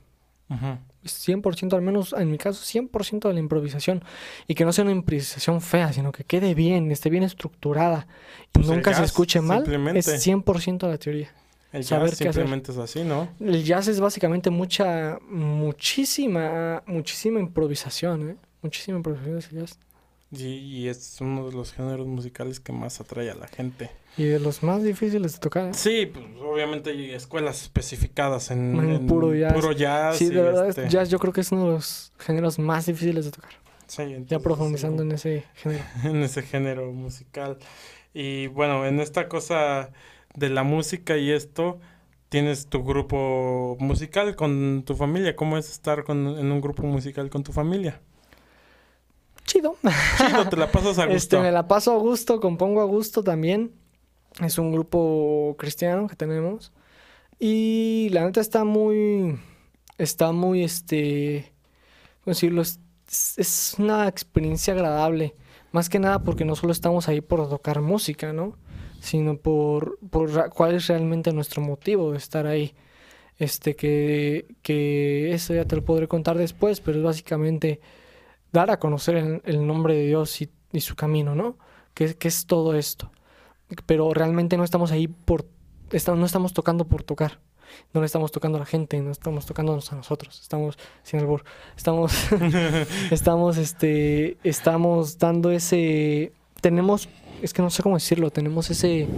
Ajá. 0.48 0.80
100%, 1.04 1.74
al 1.74 1.82
menos 1.82 2.14
en 2.16 2.30
mi 2.30 2.38
caso, 2.38 2.64
100% 2.64 3.28
de 3.28 3.34
la 3.34 3.40
improvisación. 3.40 4.02
Y 4.48 4.54
que 4.54 4.64
no 4.64 4.72
sea 4.72 4.84
una 4.84 4.92
improvisación 4.92 5.60
fea, 5.60 5.92
sino 5.92 6.12
que 6.12 6.24
quede 6.24 6.54
bien, 6.54 6.90
esté 6.90 7.10
bien 7.10 7.22
estructurada 7.22 8.06
y 8.46 8.52
pues 8.52 8.68
nunca 8.68 8.94
se 8.94 9.04
escuche 9.04 9.42
mal. 9.42 9.64
Es 9.94 10.08
100% 10.08 10.78
de 10.78 10.88
la 10.88 10.96
teoría. 10.96 11.30
El 11.74 11.82
jazz 11.82 12.16
simplemente 12.16 12.72
es 12.72 12.78
así, 12.78 13.04
¿no? 13.04 13.28
El 13.38 13.62
jazz 13.64 13.86
es 13.88 14.00
básicamente 14.00 14.48
mucha, 14.48 15.18
muchísima, 15.28 16.82
muchísima 16.86 17.38
improvisación, 17.38 18.30
¿eh? 18.30 18.36
Muchísima 18.62 18.96
improvisación 18.98 19.40
de 19.40 19.60
jazz. 19.60 19.78
y 20.30 20.88
es 20.88 21.20
uno 21.20 21.48
de 21.48 21.52
los 21.54 21.72
géneros 21.72 22.06
musicales 22.06 22.60
que 22.60 22.72
más 22.72 23.00
atrae 23.00 23.30
a 23.30 23.34
la 23.34 23.48
gente. 23.48 23.90
Y 24.16 24.24
de 24.24 24.38
los 24.38 24.62
más 24.62 24.82
difíciles 24.82 25.34
de 25.34 25.38
tocar. 25.38 25.68
¿eh? 25.68 25.74
Sí, 25.74 26.06
pues 26.06 26.24
obviamente 26.42 26.90
hay 26.90 27.12
escuelas 27.12 27.62
especificadas 27.62 28.50
en, 28.50 29.06
puro, 29.06 29.32
jazz. 29.32 30.16
Sí, 30.16 30.28
de 30.28 30.42
verdad, 30.42 30.68
este 30.68 30.88
jazz 30.88 31.08
yo 31.08 31.18
creo 31.18 31.32
que 31.32 31.40
es 31.40 31.50
uno 31.50 31.66
de 31.66 31.72
los 31.72 32.12
géneros 32.18 32.58
más 32.58 32.86
difíciles 32.86 33.24
de 33.24 33.30
tocar. 33.30 33.52
Sí, 33.86 34.24
ya 34.26 34.38
profundizando 34.38 35.02
en 35.02 35.12
ese 35.12 35.44
género. 35.54 35.84
en 36.04 36.16
ese 36.22 36.42
género 36.42 36.92
musical. 36.92 37.58
Y 38.14 38.48
bueno, 38.48 38.86
en 38.86 39.00
esta 39.00 39.28
cosa 39.28 39.90
de 40.34 40.50
la 40.50 40.62
música 40.62 41.16
y 41.16 41.30
esto, 41.30 41.78
tienes 42.28 42.66
tu 42.66 42.84
grupo 42.84 43.76
musical 43.80 44.36
con 44.36 44.84
tu 44.84 44.94
familia. 44.94 45.36
¿Cómo 45.36 45.56
es 45.56 45.70
estar 45.70 46.04
con, 46.04 46.38
en 46.38 46.52
un 46.52 46.60
grupo 46.60 46.82
musical 46.82 47.30
con 47.30 47.42
tu 47.42 47.52
familia? 47.52 48.00
Chido. 49.52 49.76
Chido, 50.16 50.48
te 50.50 50.56
la 50.56 50.70
pasas 50.70 50.98
a 50.98 51.02
este, 51.02 51.14
gusto. 51.14 51.36
Este, 51.36 51.40
me 51.40 51.52
la 51.52 51.68
paso 51.68 51.92
a 51.92 51.98
gusto, 51.98 52.40
compongo 52.40 52.80
a 52.80 52.84
gusto 52.84 53.22
también. 53.22 53.72
Es 54.40 54.58
un 54.58 54.72
grupo 54.72 55.56
cristiano 55.58 56.06
que 56.08 56.16
tenemos. 56.16 56.72
Y 57.38 58.08
la 58.12 58.24
neta 58.24 58.40
está 58.40 58.64
muy. 58.64 59.38
Está 59.98 60.32
muy, 60.32 60.62
este. 60.62 61.52
¿Cómo 62.24 62.32
decirlo? 62.32 62.62
Es, 62.62 62.78
es 63.36 63.74
una 63.78 64.08
experiencia 64.08 64.74
agradable. 64.74 65.34
Más 65.72 65.88
que 65.88 65.98
nada 65.98 66.20
porque 66.20 66.44
no 66.44 66.54
solo 66.54 66.72
estamos 66.72 67.08
ahí 67.08 67.20
por 67.20 67.48
tocar 67.48 67.80
música, 67.80 68.32
¿no? 68.32 68.56
Sino 69.00 69.36
por, 69.36 69.98
por 70.10 70.50
cuál 70.50 70.74
es 70.74 70.86
realmente 70.86 71.32
nuestro 71.32 71.62
motivo 71.62 72.12
de 72.12 72.18
estar 72.18 72.46
ahí. 72.46 72.74
este 73.38 73.74
que, 73.74 74.46
que 74.62 75.32
eso 75.32 75.54
ya 75.54 75.64
te 75.64 75.76
lo 75.76 75.84
podré 75.84 76.08
contar 76.08 76.36
después, 76.38 76.80
pero 76.80 76.98
es 76.98 77.04
básicamente 77.04 77.80
dar 78.52 78.70
a 78.70 78.78
conocer 78.78 79.16
el, 79.16 79.42
el 79.44 79.66
nombre 79.66 79.94
de 79.94 80.06
Dios 80.06 80.40
y, 80.42 80.50
y 80.72 80.80
su 80.80 80.94
camino, 80.94 81.34
¿no? 81.34 81.56
¿Qué, 81.94 82.14
¿Qué, 82.14 82.28
es 82.28 82.46
todo 82.46 82.74
esto? 82.74 83.10
Pero 83.86 84.12
realmente 84.12 84.56
no 84.56 84.64
estamos 84.64 84.92
ahí 84.92 85.08
por, 85.08 85.46
estamos, 85.90 86.20
no 86.20 86.26
estamos 86.26 86.52
tocando 86.52 86.86
por 86.86 87.02
tocar, 87.02 87.40
no 87.94 88.00
le 88.00 88.06
estamos 88.06 88.30
tocando 88.30 88.56
a 88.58 88.60
la 88.60 88.66
gente, 88.66 89.00
no 89.00 89.10
estamos 89.10 89.46
tocándonos 89.46 89.92
a 89.92 89.96
nosotros, 89.96 90.40
estamos 90.40 90.78
sin 91.02 91.20
albur, 91.20 91.44
estamos, 91.76 92.12
estamos, 93.10 93.56
este, 93.56 94.36
estamos 94.44 95.18
dando 95.18 95.50
ese, 95.50 96.32
tenemos, 96.60 97.08
es 97.40 97.52
que 97.52 97.62
no 97.62 97.70
sé 97.70 97.82
cómo 97.82 97.96
decirlo, 97.96 98.30
tenemos 98.30 98.70
ese, 98.70 99.08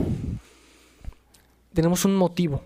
tenemos 1.73 2.05
un 2.05 2.17
motivo 2.17 2.63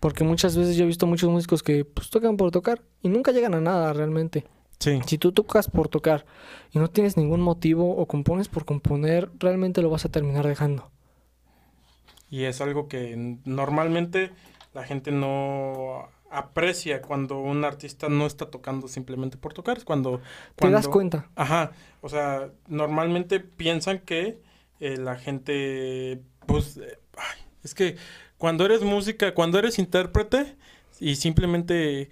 porque 0.00 0.24
muchas 0.24 0.56
veces 0.56 0.76
yo 0.76 0.84
he 0.84 0.86
visto 0.86 1.06
muchos 1.06 1.30
músicos 1.30 1.62
que 1.62 1.84
pues 1.84 2.08
tocan 2.10 2.36
por 2.36 2.50
tocar 2.50 2.82
y 3.02 3.08
nunca 3.08 3.32
llegan 3.32 3.54
a 3.54 3.60
nada 3.60 3.92
realmente. 3.92 4.44
Sí. 4.78 5.00
Si 5.06 5.18
tú 5.18 5.32
tocas 5.32 5.68
por 5.68 5.88
tocar 5.88 6.24
y 6.72 6.78
no 6.78 6.88
tienes 6.88 7.16
ningún 7.16 7.40
motivo 7.40 7.96
o 7.96 8.06
compones 8.06 8.48
por 8.48 8.64
componer, 8.64 9.30
realmente 9.38 9.82
lo 9.82 9.90
vas 9.90 10.04
a 10.04 10.08
terminar 10.08 10.46
dejando. 10.46 10.90
Y 12.30 12.44
es 12.44 12.60
algo 12.60 12.88
que 12.88 13.38
normalmente 13.44 14.30
la 14.74 14.84
gente 14.84 15.10
no 15.10 16.08
aprecia 16.30 17.00
cuando 17.00 17.38
un 17.38 17.64
artista 17.64 18.08
no 18.08 18.26
está 18.26 18.50
tocando 18.50 18.86
simplemente 18.88 19.36
por 19.36 19.54
tocar. 19.54 19.82
Cuando, 19.84 20.20
cuando... 20.56 20.56
Te 20.56 20.70
das 20.70 20.88
cuenta. 20.88 21.28
Ajá. 21.34 21.72
O 22.00 22.08
sea, 22.08 22.50
normalmente 22.66 23.40
piensan 23.40 24.00
que 24.00 24.40
eh, 24.80 24.96
la 24.96 25.16
gente, 25.16 26.22
pues, 26.46 26.76
eh, 26.76 26.98
ay, 27.16 27.38
es 27.64 27.74
que 27.74 27.96
cuando 28.36 28.64
eres 28.64 28.82
música, 28.82 29.34
cuando 29.34 29.58
eres 29.58 29.78
intérprete 29.78 30.56
y 31.00 31.16
simplemente 31.16 32.10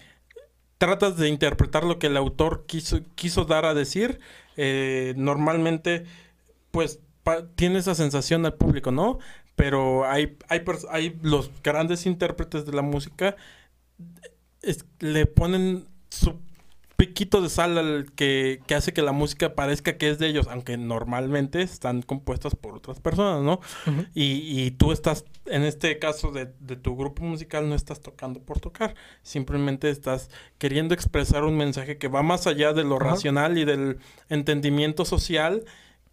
tratas 0.79 1.16
de 1.16 1.29
interpretar 1.29 1.85
lo 1.85 1.99
que 1.99 2.09
el 2.09 2.16
autor 2.16 2.64
quiso, 2.66 3.01
quiso 3.14 3.45
dar 3.45 3.64
a 3.64 3.74
decir, 3.74 4.20
eh, 4.57 5.14
normalmente 5.16 6.05
pues 6.70 7.01
tiene 7.55 7.79
esa 7.79 7.95
sensación 7.95 8.47
al 8.47 8.55
público, 8.55 8.93
¿no? 8.93 9.18
Pero 9.57 10.07
hay, 10.07 10.37
hay, 10.49 10.62
hay 10.91 11.18
los 11.22 11.51
grandes 11.62 12.07
intérpretes 12.07 12.66
de 12.66 12.72
la 12.72 12.83
música 12.83 13.37
le 15.01 15.27
ponen 15.27 15.87
su 16.11 16.41
piquito 17.07 17.40
de 17.40 17.48
sal 17.48 17.78
al 17.78 18.12
que, 18.14 18.61
que, 18.66 18.74
hace 18.74 18.92
que 18.92 19.02
la 19.02 19.12
música 19.12 19.54
parezca 19.54 19.96
que 19.96 20.11
es 20.11 20.18
de 20.18 20.28
ellos, 20.28 20.46
aunque 20.50 20.76
normalmente 20.76 21.62
están 21.62 22.02
compuestas 22.02 22.54
por 22.54 22.74
otras 22.74 23.00
personas, 23.00 23.42
¿no? 23.42 23.61
y, 24.14 24.61
y, 24.61 24.70
tú 24.72 24.92
estás, 24.92 25.24
en 25.46 25.62
este 25.62 25.98
caso 25.98 26.32
de, 26.32 26.52
de, 26.61 26.76
tu 26.76 26.96
grupo 26.96 27.22
musical, 27.24 27.68
no 27.68 27.74
estás 27.74 28.00
tocando 28.00 28.40
por 28.40 28.61
tocar, 28.61 28.94
simplemente 29.22 29.90
estás 29.90 30.30
queriendo 30.59 30.94
expresar 30.94 31.44
un 31.44 31.57
mensaje 31.57 31.98
que 31.98 32.09
va 32.09 32.22
más 32.22 32.46
allá 32.46 32.72
de 32.72 32.84
lo 32.84 32.98
racional 32.98 33.59
y 33.59 33.64
del 33.64 33.98
entendimiento 34.28 35.04
social 35.04 35.64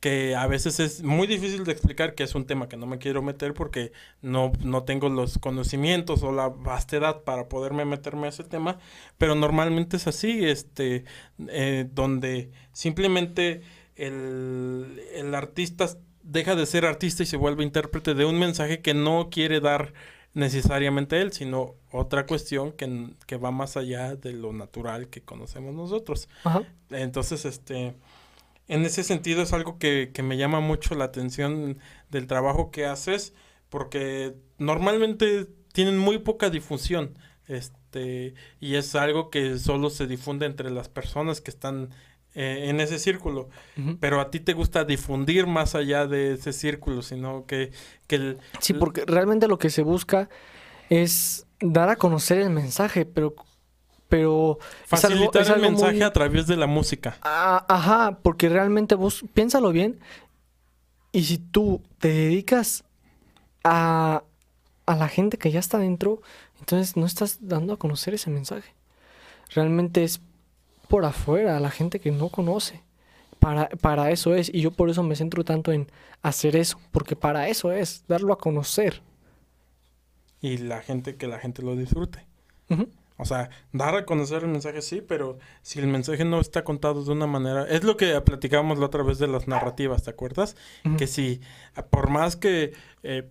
que 0.03 0.35
a 0.35 0.47
veces 0.47 0.81
es 0.81 1.01
muy 1.01 1.27
difícil 1.27 1.63
de 1.63 1.71
explicar, 1.71 2.13
que 2.13 2.23
es 2.23 2.35
un 2.35 2.45
tema 2.45 2.67
que 2.67 2.75
no 2.75 2.85
me 2.85 2.97
quiero 2.97 3.21
meter 3.21 3.53
porque 3.53 3.93
no, 4.21 4.51
no 4.59 4.83
tengo 4.83 5.07
los 5.07 5.37
conocimientos 5.37 6.23
o 6.23 6.33
la 6.33 6.49
vastedad 6.49 7.23
para 7.23 7.47
poderme 7.47 7.85
meterme 7.85 8.25
a 8.25 8.31
ese 8.31 8.43
tema, 8.43 8.79
pero 9.17 9.33
normalmente 9.33 9.95
es 9.95 10.05
así, 10.05 10.43
este, 10.43 11.05
eh, 11.47 11.87
donde 11.89 12.51
simplemente 12.73 13.61
el, 13.95 15.01
el 15.13 15.33
artista 15.33 15.87
deja 16.21 16.57
de 16.57 16.65
ser 16.65 16.85
artista 16.85 17.23
y 17.23 17.25
se 17.25 17.37
vuelve 17.37 17.63
intérprete 17.63 18.13
de 18.13 18.25
un 18.25 18.37
mensaje 18.37 18.81
que 18.81 18.93
no 18.93 19.29
quiere 19.31 19.61
dar 19.61 19.93
necesariamente 20.33 21.21
él, 21.21 21.31
sino 21.31 21.75
otra 21.93 22.25
cuestión 22.25 22.73
que, 22.73 23.11
que 23.25 23.37
va 23.37 23.51
más 23.51 23.77
allá 23.77 24.17
de 24.17 24.33
lo 24.33 24.51
natural 24.51 25.07
que 25.07 25.21
conocemos 25.21 25.73
nosotros. 25.73 26.27
Entonces, 26.89 27.45
este 27.45 27.95
en 28.67 28.85
ese 28.85 29.03
sentido 29.03 29.41
es 29.41 29.53
algo 29.53 29.77
que, 29.77 30.11
que, 30.13 30.23
me 30.23 30.37
llama 30.37 30.59
mucho 30.59 30.95
la 30.95 31.05
atención 31.05 31.79
del 32.09 32.27
trabajo 32.27 32.71
que 32.71 32.85
haces, 32.85 33.33
porque 33.69 34.35
normalmente 34.57 35.47
tienen 35.73 35.97
muy 35.97 36.19
poca 36.19 36.49
difusión, 36.49 37.17
este, 37.47 38.35
y 38.59 38.75
es 38.75 38.95
algo 38.95 39.29
que 39.29 39.57
solo 39.57 39.89
se 39.89 40.07
difunde 40.07 40.45
entre 40.45 40.69
las 40.69 40.87
personas 40.87 41.41
que 41.41 41.51
están 41.51 41.89
eh, 42.35 42.69
en 42.69 42.79
ese 42.79 42.97
círculo, 42.97 43.49
pero 43.99 44.19
a 44.19 44.31
ti 44.31 44.39
te 44.39 44.53
gusta 44.53 44.85
difundir 44.85 45.45
más 45.45 45.75
allá 45.75 46.07
de 46.07 46.33
ese 46.33 46.53
círculo, 46.53 47.01
sino 47.01 47.45
que, 47.45 47.71
que 48.07 48.15
el, 48.15 48.37
Sí, 48.59 48.73
porque 48.73 49.03
realmente 49.05 49.47
lo 49.47 49.59
que 49.59 49.69
se 49.69 49.83
busca 49.83 50.29
es 50.89 51.45
dar 51.59 51.89
a 51.89 51.95
conocer 51.95 52.39
el 52.39 52.49
mensaje, 52.49 53.05
pero 53.05 53.35
pero... 54.13 54.59
Facilitar 54.85 55.49
el 55.55 55.59
mensaje 55.59 56.03
a 56.03 56.13
través 56.13 56.45
de 56.45 56.55
la 56.55 56.67
música. 56.67 57.17
Ah, 57.23 57.65
ajá, 57.67 58.19
porque 58.21 58.47
realmente 58.47 58.93
vos, 58.93 59.25
piénsalo 59.33 59.71
bien, 59.71 59.99
y 61.11 61.23
si 61.23 61.39
tú 61.39 61.81
te 61.97 62.09
dedicas 62.09 62.83
a, 63.63 64.21
a 64.85 64.95
la 64.95 65.07
gente 65.07 65.39
que 65.39 65.49
ya 65.49 65.59
está 65.59 65.79
dentro, 65.79 66.21
entonces 66.59 66.95
no 66.95 67.07
estás 67.07 67.39
dando 67.41 67.73
a 67.73 67.77
conocer 67.77 68.13
ese 68.13 68.29
mensaje. 68.29 68.75
Realmente 69.49 70.03
es 70.03 70.21
por 70.89 71.05
afuera, 71.05 71.57
a 71.57 71.59
la 71.59 71.71
gente 71.71 71.99
que 71.99 72.11
no 72.11 72.29
conoce. 72.29 72.83
Para, 73.39 73.67
para 73.67 74.11
eso 74.11 74.35
es, 74.35 74.53
y 74.53 74.61
yo 74.61 74.69
por 74.69 74.91
eso 74.91 75.01
me 75.01 75.15
centro 75.15 75.43
tanto 75.43 75.71
en 75.71 75.87
hacer 76.21 76.55
eso, 76.55 76.79
porque 76.91 77.15
para 77.15 77.47
eso 77.47 77.71
es, 77.71 78.05
darlo 78.07 78.31
a 78.31 78.37
conocer. 78.37 79.01
Y 80.39 80.57
la 80.59 80.81
gente, 80.81 81.15
que 81.15 81.25
la 81.25 81.39
gente 81.39 81.63
lo 81.63 81.75
disfrute. 81.75 82.27
O 83.23 83.25
sea, 83.25 83.49
dar 83.71 83.95
a 83.95 84.05
conocer 84.05 84.43
el 84.43 84.49
mensaje 84.49 84.81
sí, 84.81 85.01
pero 85.01 85.39
si 85.61 85.79
el 85.79 85.87
mensaje 85.87 86.25
no 86.25 86.41
está 86.41 86.63
contado 86.63 87.03
de 87.03 87.11
una 87.11 87.25
manera... 87.25 87.65
Es 87.67 87.83
lo 87.83 87.95
que 87.95 88.19
platicábamos 88.19 88.79
la 88.79 88.87
otra 88.87 89.01
vez 89.01 89.17
de 89.17 89.27
las 89.27 89.47
narrativas, 89.47 90.03
¿te 90.03 90.09
acuerdas? 90.09 90.57
Que 90.97 91.07
si 91.07 91.39
por 91.89 92.09
más 92.09 92.35
que 92.35 92.73
eh, 93.01 93.29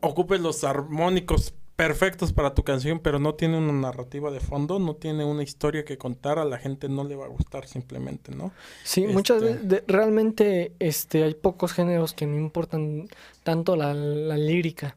ocupes 0.00 0.40
los 0.40 0.62
armónicos 0.62 1.54
perfectos 1.74 2.32
para 2.32 2.54
tu 2.54 2.62
canción, 2.62 3.00
pero 3.00 3.18
no 3.18 3.34
tiene 3.34 3.58
una 3.58 3.72
narrativa 3.72 4.30
de 4.30 4.38
fondo, 4.38 4.78
no 4.78 4.94
tiene 4.94 5.24
una 5.24 5.42
historia 5.42 5.84
que 5.84 5.98
contar, 5.98 6.38
a 6.38 6.44
la 6.44 6.58
gente 6.58 6.88
no 6.88 7.02
le 7.02 7.16
va 7.16 7.24
a 7.24 7.28
gustar 7.28 7.66
simplemente, 7.66 8.32
¿no? 8.32 8.52
Sí, 8.84 9.08
muchas 9.08 9.42
este 9.42 9.58
veces, 9.64 9.84
realmente 9.88 10.72
este, 10.78 11.24
hay 11.24 11.34
pocos 11.34 11.72
géneros 11.72 12.14
que 12.14 12.26
no 12.26 12.36
importan 12.36 13.08
tanto 13.42 13.74
la, 13.74 13.94
la 13.94 14.36
lírica. 14.36 14.94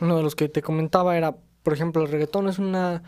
Uno 0.00 0.16
de 0.16 0.22
los 0.22 0.34
que 0.34 0.48
te 0.48 0.62
comentaba 0.62 1.18
era, 1.18 1.36
por 1.62 1.74
ejemplo, 1.74 2.02
el 2.02 2.10
reggaetón 2.10 2.48
es 2.48 2.58
una 2.58 3.02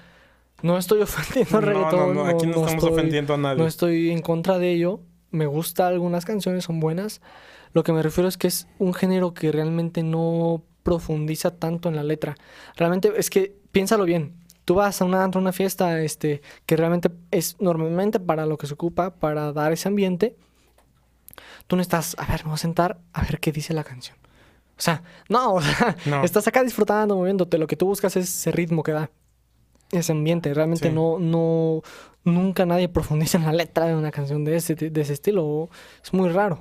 no 0.63 0.79
estoy 0.79 1.01
ofendiendo 1.03 1.59
al 1.59 1.63
reggaetón. 1.65 2.15
No, 2.15 2.25
no, 2.25 2.27
aquí 2.27 2.47
no, 2.47 2.67
estamos 2.67 2.85
ofendiendo 2.85 3.35
a 3.35 3.37
nadie. 3.37 3.59
No 3.59 3.67
estoy 3.67 4.11
en 4.11 4.23
contra 4.23 4.59
de 4.59 4.73
ello. 4.73 5.01
Me 5.31 5.47
gusta 5.47 5.87
algunas 5.87 6.25
canciones, 6.25 6.65
son 6.65 6.81
buenas. 6.81 7.21
Lo 7.73 7.85
que 7.85 7.93
me 7.93 8.03
refiero 8.03 8.29
es 8.29 8.37
que 8.37 8.49
es 8.49 8.67
un 8.79 8.95
género 8.95 9.33
que 9.33 9.53
realmente 9.53 10.03
no 10.03 10.63
profundiza 10.83 11.53
tanto 11.53 11.89
en 11.89 11.97
la 11.97 12.03
letra. 12.03 12.37
Realmente 12.77 13.13
es 13.17 13.31
que 13.31 13.57
piénsalo 13.71 14.05
bien. 14.05 14.35
Tú 14.65 14.75
vas 14.75 15.01
a 15.01 15.05
una, 15.05 15.25
a 15.25 15.39
una 15.39 15.53
fiesta 15.53 16.01
este, 16.01 16.43
que 16.67 16.77
realmente 16.77 17.11
es 17.31 17.57
normalmente 17.61 18.21
para 18.21 18.47
lo 18.47 18.57
que 18.57 18.67
se 18.67 18.75
ocupa, 18.75 19.15
para 19.15 19.53
dar 19.53 19.73
ese 19.73 19.89
ambiente. 19.89 20.37
Tú 21.67 21.77
no 21.77 21.83
estás, 21.83 22.17
a 22.19 22.27
ver, 22.27 22.41
me 22.45 22.51
voy 22.51 22.55
a 22.55 22.59
sentar 22.59 22.99
a 23.13 23.23
ver 23.23 23.41
qué 23.41 23.53
dice 23.53 23.73
la 23.75 23.85
canción. 23.85 24.17
O 24.77 24.83
sea, 24.83 25.03
no, 25.29 25.55
o 25.57 25.61
sea, 25.61 25.97
estás 26.25 26.47
acá 26.49 26.63
disfrutando, 26.63 27.17
moviéndote. 27.17 27.59
Lo 27.59 27.67
que 27.67 27.77
tú 27.77 27.87
buscas 27.87 28.17
es 28.17 28.29
ese 28.29 28.51
ritmo 28.51 28.83
que 28.83 28.93
da 28.93 29.11
ese 29.93 30.13
ambiente. 30.13 30.53
Realmente 30.55 30.91
no, 30.91 31.19
no, 31.19 31.83
nunca 32.25 32.67
nadie 32.67 32.89
profundiza 32.91 33.39
en 33.39 33.45
la 33.45 33.53
letra 33.53 33.87
de 33.87 33.95
una 33.95 34.11
canción 34.11 34.45
de 34.45 34.57
ese, 34.57 34.75
de 34.75 35.01
ese 35.01 35.13
estilo. 35.13 35.69
Es 36.03 36.13
muy 36.13 36.29
raro, 36.31 36.61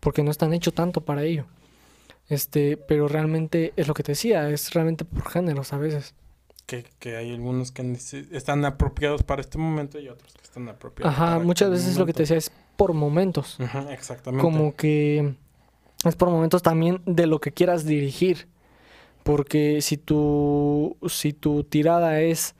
porque 0.00 0.22
no 0.22 0.30
están 0.30 0.52
hechos 0.52 0.74
tanto 0.74 1.00
para 1.02 1.22
ello. 1.22 1.46
Este, 2.28 2.76
pero 2.76 3.08
realmente 3.08 3.72
es 3.76 3.88
lo 3.88 3.94
que 3.94 4.04
te 4.04 4.12
decía, 4.12 4.48
es 4.50 4.72
realmente 4.72 5.04
por 5.04 5.28
géneros 5.28 5.72
a 5.72 5.78
veces. 5.78 6.14
Que, 6.66 6.84
que 7.00 7.16
hay 7.16 7.32
algunos 7.32 7.72
que 7.72 7.82
están 8.30 8.64
apropiados 8.64 9.24
para 9.24 9.40
este 9.40 9.58
momento 9.58 9.98
y 9.98 10.08
otros 10.08 10.34
que 10.34 10.42
están 10.44 10.68
apropiados. 10.68 11.12
Ajá, 11.12 11.40
muchas 11.40 11.68
este 11.70 11.80
veces 11.80 11.98
lo 11.98 12.06
que 12.06 12.12
te 12.12 12.22
decía 12.22 12.36
es 12.36 12.52
por 12.76 12.92
momentos. 12.92 13.58
Ajá, 13.58 13.92
exactamente. 13.92 14.42
Como 14.42 14.76
que 14.76 15.34
es 16.04 16.14
por 16.14 16.30
momentos 16.30 16.62
también 16.62 17.02
de 17.04 17.26
lo 17.26 17.40
que 17.40 17.50
quieras 17.50 17.84
dirigir. 17.84 18.46
Porque 19.24 19.82
si 19.82 19.96
tu, 19.96 20.96
si 21.08 21.32
tu 21.32 21.64
tirada 21.64 22.20
es 22.20 22.54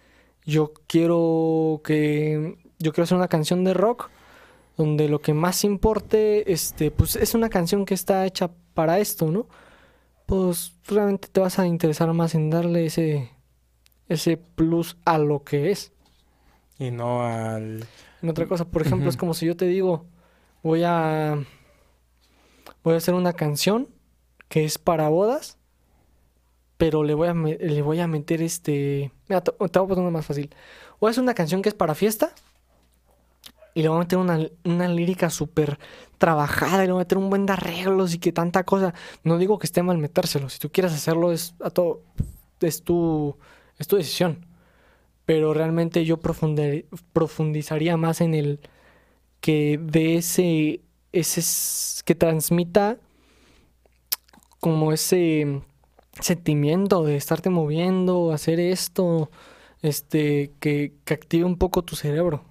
yo 0.51 0.73
quiero 0.87 1.81
que 1.85 2.59
yo 2.79 2.93
quiero 2.93 3.05
hacer 3.05 3.17
una 3.17 3.29
canción 3.29 3.65
de 3.65 3.75
rock 3.75 4.11
donde 4.77 5.09
lo 5.09 5.21
que 5.21 5.35
más 5.35 5.65
importe 5.65 6.53
este 6.53 6.91
pues 6.91 7.17
es 7.17 7.35
una 7.35 7.49
canción 7.49 7.85
que 7.85 7.95
está 7.95 8.27
hecha 8.27 8.51
para 8.75 8.99
esto, 8.99 9.31
¿no? 9.31 9.47
Pues 10.27 10.77
realmente 10.87 11.29
te 11.29 11.41
vas 11.41 11.59
a 11.59 11.67
interesar 11.67 12.13
más 12.13 12.35
en 12.35 12.51
darle 12.51 12.87
ese 12.87 13.31
ese 14.09 14.37
plus 14.37 14.97
a 15.05 15.19
lo 15.19 15.45
que 15.45 15.71
es 15.71 15.93
y 16.79 16.91
no 16.91 17.23
al 17.23 17.85
en 18.23 18.29
otra 18.29 18.47
cosa, 18.47 18.67
por 18.67 18.83
ejemplo, 18.83 19.09
es 19.09 19.17
como 19.17 19.33
si 19.33 19.47
yo 19.47 19.57
te 19.57 19.67
digo, 19.67 20.05
voy 20.63 20.83
a 20.85 21.39
voy 22.83 22.95
a 22.95 22.97
hacer 22.97 23.15
una 23.15 23.33
canción 23.33 23.89
que 24.49 24.65
es 24.65 24.79
para 24.79 25.09
bodas 25.09 25.61
pero 26.81 27.05
le 27.05 27.13
voy 27.13 27.29
a, 27.29 27.35
le 27.35 27.83
voy 27.83 28.01
a 28.01 28.07
meter 28.07 28.41
este... 28.41 29.13
Mira, 29.31 29.43
te, 29.43 29.53
voy 29.53 29.69
a 29.69 29.71
poner 29.71 29.99
una 30.01 30.11
más 30.11 30.27
fácil. 30.27 30.51
A 31.01 31.09
hacer 31.09 31.23
una 31.23 31.35
canción 31.35 31.63
que 31.63 31.69
es 31.69 31.75
para 31.77 31.95
fiesta 31.95 32.33
y 33.75 33.83
le 33.83 33.89
voy 33.89 33.99
a 33.99 34.01
meter 34.01 34.19
una, 34.19 34.41
una 34.65 34.89
lírica 34.89 35.31
súper 35.31 35.79
trabajada 36.19 36.83
y 36.83 36.89
le 36.89 36.93
voy 36.93 37.01
a 37.01 37.05
meter 37.05 37.17
un 37.17 37.31
buen 37.31 37.47
de 37.47 37.53
arreglos 37.53 38.13
y 38.13 38.19
que 38.19 38.33
tanta 38.33 38.65
cosa. 38.65 38.93
No 39.23 39.39
digo 39.39 39.61
que 39.61 39.67
esté 39.67 39.85
mal 39.85 39.99
metérselo. 39.99 40.49
Si 40.49 40.59
tú 40.59 40.71
quieres 40.73 40.93
hacerlo, 40.93 41.31
es, 41.31 41.55
a 41.61 41.71
todo, 41.71 42.03
es, 42.61 42.83
tu, 42.83 43.37
es 43.79 43.87
tu 43.87 43.97
decisión. 43.97 44.45
Pero 45.27 45.55
realmente 45.55 46.05
yo 46.05 46.19
profundi- 46.21 46.87
profundizaría 47.13 47.97
más 47.97 48.21
en 48.21 48.35
el 48.35 48.59
que 49.41 49.79
de 49.81 50.17
ese, 50.17 50.81
ese 51.13 52.03
que 52.05 52.17
transmita 52.17 52.99
como 54.59 54.93
ese 54.93 55.63
sentimiento 56.21 57.05
de 57.05 57.17
estarte 57.17 57.51
moviendo, 57.51 58.33
hacer 58.33 58.61
esto, 58.61 59.31
este, 59.83 60.53
que, 60.61 60.95
que 61.05 61.15
active 61.15 61.45
un 61.45 61.57
poco 61.57 61.83
tu 61.83 61.97
cerebro. 61.97 62.45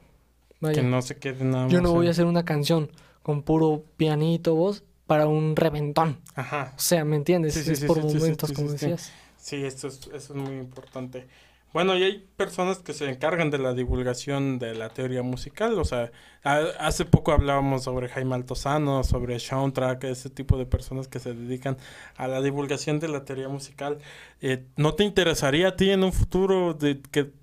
Vaya. 0.60 0.82
Que 0.82 0.88
no 0.88 1.02
se 1.02 1.18
quede 1.18 1.44
nada 1.46 1.64
más. 1.66 1.74
Yo 1.74 1.82
no 1.82 1.94
voy 1.94 2.08
a 2.08 2.12
hacer 2.12 2.26
una 2.26 2.44
canción 2.44 2.92
con 3.24 3.44
puro 3.44 3.84
pianito, 3.98 4.56
voz, 4.56 4.84
para 5.08 5.28
un 5.28 5.56
reventón. 5.56 6.20
Ajá. 6.36 6.74
O 6.76 6.80
sea, 6.80 7.06
¿me 7.06 7.16
entiendes? 7.16 7.54
Sí, 7.54 7.64
sí, 7.64 7.72
es 7.72 7.80
sí, 7.80 7.88
por 7.88 8.04
momentos, 8.04 8.52
como 8.52 8.72
decías. 8.72 9.12
Sí, 9.38 9.64
esto 9.64 9.88
es, 9.88 10.02
eso 10.14 10.34
es 10.34 10.36
muy 10.36 10.58
importante. 10.58 11.28
Bueno, 11.72 11.96
y 11.96 12.02
hay 12.04 12.28
personas 12.36 12.80
que 12.80 12.94
se 12.94 13.08
encargan 13.10 13.52
de 13.52 13.60
la 13.60 13.74
divulgación 13.76 14.58
de 14.58 14.74
la 14.74 14.90
teoría 14.90 15.22
musical. 15.22 15.78
O 15.78 15.86
sea, 15.86 16.12
a- 16.44 16.58
hace 16.80 17.06
poco 17.06 17.32
hablábamos 17.32 17.84
sobre 17.84 18.10
Jaime 18.10 18.34
Altozano, 18.36 19.04
sobre 19.04 19.40
Soundtrack, 19.40 20.04
ese 20.06 20.32
tipo 20.32 20.58
de 20.58 20.66
personas 20.66 21.08
que 21.08 21.20
se 21.20 21.34
dedican 21.36 21.78
a 22.18 22.28
la 22.28 22.42
divulgación 22.42 23.00
de 23.00 23.10
la 23.10 23.24
teoría 23.24 23.50
musical. 23.50 24.00
Eh, 24.42 24.66
¿No 24.78 24.96
te 24.96 25.04
interesaría 25.04 25.70
a 25.70 25.76
ti 25.76 25.92
en 25.92 26.04
un 26.04 26.12
futuro 26.14 26.74
de 26.74 27.02
que 27.02 27.34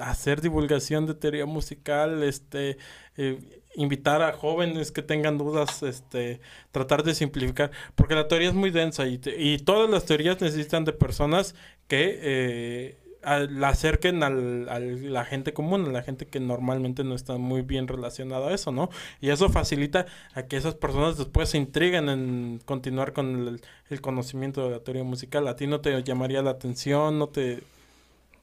hacer 0.00 0.40
divulgación 0.40 1.06
de 1.06 1.14
teoría 1.14 1.46
musical, 1.46 2.22
este, 2.24 2.78
eh, 3.16 3.62
invitar 3.76 4.22
a 4.22 4.32
jóvenes 4.32 4.90
que 4.90 5.02
tengan 5.02 5.36
dudas, 5.38 5.82
este, 5.82 6.40
tratar 6.72 7.02
de 7.04 7.14
simplificar, 7.14 7.70
porque 7.94 8.14
la 8.14 8.26
teoría 8.26 8.48
es 8.48 8.54
muy 8.54 8.70
densa 8.70 9.06
y, 9.06 9.18
te- 9.18 9.40
y 9.40 9.58
todas 9.58 9.88
las 9.90 10.06
teorías 10.06 10.40
necesitan 10.40 10.84
de 10.86 10.92
personas 10.94 11.54
que 11.88 12.18
eh, 12.22 12.98
la 13.26 13.68
acerquen 13.68 14.22
al, 14.22 14.68
a 14.68 14.78
la 14.78 15.24
gente 15.24 15.52
común, 15.52 15.86
a 15.86 15.92
la 15.92 16.02
gente 16.02 16.26
que 16.26 16.38
normalmente 16.38 17.02
no 17.02 17.14
está 17.14 17.38
muy 17.38 17.62
bien 17.62 17.88
relacionada 17.88 18.48
a 18.48 18.54
eso, 18.54 18.70
¿no? 18.70 18.88
Y 19.20 19.30
eso 19.30 19.48
facilita 19.48 20.06
a 20.34 20.44
que 20.44 20.56
esas 20.56 20.74
personas 20.74 21.18
después 21.18 21.50
se 21.50 21.58
intriguen 21.58 22.08
en 22.08 22.60
continuar 22.64 23.12
con 23.12 23.48
el, 23.48 23.60
el 23.90 24.00
conocimiento 24.00 24.64
de 24.64 24.70
la 24.70 24.80
teoría 24.80 25.04
musical. 25.04 25.48
¿A 25.48 25.56
ti 25.56 25.66
no 25.66 25.80
te 25.80 26.02
llamaría 26.02 26.42
la 26.42 26.50
atención? 26.50 27.18
¿No 27.18 27.28
te...? 27.28 27.62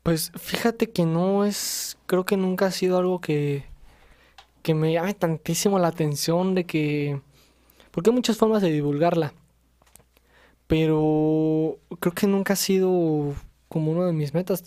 Pues 0.03 0.31
fíjate 0.35 0.91
que 0.91 1.05
no 1.05 1.45
es, 1.45 1.97
creo 2.07 2.25
que 2.25 2.35
nunca 2.35 2.65
ha 2.65 2.71
sido 2.71 2.97
algo 2.97 3.21
que, 3.21 3.63
que 4.61 4.73
me 4.73 4.91
llame 4.91 5.13
tantísimo 5.13 5.79
la 5.79 5.87
atención 5.87 6.55
de 6.55 6.65
que, 6.65 7.21
porque 7.89 8.09
hay 8.09 8.15
muchas 8.15 8.35
formas 8.35 8.61
de 8.61 8.69
divulgarla, 8.69 9.33
pero 10.67 11.77
creo 12.01 12.13
que 12.13 12.27
nunca 12.27 12.51
ha 12.51 12.57
sido 12.57 13.33
como 13.73 13.91
una 13.91 14.05
de 14.05 14.13
mis 14.13 14.33
metas. 14.33 14.63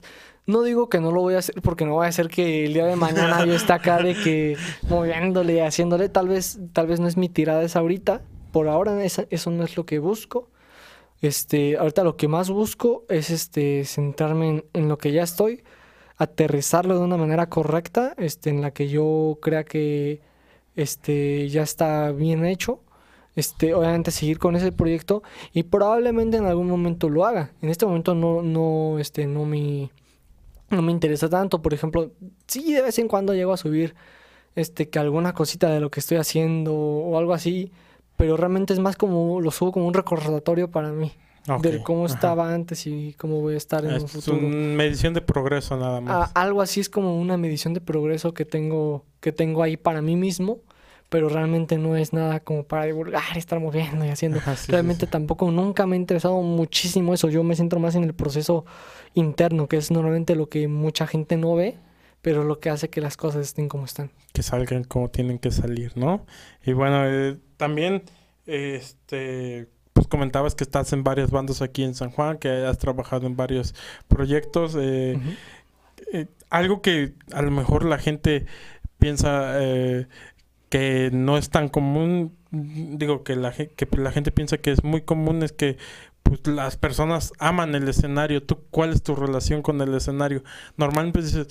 No 0.47 0.63
digo 0.63 0.89
que 0.89 1.01
no 1.01 1.13
lo 1.13 1.23
voy 1.23 1.35
a 1.35 1.39
hacer 1.39 1.55
porque 1.63 1.87
no 1.87 1.95
voy 1.95 2.07
a 2.07 2.09
hacer 2.09 2.29
que 2.29 2.67
el 2.67 2.75
día 2.75 2.87
de 2.87 2.97
mañana 2.97 3.45
yo 3.47 3.55
esté 3.55 3.73
acá 3.73 3.99
de 3.99 4.15
que 4.15 4.57
moviéndole, 4.89 5.65
haciéndole, 5.65 6.09
tal 6.09 6.29
vez, 6.29 6.59
tal 6.73 6.89
vez 6.89 7.01
no 7.01 7.09
es 7.09 7.17
mi 7.17 7.29
tirada 7.29 7.63
esa 7.63 7.79
ahorita, 7.79 8.21
por 8.53 8.69
ahora 8.69 9.03
eso 9.05 9.51
no 9.51 9.65
es 9.65 9.77
lo 9.77 9.87
que 9.87 10.01
busco. 10.01 10.51
Este, 11.23 11.79
ahorita 11.79 12.05
lo 12.05 12.17
que 12.17 12.29
más 12.29 12.51
busco 12.51 13.05
es 13.09 13.31
este 13.31 13.85
centrarme 13.85 14.49
en, 14.49 14.65
en 14.75 14.89
lo 14.89 14.99
que 14.99 15.13
ya 15.13 15.23
estoy, 15.23 15.63
aterrizarlo 16.17 16.99
de 16.99 17.05
una 17.05 17.17
manera 17.17 17.49
correcta, 17.49 18.15
este, 18.19 18.51
en 18.51 18.61
la 18.61 18.73
que 18.73 18.89
yo 18.89 19.39
crea 19.41 19.65
que 19.65 20.21
este 20.75 21.49
ya 21.49 21.63
está 21.63 22.13
bien 22.13 22.45
hecho. 22.45 22.81
Este, 23.37 23.75
obviamente 23.75 24.11
seguir 24.11 24.39
con 24.39 24.57
ese 24.57 24.73
proyecto 24.73 25.23
y 25.53 25.63
probablemente 25.65 26.39
en 26.39 26.47
algún 26.47 26.69
momento 26.69 27.09
lo 27.11 27.25
haga. 27.27 27.53
En 27.63 27.69
este 27.69 27.85
momento 27.87 28.15
no, 28.15 28.41
no, 28.43 28.99
este, 28.99 29.27
no 29.27 29.45
me, 29.45 29.91
no 30.71 30.81
me 30.83 30.91
interesa 30.91 31.29
tanto. 31.29 31.61
Por 31.63 31.75
ejemplo, 31.75 32.11
sí 32.47 32.73
de 32.73 32.81
vez 32.83 32.99
en 32.99 33.09
cuando 33.09 33.35
llego 33.35 33.53
a 33.53 33.59
subir 33.59 33.95
este, 34.55 34.89
que 34.89 34.99
alguna 34.99 35.35
cosita 35.35 35.69
de 35.69 35.81
lo 35.81 35.91
que 35.91 36.01
estoy 36.01 36.17
haciendo 36.17 36.75
o 36.75 37.19
algo 37.19 37.35
así, 37.35 37.71
pero 38.17 38.39
realmente 38.39 38.73
es 38.73 38.79
más 38.81 38.97
como, 38.97 39.39
lo 39.43 39.51
subo 39.51 39.71
como 39.71 39.87
un 39.87 39.93
recordatorio 39.93 40.71
para 40.71 40.91
mí, 40.91 41.13
de 41.61 41.77
Ok, 41.77 41.83
cómo 41.85 42.07
ajá. 42.07 42.15
estaba 42.15 42.55
antes 42.55 42.87
y 42.87 43.15
cómo 43.19 43.43
voy 43.43 43.53
a 43.53 43.59
estar 43.59 43.85
en 43.85 43.91
un 43.91 43.97
Es 44.07 44.11
futuro. 44.13 44.39
una 44.39 44.57
medición 44.57 45.13
de 45.13 45.21
progreso 45.21 45.77
nada 45.77 45.99
Ah, 45.99 46.01
más. 46.01 46.31
algo 46.35 46.63
así 46.63 46.81
es 46.81 46.89
como 46.89 47.21
una 47.21 47.37
medición 47.37 47.75
de 47.75 47.83
progreso 47.83 48.33
que 48.33 48.47
tengo, 48.47 49.05
que 49.21 49.31
tengo 49.33 49.63
ahí 49.63 49.77
para 49.77 50.01
mí 50.01 50.17
mismo, 50.17 50.61
pero 51.17 51.31
realmente 51.31 51.79
no 51.79 51.97
es 51.97 52.13
nada 52.13 52.41
como 52.41 52.65
para 52.65 52.85
divulgar, 52.85 53.23
estar 53.39 53.59
moviendo 53.59 54.05
y 54.05 54.11
haciendo. 54.11 54.37
Ajá, 54.37 54.55
sí, 54.55 54.67
sí, 54.67 54.73
realmente 54.73 55.07
sí. 55.07 55.11
tampoco 55.11 55.51
nunca 55.51 55.87
me 55.87 55.97
ha 55.97 55.99
interesado 55.99 56.43
muchísimo 56.43 57.15
eso. 57.15 57.31
Yo 57.31 57.43
me 57.43 57.57
centro 57.57 57.81
más 57.81 57.95
en 57.95 58.05
el 58.05 58.13
proceso 58.13 58.67
interno, 59.15 59.67
que 59.67 59.79
es 59.79 59.91
normalmente 59.91 60.37
lo 60.37 60.51
que 60.51 60.69
mucha 60.69 61.07
gente 61.07 61.39
no 61.39 61.55
ve, 61.55 61.79
pero 62.21 62.45
lo 62.45 62.61
que 62.61 62.69
hace 62.69 62.91
que 62.91 63.01
las 63.01 63.17
cosas 63.17 63.41
estén 63.47 63.67
como 63.67 63.87
están. 63.87 64.11
que 64.35 64.43
salgan 64.43 64.85
como 64.85 65.09
tienen 65.09 65.39
que 65.39 65.51
salir, 65.51 65.97
¿no? 65.97 66.27
Y 66.63 66.75
bueno, 66.75 67.07
eh, 67.07 67.39
también, 67.57 68.03
este, 68.45 69.69
pues 69.95 70.07
comentabas 70.09 70.55
que 70.55 70.65
estás 70.65 70.93
en 70.93 71.03
varias 71.03 71.31
bandas 71.31 71.63
aquí 71.63 71.83
en 71.83 71.95
San 71.95 72.11
Juan, 72.11 72.37
que 72.37 72.51
has 72.51 72.77
trabajado 72.77 73.27
en 73.27 73.37
varios 73.37 73.75
proyectos. 74.07 74.77
eh, 74.79 75.19
eh, 76.13 76.27
algo 76.51 76.83
que 76.83 77.15
a 77.33 77.41
lo 77.41 77.51
mejor 77.51 77.87
la 77.87 77.97
gente 77.97 78.45
piensa 78.99 79.63
eh, 79.63 80.07
que 80.77 81.11
no 81.11 81.39
es 81.39 81.49
tan 81.49 81.71
común, 81.71 82.37
digo 82.51 83.25
que 83.25 83.35
la, 83.35 83.51
que 83.51 83.89
la 83.97 84.13
gente 84.13 84.31
piensa 84.31 84.59
que 84.59 84.73
es 84.73 84.85
muy 84.85 85.01
común, 85.01 85.43
es 85.43 85.53
que 85.53 85.79
pues, 86.23 86.47
las 86.47 86.77
personas 86.77 87.33
aman 87.39 87.75
el 87.75 87.89
escenario. 87.89 88.43
¿Tú 88.43 88.59
cuál 88.71 88.91
es 88.91 89.03
tu 89.03 89.15
relación 89.15 89.63
con 89.63 89.81
el 89.81 89.95
escenario? 89.95 90.45
Normalmente 90.77 91.23
dices, 91.23 91.49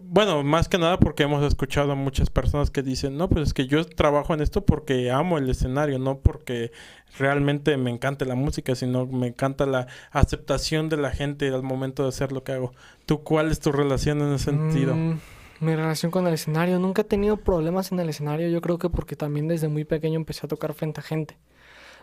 bueno, 0.00 0.42
más 0.42 0.70
que 0.70 0.78
nada 0.78 0.98
porque 0.98 1.24
hemos 1.24 1.44
escuchado 1.44 1.92
a 1.92 1.94
muchas 1.94 2.30
personas 2.30 2.70
que 2.70 2.80
dicen, 2.80 3.18
no, 3.18 3.28
pues 3.28 3.48
es 3.48 3.52
que 3.52 3.66
yo 3.66 3.84
trabajo 3.84 4.32
en 4.32 4.40
esto 4.40 4.64
porque 4.64 5.10
amo 5.10 5.36
el 5.36 5.50
escenario, 5.50 5.98
no 5.98 6.20
porque 6.20 6.72
realmente 7.18 7.76
me 7.76 7.90
encanta 7.90 8.24
la 8.24 8.34
música, 8.34 8.74
sino 8.74 9.04
me 9.04 9.26
encanta 9.26 9.66
la 9.66 9.88
aceptación 10.10 10.88
de 10.88 10.96
la 10.96 11.10
gente 11.10 11.48
al 11.48 11.62
momento 11.62 12.04
de 12.04 12.08
hacer 12.08 12.32
lo 12.32 12.44
que 12.44 12.52
hago. 12.52 12.72
¿Tú 13.04 13.22
cuál 13.24 13.50
es 13.50 13.60
tu 13.60 13.72
relación 13.72 14.22
en 14.22 14.32
ese 14.32 14.46
sentido? 14.46 14.94
Mm, 14.94 15.20
mi 15.64 15.74
relación 15.74 16.10
con 16.10 16.26
el 16.26 16.34
escenario, 16.34 16.78
nunca 16.78 17.02
he 17.02 17.04
tenido 17.04 17.36
problemas 17.36 17.92
en 17.92 18.00
el 18.00 18.08
escenario, 18.08 18.48
yo 18.48 18.60
creo 18.60 18.78
que 18.78 18.90
porque 18.90 19.16
también 19.16 19.48
desde 19.48 19.68
muy 19.68 19.84
pequeño 19.84 20.16
empecé 20.16 20.46
a 20.46 20.48
tocar 20.48 20.74
frente 20.74 21.00
a 21.00 21.02
gente. 21.02 21.36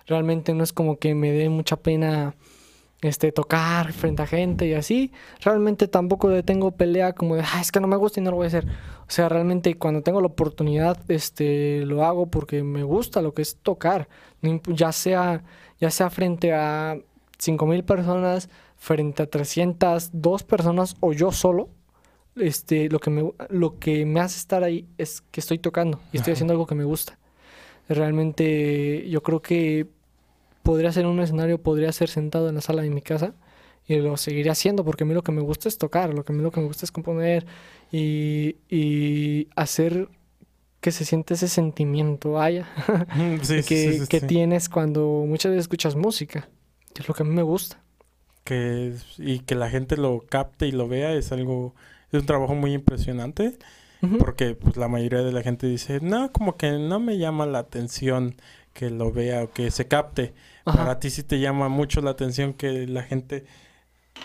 Realmente 0.07 0.53
no 0.53 0.63
es 0.63 0.73
como 0.73 0.97
que 0.97 1.15
me 1.15 1.31
dé 1.31 1.49
mucha 1.49 1.77
pena 1.77 2.35
este 3.01 3.31
tocar 3.31 3.93
frente 3.93 4.21
a 4.23 4.27
gente 4.27 4.67
y 4.67 4.73
así. 4.73 5.11
Realmente 5.41 5.87
tampoco 5.87 6.43
tengo 6.43 6.71
pelea 6.71 7.13
como 7.13 7.35
de, 7.35 7.41
"Ah, 7.41 7.59
es 7.61 7.71
que 7.71 7.79
no 7.79 7.87
me 7.87 7.95
gusta 7.95 8.19
y 8.19 8.23
no 8.23 8.31
lo 8.31 8.37
voy 8.37 8.45
a 8.45 8.47
hacer. 8.47 8.65
O 8.65 9.11
sea, 9.11 9.27
realmente 9.29 9.75
cuando 9.77 10.01
tengo 10.03 10.21
la 10.21 10.27
oportunidad 10.27 10.99
este 11.09 11.83
lo 11.85 12.05
hago 12.05 12.27
porque 12.27 12.63
me 12.63 12.83
gusta 12.83 13.21
lo 13.21 13.33
que 13.33 13.41
es 13.41 13.57
tocar, 13.57 14.07
ya 14.67 14.91
sea 14.91 15.43
ya 15.79 15.89
sea 15.89 16.09
frente 16.11 16.53
a 16.53 16.97
5000 17.39 17.83
personas, 17.83 18.49
frente 18.77 19.23
a 19.23 19.27
300, 19.27 20.11
dos 20.13 20.43
personas 20.43 20.95
o 20.99 21.11
yo 21.13 21.31
solo 21.31 21.69
este, 22.35 22.89
lo 22.89 22.99
que 22.99 23.09
me, 23.09 23.31
lo 23.49 23.79
que 23.79 24.05
me 24.05 24.19
hace 24.19 24.37
estar 24.37 24.63
ahí 24.63 24.87
es 24.97 25.21
que 25.21 25.39
estoy 25.39 25.59
tocando 25.59 26.01
y 26.11 26.17
estoy 26.17 26.31
Ajá. 26.31 26.33
haciendo 26.33 26.53
algo 26.53 26.67
que 26.67 26.75
me 26.75 26.83
gusta. 26.85 27.17
Realmente 27.89 29.07
yo 29.09 29.23
creo 29.23 29.41
que 29.41 29.87
podría 30.63 30.91
ser 30.91 31.05
un 31.07 31.19
escenario, 31.19 31.61
podría 31.61 31.91
ser 31.91 32.09
sentado 32.09 32.49
en 32.49 32.55
la 32.55 32.61
sala 32.61 32.81
de 32.83 32.89
mi 32.89 33.01
casa 33.01 33.33
y 33.87 33.95
lo 33.97 34.17
seguiré 34.17 34.49
haciendo 34.51 34.85
porque 34.85 35.03
a 35.03 35.07
mí 35.07 35.13
lo 35.13 35.23
que 35.23 35.31
me 35.31 35.41
gusta 35.41 35.67
es 35.69 35.77
tocar, 35.77 36.13
lo 36.13 36.23
que 36.23 36.33
a 36.33 36.35
mí 36.35 36.43
lo 36.43 36.51
que 36.51 36.61
me 36.61 36.67
gusta 36.67 36.85
es 36.85 36.91
componer 36.91 37.45
y, 37.91 38.57
y 38.69 39.47
hacer 39.55 40.09
que 40.81 40.91
se 40.91 41.05
siente 41.05 41.35
ese 41.35 41.47
sentimiento, 41.47 42.33
vaya, 42.33 42.67
Sí, 43.41 43.63
que, 43.63 43.63
sí, 43.63 43.99
sí, 43.99 44.07
que 44.07 44.21
tienes 44.21 44.69
cuando 44.69 45.25
muchas 45.27 45.51
veces 45.51 45.63
escuchas 45.65 45.95
música, 45.95 46.49
que 46.93 47.01
es 47.03 47.07
lo 47.07 47.13
que 47.13 47.23
a 47.23 47.25
mí 47.25 47.33
me 47.33 47.43
gusta. 47.43 47.81
Que, 48.43 48.93
y 49.19 49.39
que 49.41 49.53
la 49.55 49.69
gente 49.69 49.97
lo 49.97 50.21
capte 50.27 50.67
y 50.67 50.71
lo 50.71 50.87
vea 50.87 51.13
es 51.13 51.31
algo, 51.31 51.75
es 52.11 52.19
un 52.19 52.25
trabajo 52.25 52.55
muy 52.55 52.73
impresionante. 52.73 53.57
Porque 54.17 54.55
pues, 54.55 54.77
la 54.77 54.87
mayoría 54.87 55.21
de 55.21 55.31
la 55.31 55.43
gente 55.43 55.67
dice, 55.67 55.99
no, 56.01 56.31
como 56.31 56.57
que 56.57 56.71
no 56.71 56.99
me 56.99 57.19
llama 57.19 57.45
la 57.45 57.59
atención 57.59 58.35
que 58.73 58.89
lo 58.89 59.11
vea 59.11 59.43
o 59.43 59.51
que 59.51 59.69
se 59.69 59.87
capte. 59.87 60.33
Ajá. 60.65 60.79
Para 60.79 60.99
ti 60.99 61.11
sí 61.11 61.21
te 61.21 61.39
llama 61.39 61.69
mucho 61.69 62.01
la 62.01 62.09
atención 62.09 62.53
que 62.53 62.87
la 62.87 63.03
gente, 63.03 63.45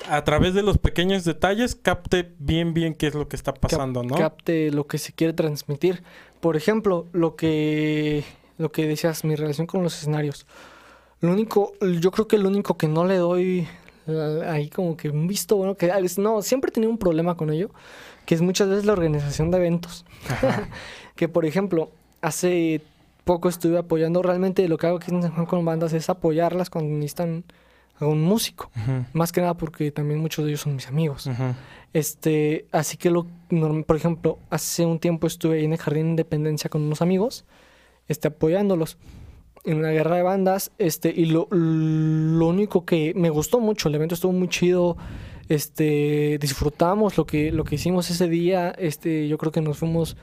a 0.08 0.24
través 0.24 0.54
de 0.54 0.62
los 0.62 0.78
pequeños 0.78 1.24
detalles, 1.24 1.74
capte 1.74 2.32
bien, 2.38 2.72
bien 2.72 2.94
qué 2.94 3.08
es 3.08 3.14
lo 3.14 3.28
que 3.28 3.36
está 3.36 3.52
pasando, 3.52 4.02
¿no? 4.02 4.14
capte 4.14 4.70
lo 4.70 4.86
que 4.86 4.96
se 4.96 5.12
quiere 5.12 5.34
transmitir. 5.34 6.02
Por 6.40 6.56
ejemplo, 6.56 7.06
lo 7.12 7.36
que 7.36 8.24
lo 8.58 8.72
que 8.72 8.86
decías, 8.86 9.24
mi 9.24 9.34
relación 9.34 9.66
con 9.66 9.82
los 9.82 9.98
escenarios. 9.98 10.46
Lo 11.20 11.32
único, 11.32 11.72
yo 12.00 12.10
creo 12.10 12.28
que 12.28 12.38
lo 12.38 12.48
único 12.48 12.76
que 12.76 12.88
no 12.88 13.04
le 13.04 13.16
doy 13.16 13.68
ahí 14.46 14.68
como 14.68 14.96
que 14.96 15.10
un 15.10 15.26
visto 15.26 15.56
bueno 15.56 15.76
que 15.76 15.92
no, 16.18 16.42
siempre 16.42 16.70
he 16.70 16.72
tenido 16.72 16.90
un 16.90 16.98
problema 16.98 17.36
con 17.36 17.50
ello, 17.50 17.70
que 18.24 18.34
es 18.34 18.42
muchas 18.42 18.68
veces 18.68 18.84
la 18.84 18.92
organización 18.92 19.50
de 19.50 19.58
eventos. 19.58 20.04
que 21.16 21.28
por 21.28 21.44
ejemplo, 21.44 21.90
hace 22.20 22.82
poco 23.24 23.48
estuve 23.48 23.78
apoyando, 23.78 24.22
realmente 24.22 24.68
lo 24.68 24.78
que 24.78 24.86
hago 24.86 24.98
aquí 24.98 25.12
en 25.12 25.22
San 25.22 25.32
Juan 25.32 25.46
con 25.46 25.64
bandas 25.64 25.92
es 25.92 26.08
apoyarlas 26.08 26.70
cuando 26.70 26.94
necesitan 26.94 27.44
a 27.98 28.06
un 28.06 28.22
músico. 28.22 28.70
Más 29.12 29.32
que 29.32 29.40
nada 29.40 29.54
porque 29.54 29.90
también 29.90 30.20
muchos 30.20 30.44
de 30.44 30.50
ellos 30.50 30.60
son 30.60 30.74
mis 30.74 30.86
amigos. 30.86 31.28
Este, 31.92 32.66
así 32.72 32.96
que 32.96 33.10
lo 33.10 33.26
por 33.86 33.96
ejemplo, 33.96 34.38
hace 34.50 34.84
un 34.84 34.98
tiempo 34.98 35.26
estuve 35.26 35.64
en 35.64 35.72
el 35.72 35.78
Jardín 35.78 36.04
de 36.04 36.10
Independencia 36.10 36.68
con 36.68 36.82
unos 36.82 37.00
amigos, 37.00 37.44
este, 38.08 38.28
apoyándolos 38.28 38.98
en 39.66 39.78
una 39.78 39.90
guerra 39.90 40.16
de 40.16 40.22
bandas, 40.22 40.70
este, 40.78 41.12
y 41.14 41.26
lo, 41.26 41.48
lo 41.50 42.46
único 42.46 42.84
que 42.84 43.12
me 43.16 43.30
gustó 43.30 43.60
mucho, 43.60 43.88
el 43.88 43.96
evento 43.96 44.14
estuvo 44.14 44.32
muy 44.32 44.48
chido, 44.48 44.96
este, 45.48 46.38
disfrutamos 46.40 47.18
lo 47.18 47.26
que, 47.26 47.52
lo 47.52 47.64
que 47.64 47.74
hicimos 47.74 48.08
ese 48.10 48.28
día, 48.28 48.70
este, 48.78 49.28
yo 49.28 49.36
creo 49.38 49.52
que 49.52 49.60
nos 49.60 49.78
fuimos 49.78 50.16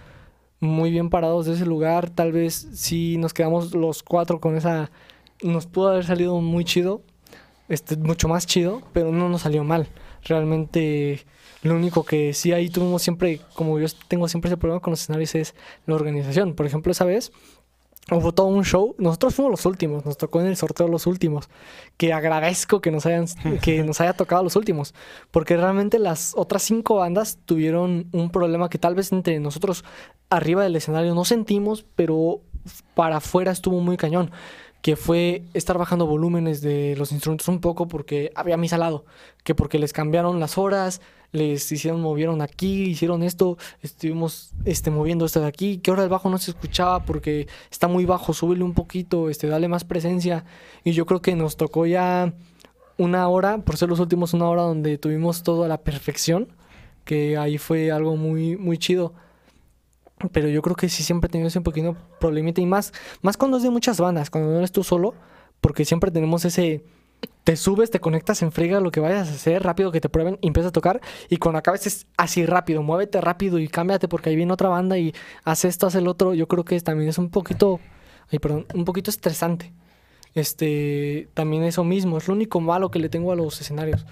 muy 0.61 0.91
bien 0.91 1.09
parados 1.09 1.45
de 1.45 1.53
ese 1.53 1.65
lugar, 1.65 2.09
tal 2.09 2.31
vez 2.31 2.69
si 2.73 3.17
nos 3.17 3.33
quedamos 3.33 3.75
los 3.75 4.01
cuatro 4.01 4.39
con 4.39 4.55
esa, 4.55 4.89
nos 5.43 5.67
pudo 5.67 5.89
haber 5.89 6.05
salido 6.05 6.39
muy 6.39 6.63
chido, 6.63 7.01
este, 7.67 7.97
mucho 7.97 8.29
más 8.29 8.47
chido, 8.47 8.81
pero 8.93 9.11
no 9.11 9.29
nos 9.29 9.41
salió 9.41 9.63
mal. 9.63 9.87
Realmente 10.23 11.25
lo 11.63 11.75
único 11.75 12.03
que 12.03 12.33
sí 12.33 12.51
ahí 12.51 12.69
tuvimos 12.69 13.01
siempre, 13.01 13.39
como 13.55 13.79
yo 13.79 13.87
tengo 14.07 14.27
siempre 14.27 14.49
ese 14.49 14.57
problema 14.57 14.81
con 14.81 14.91
los 14.91 15.01
escenarios, 15.01 15.35
es 15.35 15.55
la 15.85 15.95
organización. 15.95 16.53
Por 16.53 16.65
ejemplo, 16.65 16.91
esa 16.91 17.05
vez 17.05 17.31
hubo 18.11 18.33
todo 18.33 18.47
un 18.47 18.63
show. 18.63 18.95
Nosotros 18.97 19.35
fuimos 19.35 19.51
los 19.51 19.65
últimos, 19.65 20.05
nos 20.05 20.17
tocó 20.17 20.41
en 20.41 20.47
el 20.47 20.57
sorteo 20.57 20.87
los 20.87 21.07
últimos. 21.07 21.49
Que 21.97 22.13
agradezco 22.13 22.81
que 22.81 22.91
nos 22.91 23.05
hayan, 23.05 23.25
que 23.61 23.83
nos 23.85 24.01
haya 24.01 24.13
tocado 24.13 24.43
los 24.43 24.55
últimos. 24.55 24.93
Porque 25.31 25.57
realmente 25.57 25.99
las 25.99 26.33
otras 26.35 26.63
cinco 26.63 26.95
bandas 26.95 27.39
tuvieron 27.45 28.07
un 28.11 28.29
problema 28.29 28.69
que 28.69 28.77
tal 28.77 28.95
vez 28.95 29.11
entre 29.11 29.39
nosotros 29.39 29.83
arriba 30.29 30.63
del 30.63 30.75
escenario 30.75 31.15
no 31.15 31.25
sentimos, 31.25 31.85
pero 31.95 32.41
para 32.95 33.17
afuera 33.17 33.51
estuvo 33.51 33.79
muy 33.81 33.97
cañón 33.97 34.31
que 34.83 34.97
fue 34.97 35.45
estar 35.53 35.77
bajando 35.77 36.05
volúmenes 36.05 36.59
de 36.59 36.95
los 36.97 37.13
instrumentos 37.13 37.47
un 37.47 37.61
poco 37.61 37.87
porque 37.87 38.33
había 38.35 38.57
misa 38.57 38.75
al 38.75 38.81
lado, 38.81 39.05
que 39.45 39.55
porque 39.55 39.79
les 39.79 39.93
cambiaron 39.93 40.41
las 40.41 40.57
horas, 40.57 40.99
les 41.31 41.71
hicieron, 41.71 42.01
movieron 42.01 42.41
aquí, 42.41 42.83
hicieron 42.83 43.23
esto, 43.23 43.57
estuvimos 43.81 44.51
este, 44.65 44.91
moviendo 44.91 45.25
esto 45.25 45.39
de 45.39 45.47
aquí, 45.47 45.77
que 45.77 45.89
ahora 45.89 46.03
el 46.03 46.09
bajo 46.09 46.29
no 46.29 46.37
se 46.37 46.51
escuchaba 46.51 47.05
porque 47.05 47.47
está 47.71 47.87
muy 47.87 48.03
bajo, 48.03 48.33
súbele 48.33 48.65
un 48.65 48.73
poquito, 48.73 49.29
este, 49.29 49.47
dale 49.47 49.69
más 49.69 49.85
presencia. 49.85 50.43
Y 50.83 50.91
yo 50.91 51.05
creo 51.05 51.21
que 51.21 51.33
nos 51.33 51.55
tocó 51.55 51.85
ya 51.85 52.33
una 52.97 53.29
hora, 53.29 53.59
por 53.59 53.77
ser 53.77 53.87
los 53.87 54.01
últimos 54.01 54.33
una 54.33 54.49
hora 54.49 54.63
donde 54.63 54.97
tuvimos 54.97 55.43
todo 55.43 55.63
a 55.63 55.69
la 55.69 55.77
perfección, 55.77 56.49
que 57.05 57.37
ahí 57.37 57.57
fue 57.57 57.89
algo 57.89 58.17
muy, 58.17 58.57
muy 58.57 58.77
chido. 58.77 59.13
Pero 60.31 60.47
yo 60.47 60.61
creo 60.61 60.75
que 60.75 60.89
sí 60.89 61.03
siempre 61.03 61.27
he 61.27 61.31
tenido 61.31 61.47
ese 61.47 61.61
problemita 62.19 62.61
y 62.61 62.65
más, 62.65 62.93
más 63.21 63.37
cuando 63.37 63.57
es 63.57 63.63
de 63.63 63.69
muchas 63.69 63.99
bandas, 63.99 64.29
cuando 64.29 64.51
no 64.51 64.57
eres 64.57 64.71
tú 64.71 64.83
solo, 64.83 65.15
porque 65.59 65.85
siempre 65.85 66.11
tenemos 66.11 66.45
ese, 66.45 66.83
te 67.43 67.55
subes, 67.55 67.91
te 67.91 67.99
conectas 67.99 68.41
en 68.41 68.51
friga 68.51 68.79
lo 68.79 68.91
que 68.91 68.99
vayas 68.99 69.27
a 69.29 69.31
hacer, 69.31 69.63
rápido 69.63 69.91
que 69.91 70.01
te 70.01 70.09
prueben 70.09 70.37
y 70.41 70.47
empiezas 70.47 70.69
a 70.69 70.73
tocar 70.73 71.01
y 71.29 71.37
cuando 71.37 71.59
acabes 71.59 71.87
es 71.87 72.07
así 72.17 72.45
rápido, 72.45 72.83
muévete 72.83 73.19
rápido 73.21 73.59
y 73.59 73.67
cámbiate 73.67 74.07
porque 74.07 74.29
ahí 74.29 74.35
viene 74.35 74.53
otra 74.53 74.69
banda 74.69 74.97
y 74.97 75.13
hace 75.43 75.67
esto, 75.67 75.87
hace 75.87 75.99
el 75.99 76.07
otro, 76.07 76.33
yo 76.33 76.47
creo 76.47 76.63
que 76.63 76.79
también 76.79 77.09
es 77.09 77.17
un 77.17 77.29
poquito, 77.29 77.79
ay, 78.31 78.39
perdón, 78.39 78.65
un 78.73 78.85
poquito 78.85 79.09
estresante. 79.09 79.73
Este, 80.35 81.29
también 81.35 81.63
eso 81.63 81.83
mismo, 81.83 82.17
es 82.17 82.27
lo 82.27 82.33
único 82.33 82.59
malo 82.59 82.89
que 82.89 82.99
le 82.99 83.09
tengo 83.09 83.31
a 83.31 83.35
los 83.35 83.61
escenarios. 83.61 84.05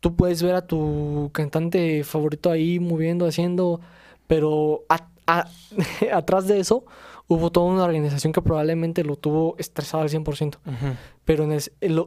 tú 0.00 0.16
puedes 0.16 0.42
ver 0.42 0.54
a 0.54 0.66
tu 0.66 1.30
cantante 1.32 2.04
favorito 2.04 2.50
ahí 2.50 2.80
moviendo, 2.80 3.26
haciendo 3.26 3.80
pero 4.32 4.86
atrás 6.10 6.48
de 6.48 6.58
eso 6.58 6.86
hubo 7.28 7.52
toda 7.52 7.66
una 7.66 7.84
organización 7.84 8.32
que 8.32 8.40
probablemente 8.40 9.04
lo 9.04 9.16
tuvo 9.16 9.56
estresado 9.58 10.02
al 10.02 10.08
100%. 10.08 10.56
Pero 11.26 11.46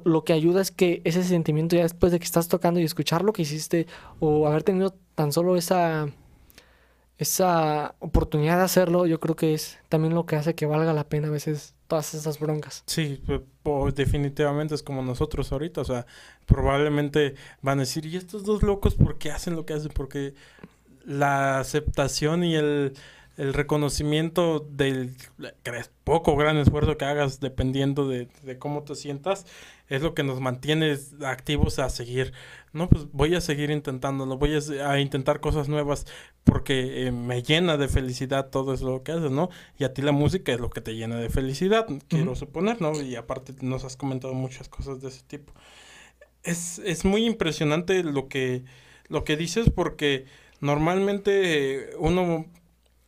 lo, 0.04 0.24
que 0.24 0.34
ayuda 0.34 0.60
es 0.60 0.72
que 0.72 1.04
ese 1.04 1.24
sentimiento 1.24 1.76
ya 1.76 1.84
después 1.84 2.12
de 2.12 2.18
que 2.18 2.26
estás 2.26 2.48
tocando 2.48 2.80
y 2.80 2.84
escuchar 2.84 3.22
lo 3.22 3.32
que 3.32 3.44
hiciste 3.44 3.86
o 4.20 4.48
haber 4.48 4.64
tenido 4.64 4.96
tan 5.14 5.32
solo 5.32 5.56
esa, 5.56 6.08
esa 7.20 7.94
oportunidad 8.00 8.58
de 8.58 8.64
hacerlo, 8.64 9.06
yo 9.06 9.20
creo 9.20 9.36
que 9.36 9.54
es 9.54 9.78
también 9.88 10.16
lo 10.16 10.26
que 10.26 10.36
hace 10.36 10.56
que 10.56 10.66
valga 10.66 10.94
la 10.94 11.08
pena 11.08 11.28
a 11.28 11.32
veces 11.32 11.76
todas 11.86 12.16
esas 12.16 12.40
broncas. 12.40 12.82
Sí, 12.88 13.22
pues, 13.62 13.94
definitivamente 13.94 14.74
es 14.74 14.82
como 14.82 15.04
nosotros 15.04 15.52
ahorita, 15.52 15.82
o 15.82 15.86
sea, 15.86 16.08
probablemente 16.48 17.36
van 17.62 17.78
a 17.78 17.82
decir, 17.82 18.06
¿y 18.08 18.18
estos 18.18 18.44
dos 18.44 18.64
locos 18.64 18.96
por 18.96 19.20
qué 19.20 19.32
hacen 19.32 19.56
lo 19.56 19.66
que 19.66 19.74
hacen? 19.74 19.92
Porque 19.94 20.34
la 21.06 21.60
aceptación 21.60 22.44
y 22.44 22.56
el, 22.56 22.94
reconocimiento 23.38 24.62
del 24.62 25.14
poco 26.06 26.38
gran 26.38 26.56
esfuerzo 26.56 26.98
que 26.98 27.04
hagas 27.04 27.42
dependiendo 27.42 28.08
de, 28.08 28.30
cómo 28.60 28.84
te 28.84 28.96
sientas 28.96 29.46
es 29.90 30.02
lo 30.02 30.14
que 30.14 30.24
nos 30.24 30.40
mantiene 30.40 30.98
activos 31.22 31.78
a 31.80 31.90
seguir. 31.90 32.32
No, 32.72 32.88
pues 32.88 33.12
voy 33.12 33.36
a 33.36 33.42
seguir 33.42 33.72
intentándolo, 33.72 34.38
voy 34.38 34.58
a, 34.82 35.00
intentar 35.02 35.42
cosas 35.42 35.68
nuevas 35.68 36.08
porque 36.46 37.08
eh, 37.08 37.12
me 37.12 37.44
llena 37.44 37.76
de 37.76 37.90
felicidad 37.90 38.50
todo 38.52 38.74
es 38.74 38.82
lo 38.82 39.04
que 39.04 39.12
haces, 39.12 39.32
¿no? 39.32 39.50
Y 39.78 39.84
a 39.84 39.94
ti 39.94 40.02
la 40.02 40.14
música 40.14 40.54
es 40.54 40.62
lo 40.62 40.70
que 40.70 40.80
te 40.80 40.96
llena 40.96 41.18
de 41.18 41.30
felicidad, 41.30 41.88
quiero 42.08 42.36
suponer, 42.36 42.82
¿no? 42.82 43.00
Y 43.02 43.18
aparte 43.18 43.54
nos 43.60 43.84
has 43.84 43.98
comentado 43.98 44.34
muchas 44.34 44.70
cosas 44.70 45.02
de 45.02 45.10
ese 45.10 45.24
tipo. 45.28 45.54
Es, 46.42 46.80
es 46.80 47.04
muy 47.04 47.26
impresionante 47.26 48.02
lo 48.02 48.30
que, 48.30 48.64
lo 49.10 49.26
que 49.26 49.36
dices 49.36 49.70
porque 49.70 50.26
normalmente 50.66 51.92
uno 52.00 52.46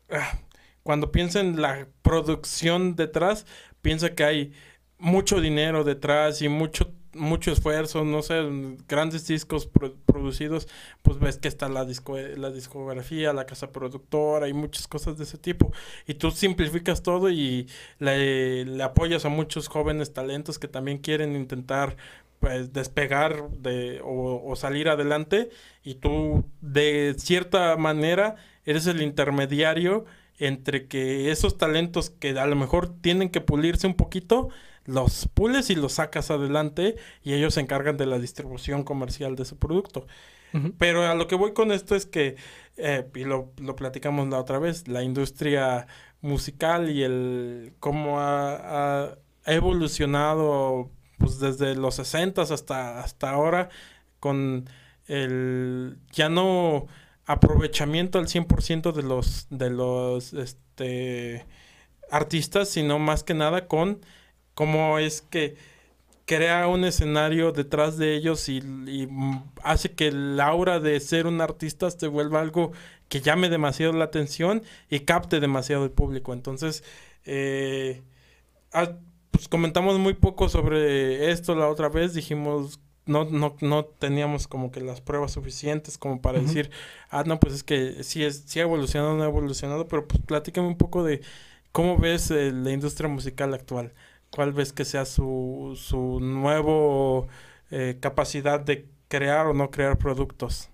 ah, 0.09 0.39
cuando 0.83 1.11
piensa 1.11 1.39
en 1.41 1.61
la 1.61 1.87
producción 2.01 2.95
detrás, 2.95 3.45
piensa 3.81 4.15
que 4.15 4.23
hay 4.23 4.53
mucho 4.99 5.41
dinero 5.41 5.83
detrás 5.83 6.41
y 6.41 6.49
mucho 6.49 6.93
mucho 7.17 7.51
esfuerzo, 7.51 8.03
no 8.05 8.21
sé, 8.21 8.41
grandes 8.87 9.27
discos 9.27 9.67
producidos, 10.05 10.67
pues 11.01 11.19
ves 11.19 11.37
que 11.37 11.47
está 11.47 11.67
la, 11.67 11.83
disco 11.83 12.17
la 12.17 12.51
discografía, 12.51 13.33
la 13.33 13.45
casa 13.45 13.71
productora 13.71 14.47
y 14.47 14.53
muchas 14.53 14.87
cosas 14.87 15.17
de 15.17 15.23
ese 15.23 15.37
tipo. 15.37 15.73
Y 16.05 16.13
tú 16.15 16.31
simplificas 16.31 17.03
todo 17.03 17.29
y 17.29 17.67
le 17.99 18.83
apoyas 18.83 19.25
a 19.25 19.29
muchos 19.29 19.67
jóvenes 19.67 20.13
talentos 20.13 20.59
que 20.59 20.67
también 20.67 20.99
quieren 20.99 21.35
intentar 21.35 21.97
pues 22.39 22.73
despegar 22.73 23.49
de, 23.49 24.01
o, 24.03 24.55
salir 24.55 24.89
adelante 24.89 25.49
y 25.83 25.95
tú 25.95 26.45
de 26.61 27.15
cierta 27.17 27.75
manera 27.77 28.35
eres 28.65 28.87
el 28.87 29.01
intermediario 29.01 30.05
entre 30.37 30.87
que 30.87 31.31
esos 31.31 31.57
talentos 31.57 32.09
que 32.09 32.37
a 32.37 32.45
lo 32.45 32.55
mejor 32.55 32.89
tienen 33.01 33.29
que 33.29 33.41
pulirse 33.41 33.87
un 33.87 33.95
poquito, 33.95 34.49
los 34.85 35.27
pules 35.33 35.69
y 35.69 35.75
los 35.75 35.93
sacas 35.93 36.29
adelante 36.29 36.95
y 37.23 37.33
ellos 37.33 37.55
se 37.55 37.61
encargan 37.61 37.97
de 37.97 38.05
la 38.05 38.19
distribución 38.19 38.83
comercial 38.83 39.35
de 39.35 39.45
su 39.45 39.57
producto. 39.57 40.07
Pero 40.79 41.05
a 41.05 41.13
lo 41.13 41.27
que 41.27 41.35
voy 41.35 41.53
con 41.53 41.71
esto 41.71 41.93
es 41.93 42.07
que, 42.07 42.35
eh, 42.77 43.07
y 43.13 43.25
lo, 43.25 43.51
lo, 43.57 43.75
platicamos 43.75 44.27
la 44.29 44.39
otra 44.39 44.57
vez, 44.57 44.87
la 44.87 45.03
industria 45.03 45.85
musical 46.21 46.89
y 46.89 47.03
el 47.03 47.73
cómo 47.79 48.19
ha, 48.19 49.03
ha 49.03 49.17
evolucionado 49.45 50.89
pues 51.17 51.39
desde 51.39 51.75
los 51.75 51.95
60 51.95 52.41
hasta, 52.41 52.99
hasta 52.99 53.29
ahora, 53.29 53.69
con 54.19 54.69
el 55.07 55.97
ya 56.11 56.29
no 56.29 56.87
aprovechamiento 57.25 58.19
al 58.19 58.27
100% 58.27 58.93
de 58.93 59.03
los, 59.03 59.47
de 59.49 59.69
los 59.69 60.33
este, 60.33 61.45
artistas, 62.09 62.69
sino 62.69 62.99
más 62.99 63.23
que 63.23 63.33
nada 63.33 63.67
con 63.67 63.99
cómo 64.53 64.97
es 64.99 65.21
que 65.21 65.55
crea 66.25 66.67
un 66.67 66.83
escenario 66.83 67.53
detrás 67.53 67.97
de 67.97 68.15
ellos 68.15 68.49
y, 68.49 68.61
hace 69.63 69.93
que 69.93 70.07
el 70.07 70.39
aura 70.39 70.79
de 70.79 70.99
ser 70.99 71.25
un 71.25 71.41
artista 71.41 71.89
se 71.89 72.07
vuelva 72.07 72.41
algo 72.41 72.73
que 73.07 73.21
llame 73.21 73.49
demasiado 73.49 73.93
la 73.93 74.05
atención 74.05 74.63
y 74.89 75.01
capte 75.01 75.39
demasiado 75.39 75.85
el 75.85 75.91
público. 75.91 76.33
Entonces, 76.33 76.83
eh, 77.25 78.03
pues 79.37 79.47
comentamos 79.47 79.99
muy 79.99 80.15
poco 80.15 80.49
sobre 80.49 81.29
esto 81.29 81.53
la 81.53 81.67
otra 81.67 81.89
vez, 81.89 82.15
dijimos 82.15 82.79
no, 83.05 83.25
no, 83.25 83.55
no 83.61 83.85
teníamos 83.85 84.47
como 84.47 84.71
que 84.71 84.81
las 84.81 84.99
pruebas 84.99 85.31
suficientes 85.31 85.99
como 85.99 86.21
para 86.23 86.39
decir, 86.39 86.71
ah, 87.11 87.23
no, 87.23 87.39
pues 87.39 87.53
es 87.53 87.63
que 87.63 88.03
sí, 88.03 88.23
es, 88.23 88.45
sí 88.47 88.59
ha 88.59 88.63
evolucionado, 88.63 89.15
no 89.15 89.21
ha 89.21 89.27
evolucionado, 89.27 89.87
pero 89.87 90.07
pues 90.07 90.23
platícame 90.23 90.67
un 90.67 90.75
poco 90.75 91.03
de 91.03 91.21
cómo 91.71 91.99
ves 91.99 92.31
eh, 92.31 92.51
la 92.51 92.71
industria 92.71 93.07
musical 93.07 93.53
actual, 93.53 93.93
cuál 94.31 94.53
ves 94.53 94.73
que 94.73 94.85
sea 94.85 95.05
su, 95.05 95.79
su 95.79 96.19
nuevo 96.19 97.27
eh, 97.69 97.97
capacidad 97.99 98.59
de 98.59 98.87
crear 99.07 99.45
o 99.45 99.53
no 99.53 99.69
crear 99.69 99.99
productos. 99.99 100.71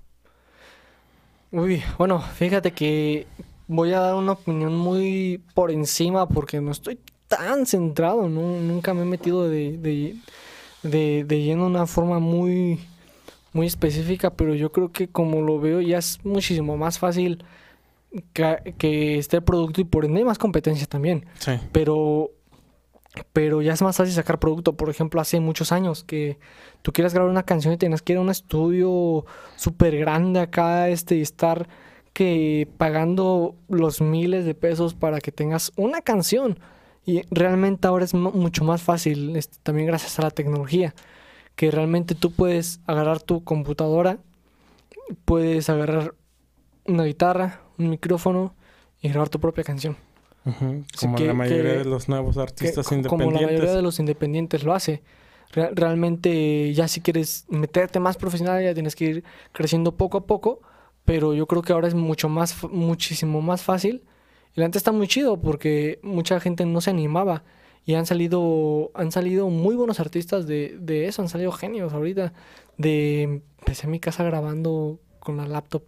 Uy, 1.51 1.83
bueno, 1.97 2.21
fíjate 2.21 2.71
que 2.71 3.27
voy 3.67 3.91
a 3.91 3.99
dar 3.99 4.15
una 4.15 4.31
opinión 4.31 4.73
muy 4.73 5.43
por 5.53 5.69
encima 5.69 6.29
porque 6.29 6.61
no 6.61 6.71
estoy 6.71 6.97
tan 7.37 7.65
centrado, 7.65 8.29
nunca 8.29 8.93
me 8.93 9.01
he 9.03 9.05
metido 9.05 9.47
de, 9.47 9.77
de, 10.83 11.23
de 11.23 11.41
lleno 11.41 11.63
de 11.63 11.69
una 11.69 11.87
forma 11.87 12.19
muy, 12.19 12.79
muy 13.53 13.67
específica, 13.67 14.31
pero 14.31 14.55
yo 14.55 14.71
creo 14.71 14.91
que 14.91 15.07
como 15.07 15.41
lo 15.41 15.59
veo 15.59 15.79
ya 15.81 15.99
es 15.99 16.19
muchísimo 16.23 16.75
más 16.75 16.99
fácil 16.99 17.43
que, 18.33 18.75
que 18.77 19.17
esté 19.17 19.37
el 19.37 19.43
producto 19.43 19.81
y 19.81 19.85
por 19.85 20.05
ende 20.05 20.19
hay 20.19 20.25
más 20.25 20.37
competencia 20.37 20.87
también. 20.87 21.25
Sí. 21.39 21.53
Pero, 21.71 22.31
pero 23.31 23.61
ya 23.61 23.73
es 23.73 23.81
más 23.81 23.95
fácil 23.95 24.13
sacar 24.13 24.39
producto. 24.39 24.73
Por 24.73 24.89
ejemplo, 24.89 25.21
hace 25.21 25.39
muchos 25.39 25.71
años 25.71 26.03
que 26.03 26.39
tú 26.81 26.91
quieras 26.91 27.13
grabar 27.13 27.31
una 27.31 27.43
canción 27.43 27.73
y 27.73 27.77
tienes 27.77 28.01
que 28.01 28.13
ir 28.13 28.17
a 28.17 28.21
un 28.21 28.29
estudio 28.29 29.25
súper 29.55 29.97
grande 29.97 30.39
acá 30.39 30.89
este, 30.89 31.15
y 31.15 31.21
estar 31.21 31.67
que 32.13 32.67
pagando 32.77 33.55
los 33.69 33.99
miles 33.99 34.45
de 34.45 34.53
pesos 34.53 34.93
para 34.93 35.19
que 35.19 35.31
tengas 35.31 35.71
una 35.75 36.01
canción. 36.01 36.59
Y 37.05 37.21
realmente 37.31 37.87
ahora 37.87 38.05
es 38.05 38.13
mu- 38.13 38.31
mucho 38.31 38.63
más 38.63 38.81
fácil, 38.81 39.35
este, 39.35 39.57
también 39.63 39.87
gracias 39.87 40.17
a 40.19 40.21
la 40.23 40.31
tecnología, 40.31 40.93
que 41.55 41.69
realmente 41.69 42.15
tú 42.15 42.31
puedes 42.31 42.79
agarrar 42.87 43.21
tu 43.21 43.43
computadora, 43.43 44.19
puedes 45.25 45.69
agarrar 45.69 46.15
una 46.85 47.03
guitarra, 47.03 47.61
un 47.77 47.89
micrófono 47.89 48.53
y 49.01 49.09
grabar 49.09 49.29
tu 49.29 49.39
propia 49.39 49.63
canción. 49.63 49.97
Como 50.99 51.15
que- 51.15 51.27
la 51.27 51.33
mayoría 51.33 51.71
que- 51.73 51.77
de 51.79 51.85
los 51.85 52.09
nuevos 52.09 52.35
que 52.35 52.41
artistas 52.41 52.85
co- 52.87 52.89
como 52.89 52.99
la 53.23 53.25
independientes. 53.25 53.45
mayoría 53.59 53.75
de 53.75 53.81
los 53.81 53.99
independientes 53.99 54.63
lo 54.63 54.73
hace. 54.73 55.01
Re- 55.51 55.69
realmente 55.73 56.73
ya 56.73 56.87
si 56.87 56.99
quieres 57.01 57.45
meterte 57.47 57.99
más 57.99 58.17
profesional 58.17 58.61
ya 58.63 58.73
tienes 58.73 58.95
que 58.95 59.05
ir 59.05 59.23
creciendo 59.51 59.95
poco 59.95 60.17
a 60.17 60.25
poco, 60.25 60.61
pero 61.05 61.33
yo 61.33 61.45
creo 61.47 61.61
que 61.61 61.71
ahora 61.73 61.87
es 61.87 61.93
mucho 61.95 62.27
más, 62.27 62.63
muchísimo 62.71 63.41
más 63.41 63.61
fácil. 63.61 64.03
Y 64.55 64.59
la 64.61 64.67
neta 64.67 64.77
está 64.77 64.91
muy 64.91 65.07
chido 65.07 65.37
porque 65.41 65.99
mucha 66.03 66.39
gente 66.39 66.65
no 66.65 66.79
se 66.81 66.89
animaba 66.91 67.43
y 67.85 67.95
han 67.95 68.05
salido, 68.05 68.91
han 68.93 69.11
salido 69.11 69.49
muy 69.49 69.75
buenos 69.75 69.99
artistas 69.99 70.47
de, 70.47 70.77
de 70.79 71.07
eso, 71.07 71.21
han 71.21 71.29
salido 71.29 71.51
genios 71.51 71.93
ahorita. 71.93 72.33
De, 72.77 73.41
empecé 73.59 73.85
en 73.87 73.91
mi 73.91 73.99
casa 73.99 74.23
grabando 74.23 74.99
con 75.19 75.37
la 75.37 75.47
laptop, 75.47 75.83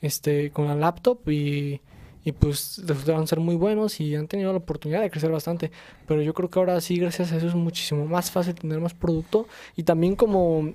este, 0.00 0.50
con 0.50 0.66
la 0.66 0.74
laptop 0.74 1.28
y, 1.28 1.80
y 2.24 2.32
pues 2.32 2.82
resultaron 2.86 3.26
ser 3.26 3.40
muy 3.40 3.56
buenos 3.56 4.00
y 4.00 4.14
han 4.14 4.28
tenido 4.28 4.52
la 4.52 4.58
oportunidad 4.58 5.00
de 5.02 5.10
crecer 5.10 5.30
bastante. 5.30 5.70
Pero 6.06 6.22
yo 6.22 6.32
creo 6.32 6.48
que 6.48 6.58
ahora 6.58 6.80
sí, 6.80 6.96
gracias 6.96 7.32
a 7.32 7.36
eso 7.36 7.48
es 7.48 7.54
muchísimo 7.54 8.06
más 8.06 8.30
fácil 8.30 8.54
tener 8.54 8.80
más 8.80 8.94
producto 8.94 9.46
y 9.76 9.82
también 9.82 10.16
como, 10.16 10.72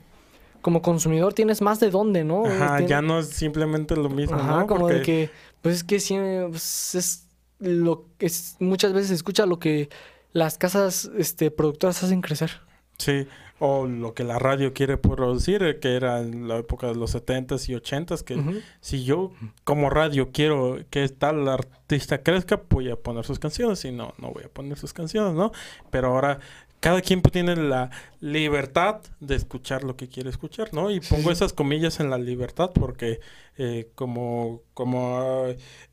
como 0.62 0.82
consumidor 0.82 1.34
tienes 1.34 1.62
más 1.62 1.80
de 1.80 1.90
dónde, 1.90 2.24
¿no? 2.24 2.46
Ajá, 2.46 2.78
Tien- 2.80 2.88
ya 2.88 3.02
no 3.02 3.20
es 3.20 3.28
simplemente 3.30 3.96
lo 3.96 4.10
mismo, 4.10 4.36
Ajá, 4.36 4.62
¿no? 4.62 4.68
como 4.68 4.88
de 4.90 5.02
que, 5.02 5.30
pues 5.66 5.78
es 5.78 5.84
que 5.84 6.00
sí, 6.00 6.16
pues, 6.48 6.94
es 6.94 7.28
lo 7.58 8.06
que 8.20 8.28
es, 8.28 8.56
muchas 8.60 8.94
veces 8.94 9.08
se 9.08 9.16
escucha 9.16 9.48
lo 9.48 9.58
que 9.58 9.90
las 10.32 10.60
casas 10.60 11.10
este, 11.18 11.50
productoras 11.50 12.04
hacen 12.04 12.22
crecer. 12.22 12.52
Sí, 13.00 13.26
o 13.58 13.88
lo 13.88 14.14
que 14.14 14.24
la 14.24 14.38
radio 14.38 14.76
quiere 14.76 14.98
producir, 14.98 15.80
que 15.80 15.96
era 15.96 16.20
en 16.20 16.48
la 16.48 16.58
época 16.58 16.86
de 16.86 16.94
los 16.94 17.16
70s 17.16 17.68
y 17.68 17.74
80s, 17.74 18.24
que 18.24 18.62
si 18.80 19.06
yo 19.06 19.32
como 19.64 19.90
radio 19.90 20.30
quiero 20.32 20.78
que 20.92 21.10
tal 21.10 21.48
artista 21.48 22.22
crezca, 22.22 22.62
voy 22.70 22.92
a 22.92 22.96
poner 22.96 23.26
sus 23.26 23.40
canciones, 23.40 23.84
y 23.86 23.92
no, 23.92 24.14
no 24.20 24.34
voy 24.34 24.44
a 24.44 24.50
poner 24.50 24.78
sus 24.78 24.94
canciones, 24.94 25.34
¿no? 25.34 25.52
Pero 25.90 26.10
ahora 26.10 26.42
cada 26.86 27.02
quien 27.02 27.24
pues, 27.24 27.32
tiene 27.34 27.56
la 27.56 27.90
libertad 28.20 29.02
de 29.20 29.34
escuchar 29.34 29.84
lo 29.84 29.96
que 29.98 30.08
quiere 30.08 30.30
escuchar, 30.30 30.72
¿no? 30.72 30.92
Y 30.92 31.00
pongo 31.00 31.32
sí. 31.32 31.32
esas 31.32 31.52
comillas 31.52 32.00
en 32.00 32.12
la 32.12 32.20
libertad 32.20 32.74
porque 32.76 33.22
eh, 33.58 33.90
como, 33.96 34.62
como 34.76 35.46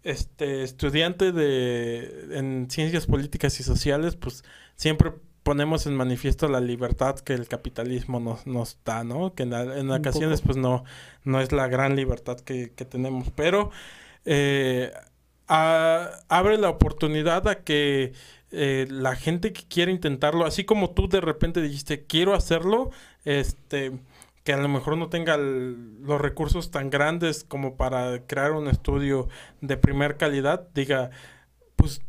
este 0.02 0.62
estudiante 0.62 1.32
de 1.32 2.36
en 2.38 2.68
ciencias 2.70 3.06
políticas 3.06 3.58
y 3.58 3.62
sociales, 3.62 4.16
pues 4.16 4.44
siempre 4.76 5.12
ponemos 5.42 5.86
en 5.86 5.96
manifiesto 5.96 6.46
la 6.46 6.60
libertad 6.60 7.18
que 7.20 7.32
el 7.32 7.48
capitalismo 7.48 8.20
nos, 8.20 8.46
nos 8.46 8.76
da, 8.84 9.02
¿no? 9.02 9.34
Que 9.34 9.44
en, 9.44 9.90
ocasiones 9.90 10.42
poco. 10.42 10.52
pues 10.52 10.58
no, 10.58 10.84
no 11.24 11.40
es 11.40 11.52
la 11.52 11.68
gran 11.68 11.96
libertad 11.96 12.38
que, 12.38 12.72
que 12.74 12.84
tenemos, 12.84 13.30
pero 13.34 13.70
eh, 14.26 14.92
a- 15.48 16.10
abre 16.28 16.58
la 16.58 16.68
oportunidad 16.68 17.48
a 17.48 17.62
que 17.64 18.12
eh, 18.52 18.86
la 18.90 19.16
gente 19.16 19.52
que 19.52 19.62
quiere 19.68 19.92
intentarlo, 19.92 20.44
así 20.46 20.64
como 20.64 20.90
tú 20.90 21.08
de 21.08 21.20
repente 21.20 21.60
dijiste, 21.62 22.04
quiero 22.06 22.34
hacerlo, 22.34 22.90
este, 23.24 23.92
que 24.44 24.52
a 24.52 24.56
lo 24.58 24.68
mejor 24.68 24.96
no 24.98 25.08
tenga 25.08 25.34
el- 25.36 26.02
los 26.02 26.20
recursos 26.20 26.70
tan 26.70 26.90
grandes 26.90 27.44
como 27.44 27.76
para 27.76 28.26
crear 28.26 28.52
un 28.52 28.68
estudio 28.68 29.28
de 29.60 29.76
primer 29.76 30.16
calidad, 30.16 30.68
diga, 30.74 31.10
pues 31.76 32.02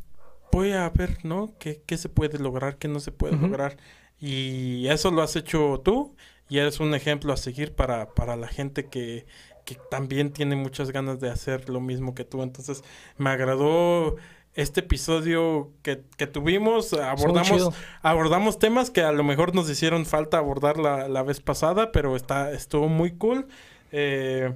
voy 0.52 0.72
a 0.72 0.89
ver, 0.89 1.24
¿no? 1.26 1.54
¿Qué, 1.60 1.82
qué 1.86 1.98
se 1.98 2.10
puede 2.10 2.38
lograr, 2.39 2.78
qué 2.78 2.88
no 2.88 3.00
se 3.00 3.12
puede 3.12 3.36
lograr? 3.38 3.78
Y 4.20 4.88
eso 4.88 5.12
lo 5.12 5.22
has 5.22 5.36
hecho 5.36 5.82
tú 5.84 6.16
y 6.50 6.60
eres 6.60 6.80
un 6.80 6.94
ejemplo 6.96 7.34
a 7.34 7.38
seguir 7.38 7.74
para, 7.74 8.10
para 8.14 8.36
la 8.36 8.48
gente 8.48 8.86
que, 8.88 9.26
que 9.66 9.76
también 9.89 10.32
tiene 10.32 10.56
muchas 10.56 10.91
ganas 10.91 11.20
de 11.20 11.30
hacer 11.30 11.70
lo 11.70 11.80
mismo 11.82 12.14
que 12.16 12.24
tú. 12.26 12.44
Entonces, 12.44 12.84
me 13.18 13.30
agradó 13.32 14.16
este 14.56 14.82
episodio 14.82 15.72
que, 15.82 16.04
que 16.18 16.28
tuvimos. 16.28 16.86
Estuvo 16.93 17.04
Abordamos, 17.04 17.76
abordamos 18.01 18.60
temas 18.60 18.89
que 18.91 19.01
a 19.01 19.12
lo 19.12 19.24
mejor 19.24 19.56
nos 19.56 19.70
hicieron 19.70 20.06
falta 20.06 20.38
abordar 20.38 20.78
la, 20.78 21.08
la 21.08 21.24
vez 21.24 21.39
pasada, 21.41 21.91
pero 21.91 22.16
está, 22.16 22.51
estuvo 22.51 22.88
muy 22.88 23.12
cool. 23.18 23.47
Eh, 23.95 24.51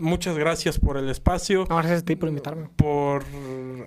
muchas 0.00 0.36
gracias 0.36 0.78
por 0.78 0.98
el 0.98 1.08
espacio 1.08 1.64
No, 1.66 1.76
gracias 1.76 2.02
a 2.02 2.04
ti 2.04 2.14
por 2.14 2.28
invitarme. 2.28 2.68
por 2.76 3.24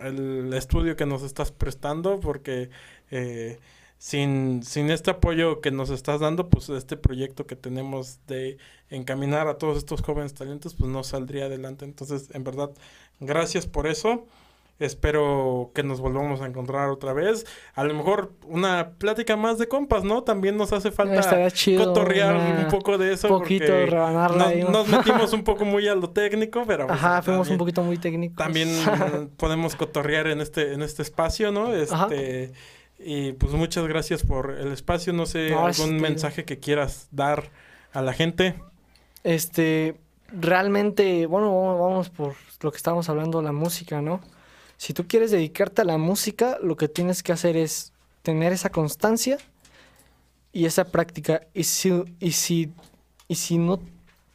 el 0.03 0.51
estudio 0.55 0.95
que 0.95 1.05
nos 1.05 1.21
estás 1.21 1.51
prestando, 1.51 2.19
porque 2.19 2.71
eh, 3.11 3.59
sin, 3.99 4.63
sin 4.63 4.89
este 4.89 5.11
apoyo 5.11 5.61
que 5.61 5.69
nos 5.69 5.91
estás 5.91 6.21
dando, 6.21 6.49
pues 6.49 6.69
este 6.69 6.97
proyecto 6.97 7.45
que 7.45 7.55
tenemos 7.55 8.19
de 8.25 8.57
encaminar 8.89 9.47
a 9.47 9.59
todos 9.59 9.77
estos 9.77 10.01
jóvenes 10.01 10.33
talentos, 10.33 10.73
pues 10.73 10.89
no 10.89 11.03
saldría 11.03 11.45
adelante. 11.45 11.85
Entonces, 11.85 12.29
en 12.33 12.43
verdad, 12.43 12.71
gracias 13.19 13.67
por 13.67 13.85
eso. 13.85 14.25
Espero 14.77 15.71
que 15.73 15.83
nos 15.83 16.01
volvamos 16.01 16.41
a 16.41 16.47
encontrar 16.47 16.89
otra 16.89 17.13
vez. 17.13 17.45
A 17.75 17.85
lo 17.85 17.93
mejor 17.93 18.33
una 18.45 18.89
plática 18.97 19.37
más 19.37 19.57
de 19.57 19.67
compas, 19.69 20.03
¿no? 20.03 20.23
También 20.23 20.57
nos 20.57 20.73
hace 20.73 20.91
falta 20.91 21.49
chido. 21.51 21.85
cotorrear 21.85 22.35
una- 22.35 22.59
un 22.65 22.67
poco 22.67 22.97
de 22.97 23.13
eso. 23.13 23.29
poquito, 23.29 23.65
porque 23.67 23.85
rebanarla 23.85 24.51
nos, 24.69 24.87
metimos 24.89 25.31
un 25.33 25.43
poco 25.45 25.63
muy 25.63 25.87
a 25.87 25.95
lo 25.95 26.09
técnico, 26.09 26.63
pero... 26.67 26.87
pues, 26.87 26.99
Ajá, 26.99 27.21
fuimos 27.21 27.49
un 27.49 27.57
poquito 27.57 27.83
muy 27.83 27.97
técnicos. 27.97 28.35
también 28.35 28.67
podemos 29.37 29.75
cotorrear 29.77 30.27
en 30.27 30.41
este, 30.41 30.73
en 30.73 30.81
este 30.81 31.03
espacio, 31.03 31.53
¿no? 31.53 31.67
Ajá. 31.67 32.07
Este, 32.11 32.51
y 32.99 33.31
pues 33.33 33.53
muchas 33.53 33.87
gracias 33.87 34.23
por 34.23 34.51
el 34.51 34.73
espacio. 34.73 35.13
No 35.13 35.25
sé, 35.25 35.51
No, 35.51 35.67
algún 35.67 35.95
este- 35.95 36.01
mensaje 36.01 36.43
que 36.43 36.59
quieras 36.59 37.07
dar 37.11 37.49
a 37.93 38.01
la 38.01 38.11
gente. 38.11 38.55
Este, 39.23 39.95
realmente, 40.33 41.25
bueno, 41.27 41.77
vamos 41.79 42.09
por 42.09 42.33
lo 42.61 42.71
que 42.71 42.77
estábamos 42.77 43.07
hablando, 43.09 43.41
la 43.41 43.51
música, 43.53 44.01
¿no? 44.01 44.19
Si 44.85 44.93
tú 44.93 45.07
quieres 45.07 45.31
dedicarte 45.31 45.81
a 45.81 45.83
la 45.83 45.97
música, 45.97 46.59
lo 46.61 46.77
que 46.77 46.87
tienes 46.87 47.23
que 47.23 47.31
hacer 47.31 47.57
es 47.57 47.91
tener 48.21 48.53
esa 48.53 48.69
constancia 48.69 49.39
y 50.53 50.65
esa 50.65 50.91
práctica. 50.91 51.41
Y 51.55 51.63
si, 51.63 52.03
y 52.19 52.33
si, 52.33 52.71
y 53.27 53.33
si 53.33 53.57
no, 53.57 53.79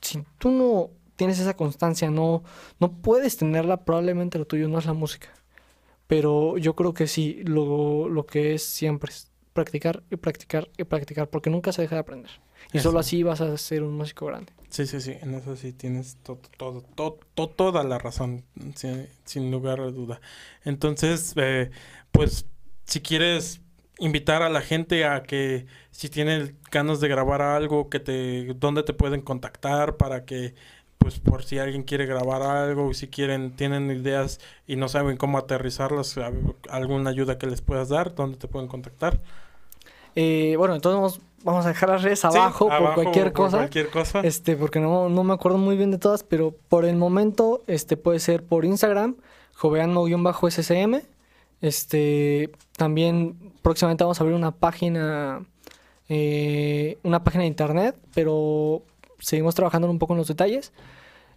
si 0.00 0.24
tú 0.38 0.50
no 0.50 0.90
tienes 1.14 1.38
esa 1.38 1.54
constancia, 1.54 2.10
no, 2.10 2.42
no 2.80 2.90
puedes 2.90 3.36
tenerla, 3.36 3.84
probablemente 3.84 4.40
lo 4.40 4.44
tuyo 4.44 4.68
no 4.68 4.80
es 4.80 4.86
la 4.86 4.92
música. 4.92 5.28
Pero 6.08 6.58
yo 6.58 6.74
creo 6.74 6.94
que 6.94 7.06
sí, 7.06 7.44
lo, 7.44 8.08
lo 8.08 8.26
que 8.26 8.54
es 8.54 8.64
siempre 8.64 9.12
es 9.12 9.30
practicar 9.52 10.02
y 10.10 10.16
practicar 10.16 10.68
y 10.76 10.82
practicar, 10.82 11.30
porque 11.30 11.50
nunca 11.50 11.70
se 11.70 11.82
deja 11.82 11.94
de 11.94 12.00
aprender. 12.00 12.32
Y 12.72 12.78
Eso. 12.78 12.90
solo 12.90 13.00
así 13.00 13.22
vas 13.22 13.40
a 13.40 13.56
ser 13.56 13.82
un 13.82 13.96
músico 13.96 14.26
grande. 14.26 14.52
Sí, 14.68 14.86
sí, 14.86 15.00
sí, 15.00 15.16
en 15.20 15.34
eso 15.34 15.56
sí 15.56 15.72
tienes 15.72 16.16
to- 16.22 16.40
todo, 16.56 16.82
todo, 16.94 17.18
to- 17.34 17.48
toda 17.48 17.82
la 17.82 17.98
razón, 17.98 18.44
sin, 18.76 19.08
sin 19.24 19.50
lugar 19.50 19.80
a 19.80 19.90
duda. 19.90 20.20
Entonces, 20.64 21.32
eh, 21.36 21.70
pues, 22.12 22.46
si 22.84 23.00
quieres 23.00 23.60
invitar 23.98 24.42
a 24.42 24.48
la 24.48 24.60
gente 24.62 25.04
a 25.04 25.22
que 25.24 25.66
si 25.90 26.08
tienen 26.08 26.56
ganas 26.70 27.00
de 27.00 27.08
grabar 27.08 27.42
algo, 27.42 27.90
que 27.90 27.98
te, 28.00 28.54
dónde 28.54 28.84
te 28.84 28.92
pueden 28.94 29.20
contactar 29.22 29.96
para 29.96 30.24
que, 30.24 30.54
pues, 30.98 31.18
por 31.18 31.42
si 31.44 31.58
alguien 31.58 31.82
quiere 31.82 32.06
grabar 32.06 32.42
algo, 32.42 32.94
si 32.94 33.08
quieren, 33.08 33.56
tienen 33.56 33.90
ideas 33.90 34.38
y 34.68 34.76
no 34.76 34.88
saben 34.88 35.16
cómo 35.16 35.38
aterrizarlas, 35.38 36.16
alguna 36.70 37.10
ayuda 37.10 37.38
que 37.38 37.46
les 37.48 37.60
puedas 37.60 37.88
dar, 37.88 38.14
dónde 38.14 38.38
te 38.38 38.46
pueden 38.48 38.68
contactar. 38.68 39.20
Eh, 40.14 40.54
bueno, 40.56 40.74
entonces 40.74 41.20
vamos, 41.42 41.64
a 41.64 41.68
dejar 41.68 41.88
las 41.88 42.02
redes 42.02 42.20
Sí, 42.20 42.26
abajo, 42.26 42.66
por 42.66 42.74
abajo 42.74 42.94
cualquier 42.94 43.32
por 43.32 43.44
cosa. 43.44 43.56
Cualquier 43.58 43.90
cosa. 43.90 44.20
Este, 44.20 44.56
porque 44.56 44.80
no, 44.80 45.08
no 45.08 45.24
me 45.24 45.32
acuerdo 45.32 45.58
muy 45.58 45.76
bien 45.76 45.90
de 45.90 45.98
todas, 45.98 46.22
pero 46.22 46.54
por 46.68 46.84
el 46.84 46.96
momento, 46.96 47.62
este 47.66 47.96
puede 47.96 48.18
ser 48.18 48.42
por 48.42 48.64
Instagram, 48.64 49.16
joveano-ssm. 49.54 51.02
Este, 51.60 52.50
también 52.76 53.36
próximamente 53.62 54.04
vamos 54.04 54.20
a 54.20 54.24
abrir 54.24 54.36
una 54.36 54.50
página, 54.50 55.44
eh, 56.08 56.98
una 57.02 57.22
página 57.22 57.42
de 57.42 57.48
internet, 57.48 57.96
pero 58.14 58.82
seguimos 59.18 59.54
trabajando 59.54 59.90
un 59.90 59.98
poco 59.98 60.14
en 60.14 60.18
los 60.18 60.28
detalles. 60.28 60.72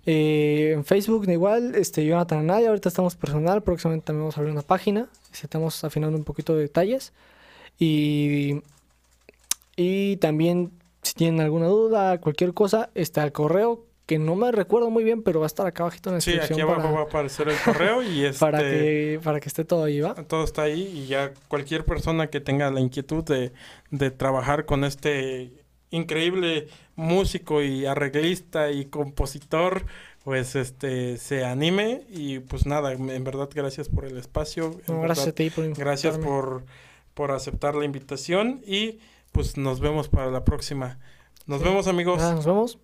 Eh, 0.06 0.74
en 0.74 0.84
Facebook 0.84 1.30
igual, 1.30 1.76
este, 1.76 2.06
Jonathan 2.06 2.40
Anaya, 2.40 2.70
ahorita 2.70 2.90
estamos 2.90 3.16
personal, 3.16 3.64
próximamente 3.64 4.06
también 4.06 4.24
vamos 4.24 4.38
a 4.38 4.42
abrir 4.42 4.52
una 4.52 4.62
página, 4.62 5.08
estamos 5.32 5.84
afinando 5.84 6.18
un 6.18 6.24
poquito 6.24 6.56
de 6.56 6.64
detalles. 6.64 7.14
Y, 7.80 8.62
Y 9.76 10.18
también, 10.18 10.72
si 11.02 11.14
tienen 11.16 11.42
alguna 11.42 11.68
duda, 11.68 12.20
cualquier 12.22 12.54
cosa, 12.54 12.90
está 12.96 13.24
el 13.24 13.32
correo, 13.32 13.86
que 14.06 14.20
no 14.20 14.36
me 14.36 14.52
recuerdo 14.52 14.90
muy 14.90 15.04
bien, 15.04 15.24
pero 15.24 15.40
va 15.40 15.46
a 15.46 15.48
estar 15.48 15.66
acá 15.66 15.84
abajito 15.84 16.10
en 16.10 16.16
la 16.16 16.22
Sí, 16.22 16.32
descripción. 16.32 16.60
aquí 16.60 16.62
abajo 16.62 16.82
para, 16.84 16.94
va 16.94 17.00
a 17.02 17.04
aparecer 17.04 17.50
el 17.50 17.60
correo 17.60 18.04
y 18.04 18.26
este, 18.26 18.40
para 18.40 18.64
que, 18.64 19.20
para 19.24 19.40
que 19.40 19.50
esté 19.50 19.66
todo 19.66 19.84
ahí, 19.86 20.00
¿va? 20.02 20.16
todo 20.28 20.44
está 20.44 20.64
ahí 20.64 20.82
y 20.84 21.08
ya 21.08 21.34
cualquier 21.48 21.86
persona 21.86 22.30
que 22.30 22.40
tenga 22.42 22.70
la 22.72 22.80
inquietud 22.82 23.24
de, 23.24 23.54
de 23.92 24.12
trabajar 24.12 24.66
con 24.66 24.84
este 24.84 25.54
increíble 25.90 26.68
músico 26.96 27.62
y 27.62 27.86
arreglista 27.86 28.72
y 28.72 28.86
compositor, 28.86 29.86
pues 30.24 30.56
este 30.56 31.18
se 31.18 31.46
anime 31.46 32.06
y 32.10 32.40
pues 32.40 32.66
nada, 32.66 32.94
en 32.94 33.24
verdad 33.24 33.50
gracias 33.54 33.90
por 33.90 34.06
el 34.06 34.18
espacio. 34.18 34.82
No, 34.88 35.02
gracias 35.02 35.28
a 35.28 35.32
verdad, 35.32 35.34
ti 35.34 35.50
por 35.50 35.74
gracias 35.76 36.18
por, 36.18 36.66
por 37.14 37.32
aceptar 37.32 37.76
la 37.76 37.86
invitación 37.86 38.62
y 38.66 39.00
pues 39.32 39.58
nos 39.58 39.80
vemos 39.80 40.10
para 40.10 40.30
la 40.30 40.44
próxima. 40.44 41.00
Nos 41.46 41.62
vemos 41.62 41.88
amigos. 41.88 42.22
Nos 42.22 42.46
vemos. 42.46 42.80